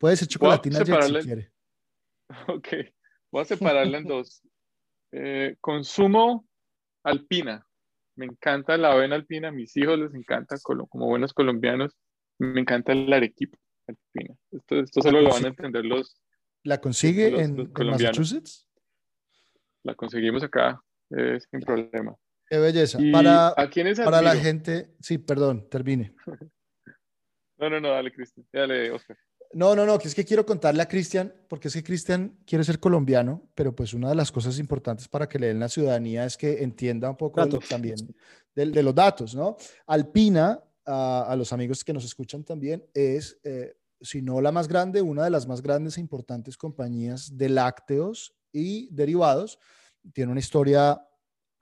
Puede 0.00 0.16
ser 0.16 0.28
chocolatina 0.28 0.82
si 0.84 0.92
quiere. 1.22 1.52
Ok, 2.48 2.68
voy 3.32 3.42
a 3.42 3.44
separarla 3.44 3.98
en 3.98 4.04
dos. 4.04 4.42
Eh, 5.12 5.56
consumo 5.60 6.48
alpina. 7.04 7.66
Me 8.16 8.26
encanta 8.26 8.76
la 8.76 8.92
avena 8.92 9.16
alpina, 9.16 9.48
a 9.48 9.52
mis 9.52 9.76
hijos 9.76 9.98
les 9.98 10.14
encanta, 10.14 10.56
como 10.62 11.06
buenos 11.06 11.34
colombianos, 11.34 11.96
me 12.38 12.60
encanta 12.60 12.92
el 12.92 13.12
arequipa 13.12 13.58
alpina. 13.88 14.36
Esto, 14.52 14.80
esto 14.80 15.02
solo 15.02 15.20
lo 15.20 15.30
van 15.30 15.44
a 15.44 15.48
entender 15.48 15.84
los. 15.84 16.16
¿La 16.62 16.80
consigue 16.80 17.40
en 17.40 17.70
Massachusetts? 17.72 18.68
La 19.82 19.94
conseguimos 19.94 20.42
acá 20.44 20.80
eh, 21.10 21.38
sin 21.50 21.60
problema. 21.60 22.14
Qué 22.46 22.58
belleza. 22.58 22.98
para 23.12 23.54
para 23.54 24.22
la 24.22 24.36
gente, 24.36 24.94
sí, 25.00 25.18
perdón, 25.18 25.68
termine. 25.68 26.14
no, 27.58 27.70
no, 27.70 27.80
no, 27.80 27.90
dale, 27.90 28.12
Cristian. 28.12 28.46
Dale, 28.52 28.90
Oscar. 28.92 29.16
No, 29.52 29.74
no, 29.74 29.84
no, 29.84 29.98
que 29.98 30.06
es 30.06 30.14
que 30.14 30.24
quiero 30.24 30.46
contarle 30.46 30.80
a 30.80 30.86
Cristian, 30.88 31.34
porque 31.48 31.68
es 31.68 31.74
que 31.74 31.82
Cristian 31.82 32.38
quiere 32.46 32.62
ser 32.62 32.78
colombiano, 32.78 33.50
pero 33.56 33.74
pues 33.74 33.94
una 33.94 34.08
de 34.08 34.14
las 34.14 34.30
cosas 34.30 34.60
importantes 34.60 35.08
para 35.08 35.28
que 35.28 35.40
le 35.40 35.48
den 35.48 35.58
la 35.58 35.68
ciudadanía 35.68 36.24
es 36.24 36.36
que 36.36 36.62
entienda 36.62 37.10
un 37.10 37.16
poco 37.16 37.44
también 37.68 37.96
de, 38.54 38.82
los 38.82 38.94
datos, 38.94 39.34
¿no? 39.34 39.56
Alpina, 39.86 40.62
a, 40.86 41.34
los 41.36 41.52
amigos 41.52 41.82
que 41.82 41.92
nos 41.92 42.04
escuchan 42.04 42.44
también, 42.44 42.84
es, 42.94 43.40
eh, 43.42 43.76
si 44.00 44.22
no 44.22 44.40
la 44.40 44.52
más 44.52 44.68
grande, 44.68 45.02
una 45.02 45.24
de 45.24 45.30
las 45.30 45.48
más 45.48 45.62
grandes 45.62 45.98
e 45.98 46.00
importantes 46.00 46.56
compañías 46.56 47.36
de 47.36 47.48
lácteos 47.48 48.34
y 48.52 48.88
derivados. 48.94 49.58
Tiene 50.12 50.30
una 50.30 50.40
historia 50.40 51.00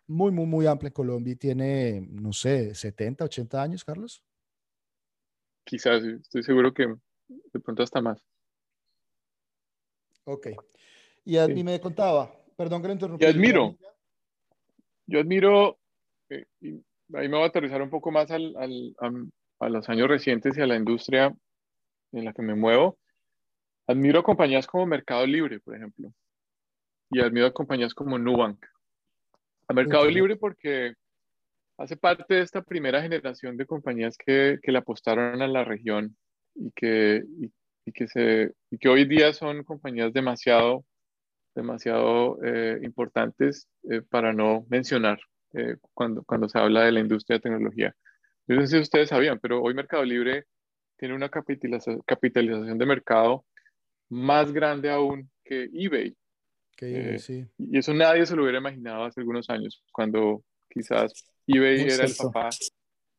muy, 0.07 0.31
muy, 0.31 0.47
muy 0.47 0.67
amplia 0.67 0.89
en 0.89 0.95
Colombia 0.95 1.33
y 1.33 1.37
tiene, 1.37 2.07
no 2.11 2.33
sé, 2.33 2.75
70, 2.75 3.25
80 3.25 3.63
años, 3.63 3.85
Carlos. 3.85 4.23
Quizás, 5.65 6.03
estoy 6.03 6.43
seguro 6.43 6.73
que 6.73 6.95
de 7.29 7.61
pronto 7.61 7.83
hasta 7.83 8.01
más. 8.01 8.25
Ok. 10.25 10.49
Y, 11.25 11.39
a, 11.39 11.47
mí 11.47 11.63
me 11.63 11.81
contaba, 11.81 12.33
perdón 12.57 12.83
que 12.83 12.89
lo 12.89 12.95
interrumpí. 12.95 13.25
Y 13.25 13.29
admiro, 13.29 13.77
yo 15.07 15.21
admiro, 15.21 15.79
eh, 16.31 16.47
y 16.61 16.83
ahí 17.15 17.29
me 17.29 17.37
voy 17.37 17.45
a 17.45 17.47
aterrizar 17.47 17.81
un 17.83 17.91
poco 17.91 18.11
más 18.11 18.31
al, 18.31 18.55
al, 18.57 19.33
a, 19.59 19.69
los 19.69 19.89
años 19.89 20.09
recientes 20.09 20.57
y 20.57 20.61
a 20.61 20.67
la 20.67 20.77
industria 20.77 21.35
en 22.13 22.25
la 22.25 22.33
que 22.33 22.43
me 22.43 22.55
muevo. 22.55 22.99
Admiro 23.87 24.23
compañías 24.23 24.67
como 24.67 24.87
Mercado 24.87 25.27
Libre, 25.27 25.61
por 25.61 25.77
ejemplo, 25.77 26.13
y 27.11 27.21
admiro 27.21 27.47
a 27.47 27.53
compañías 27.53 27.95
como 27.95 28.19
Nubank. 28.19 28.65
A 29.67 29.73
Mercado 29.73 30.07
Libre 30.07 30.37
porque 30.37 30.95
hace 31.79 31.97
parte 31.97 32.35
de 32.35 32.41
esta 32.43 32.63
primera 32.63 33.01
generación 33.01 33.57
de 33.57 33.67
compañías 33.67 34.17
que, 34.19 34.59
que 34.63 34.73
le 34.73 34.79
apostaron 34.79 35.41
a 35.41 35.49
la 35.49 35.65
región 35.65 36.17
y 36.59 36.71
que, 36.73 37.23
y, 37.85 37.93
que, 37.93 38.09
se, 38.09 38.53
y 38.71 38.79
que 38.79 38.89
hoy 38.89 39.05
día 39.07 39.33
son 39.33 39.63
compañías 39.65 40.13
demasiado, 40.13 40.85
demasiado 41.55 42.39
eh, 42.45 42.79
importantes 42.83 43.69
eh, 43.91 44.03
para 44.03 44.33
no 44.33 44.67
mencionar 44.69 45.19
eh, 45.55 45.77
cuando, 45.95 46.23
cuando 46.25 46.49
se 46.49 46.59
habla 46.59 46.83
de 46.83 46.93
la 46.93 47.01
industria 47.01 47.37
de 47.37 47.43
tecnología. 47.43 47.95
Yo 48.47 48.57
no 48.57 48.63
sé 48.63 48.77
si 48.77 48.83
ustedes 48.83 49.11
sabían, 49.11 49.39
pero 49.39 49.63
hoy 49.63 49.75
Mercado 49.75 50.05
Libre 50.05 50.45
tiene 50.97 51.15
una 51.15 51.29
capitalización, 51.29 52.03
capitalización 52.05 52.77
de 52.77 52.87
mercado 52.87 53.45
más 54.09 54.53
grande 54.53 54.91
aún 54.91 55.31
que 55.45 55.69
eBay. 55.73 56.17
Y 57.59 57.79
eso 57.79 57.93
nadie 57.93 58.25
se 58.25 58.37
lo 58.37 58.43
hubiera 58.43 58.59
imaginado 58.59 59.05
hace 59.05 59.21
algunos 59.21 59.51
años, 59.51 59.83
cuando 59.93 60.45
quizás 60.71 61.13
eBay 61.47 61.83
era 61.83 62.05
el 62.05 62.15
papá 62.17 62.51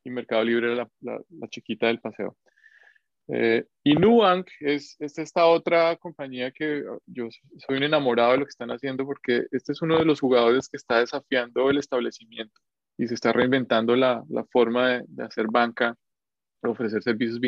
y 0.02 0.10
Mercado 0.10 0.44
Libre 0.44 0.72
era 0.72 0.88
la, 1.00 1.20
la 1.28 1.48
chiquita 1.48 1.86
del 1.86 2.00
paseo. 2.00 2.36
Eh, 3.32 3.64
y 3.84 3.94
Nubank 3.94 4.48
es, 4.58 4.96
esta 4.98 5.46
otra 5.46 5.94
compañía 5.96 6.50
que 6.50 6.82
yo 7.06 7.28
soy 7.58 7.76
un 7.76 7.84
enamorado 7.84 8.32
de 8.32 8.38
lo 8.38 8.44
que 8.44 8.50
están 8.50 8.70
haciendo 8.70 9.06
porque 9.06 9.46
este 9.52 9.72
es 9.72 9.82
uno 9.82 9.98
de 9.98 10.04
los 10.04 10.20
jugadores 10.20 10.68
que 10.68 10.76
está 10.76 10.98
desafiando 10.98 11.70
el 11.70 11.78
establecimiento 11.78 12.60
y 12.98 13.06
se 13.06 13.14
está 13.14 13.32
reinventando 13.32 13.94
la, 13.94 14.24
la 14.28 14.44
forma 14.44 15.02
de, 15.06 15.24
hacer 15.24 15.46
banca, 15.48 15.96
de 16.60 16.70
ofrecer 16.70 17.02
servicios 17.02 17.38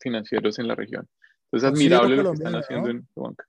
financieros 0.00 0.58
en 0.58 0.66
la 0.66 0.74
región. 0.74 1.08
Entonces, 1.44 1.68
es 1.68 1.74
admirable 1.74 2.16
lo 2.16 2.30
que 2.30 2.36
están 2.36 2.54
haciendo 2.56 2.90
en 2.90 3.08
Nubank. 3.14 3.42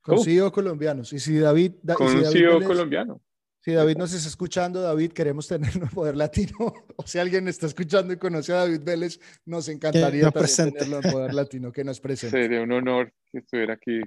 Con 0.00 0.18
CEO 0.20 0.50
colombianos. 0.50 1.12
Y 1.12 1.18
si 1.18 1.38
David... 1.38 1.72
Con 1.94 2.06
un 2.06 2.24
CEO 2.24 2.62
colombiano. 2.62 3.20
Si 3.66 3.72
David 3.72 3.96
nos 3.96 4.12
está 4.12 4.28
escuchando, 4.28 4.80
David, 4.80 5.10
queremos 5.10 5.48
tenerlo 5.48 5.82
en 5.82 5.88
Poder 5.88 6.16
Latino. 6.16 6.56
O 6.98 7.02
si 7.02 7.18
alguien 7.18 7.48
está 7.48 7.66
escuchando 7.66 8.12
y 8.12 8.16
conoce 8.16 8.52
a 8.52 8.58
David 8.58 8.80
Vélez, 8.84 9.18
nos 9.44 9.68
encantaría 9.68 10.30
tenerlo 10.30 11.00
en 11.02 11.10
Poder 11.10 11.34
Latino, 11.34 11.72
que 11.72 11.82
nos 11.82 11.98
presente. 11.98 12.42
Sería 12.42 12.62
un 12.62 12.70
honor 12.70 13.12
que 13.32 13.38
estuviera 13.38 13.74
aquí, 13.74 14.00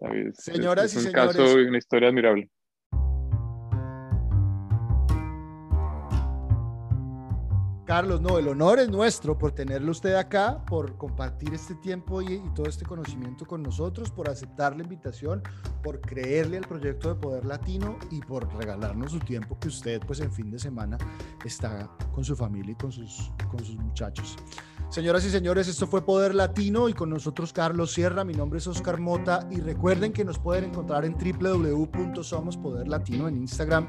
David. 0.00 0.32
Señoras 0.32 0.86
es, 0.86 0.96
y 0.96 1.06
señores. 1.06 1.36
un 1.36 1.44
caso 1.44 1.60
y 1.60 1.64
una 1.64 1.78
historia 1.78 2.08
admirable. 2.08 2.50
Carlos, 7.84 8.22
no, 8.22 8.38
el 8.38 8.48
honor 8.48 8.78
es 8.78 8.88
nuestro 8.88 9.36
por 9.36 9.52
tenerlo 9.52 9.90
usted 9.90 10.14
acá, 10.14 10.64
por 10.64 10.96
compartir 10.96 11.52
este 11.52 11.74
tiempo 11.74 12.22
y, 12.22 12.42
todo 12.54 12.66
este 12.66 12.86
conocimiento 12.86 13.44
con 13.44 13.62
nosotros, 13.62 14.10
por 14.10 14.30
aceptar 14.30 14.74
la 14.74 14.82
invitación, 14.82 15.42
por 15.82 16.00
creerle 16.00 16.56
al 16.56 16.66
proyecto 16.66 17.10
de 17.10 17.20
Poder 17.20 17.44
Latino 17.44 17.98
y 18.10 18.20
por 18.20 18.50
regalarnos 18.56 19.12
su 19.12 19.18
tiempo 19.18 19.58
que 19.58 19.68
usted, 19.68 20.00
pues 20.06 20.20
en 20.20 20.32
fin 20.32 20.50
de 20.50 20.58
semana, 20.58 20.96
está 21.44 21.90
con 22.14 22.24
su 22.24 22.34
familia 22.34 22.72
y 22.72 22.76
con 22.76 22.90
sus, 22.90 23.30
con 23.50 23.62
sus 23.62 23.76
muchachos. 23.76 24.36
Señoras 24.94 25.26
y 25.26 25.30
señores, 25.30 25.66
esto 25.66 25.88
fue 25.88 26.06
Poder 26.06 26.36
Latino 26.36 26.88
y 26.88 26.92
con 26.92 27.10
nosotros 27.10 27.52
Carlos 27.52 27.92
Sierra. 27.92 28.22
Mi 28.22 28.32
nombre 28.32 28.60
es 28.60 28.68
Oscar 28.68 29.00
Mota 29.00 29.44
y 29.50 29.56
recuerden 29.56 30.12
que 30.12 30.24
nos 30.24 30.38
pueden 30.38 30.66
encontrar 30.66 31.04
en 31.04 31.14
www.somospoderlatino 31.14 33.26
en 33.26 33.38
Instagram, 33.38 33.88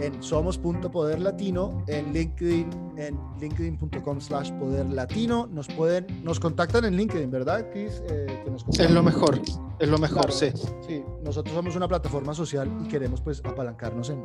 en 0.00 0.22
somos.poderlatino, 0.22 1.84
en 1.88 2.10
LinkedIn, 2.10 2.70
en 2.96 3.20
linkedin.com 3.38 4.18
slash 4.18 4.50
poderlatino. 4.52 5.46
Nos 5.46 5.68
pueden, 5.68 6.06
nos 6.24 6.40
contactan 6.40 6.86
en 6.86 6.96
LinkedIn, 6.96 7.30
¿verdad, 7.30 7.68
Chris? 7.70 8.02
Eh, 8.08 8.42
es 8.78 8.90
lo 8.90 9.02
mejor, 9.02 9.38
es 9.78 9.88
lo 9.90 9.98
mejor, 9.98 10.32
sí. 10.32 10.52
Sí, 10.88 11.04
nosotros 11.22 11.54
somos 11.54 11.76
una 11.76 11.86
plataforma 11.86 12.32
social 12.32 12.74
y 12.82 12.88
queremos 12.88 13.20
pues 13.20 13.42
apalancarnos 13.44 14.08
en, 14.08 14.22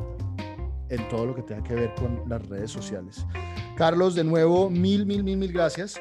en 0.87 1.09
todo 1.09 1.25
lo 1.25 1.35
que 1.35 1.41
tenga 1.41 1.61
que 1.61 1.75
ver 1.75 1.93
con 1.95 2.23
las 2.29 2.47
redes 2.47 2.71
sociales. 2.71 3.25
Carlos, 3.75 4.15
de 4.15 4.23
nuevo, 4.23 4.69
mil, 4.69 5.05
mil, 5.05 5.25
mil, 5.25 5.35
mil 5.35 5.51
gracias. 5.51 5.99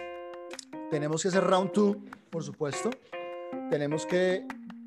Tenemos 0.90 1.22
que 1.22 1.28
hacer 1.28 1.44
round 1.44 1.70
two, 1.70 2.04
por 2.30 2.42
supuesto. 2.42 2.90
Tenemos 3.70 4.06
que 4.06 4.44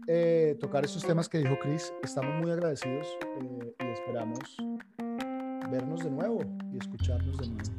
eh, 0.08 0.58
tocar 0.60 0.84
estos 0.84 1.04
temas 1.06 1.30
que 1.30 1.38
dijo 1.38 1.58
Chris. 1.62 1.94
Estamos 2.04 2.36
muy 2.42 2.52
agradecidos 2.52 3.08
eh, 3.42 3.74
y 3.80 3.86
esperamos 3.86 4.40
vernos 5.72 6.04
de 6.04 6.12
nuevo 6.12 6.42
y 6.74 6.78
escucharnos 6.78 7.38
de 7.38 7.48
nuevo. 7.48 7.72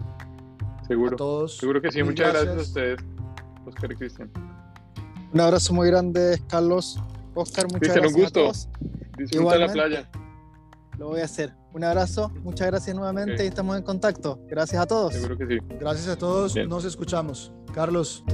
Seguro. 0.87 1.15
A 1.15 1.17
todos. 1.17 1.57
Seguro 1.59 1.83
que 1.83 1.93
sí. 1.93 2.03
Muchas 2.03 2.33
gracias. 2.33 2.57
a 2.57 2.61
ustedes, 2.61 3.01
Oscar 3.67 3.93
y 3.93 3.97
Cristian. 3.97 4.31
Un 5.33 5.41
abrazo 5.41 5.75
muy 5.75 5.89
grande, 5.89 6.41
Carlos. 6.49 6.99
Oscar, 7.35 7.67
muchas 7.71 7.95
gracias. 7.95 8.15
un 8.15 8.21
gusto. 8.21 8.53
Disfruta 9.19 9.59
la 9.59 9.69
playa. 9.69 10.11
Lo 10.99 11.09
voy 11.09 11.21
a 11.21 11.25
hacer. 11.25 11.53
Un 11.75 11.83
abrazo, 11.83 12.31
muchas 12.45 12.69
gracias 12.69 12.95
nuevamente 12.95 13.45
y 13.45 13.49
estamos 13.49 13.77
en 13.77 13.83
contacto. 13.83 14.39
Gracias 14.47 14.81
a 14.81 14.87
todos. 14.87 15.13
Seguro 15.13 15.37
que 15.37 15.47
sí. 15.47 15.59
Gracias 15.81 16.07
a 16.07 16.17
todos, 16.17 16.55
nos 16.69 16.85
escuchamos. 16.85 17.53
Carlos. 17.75 18.25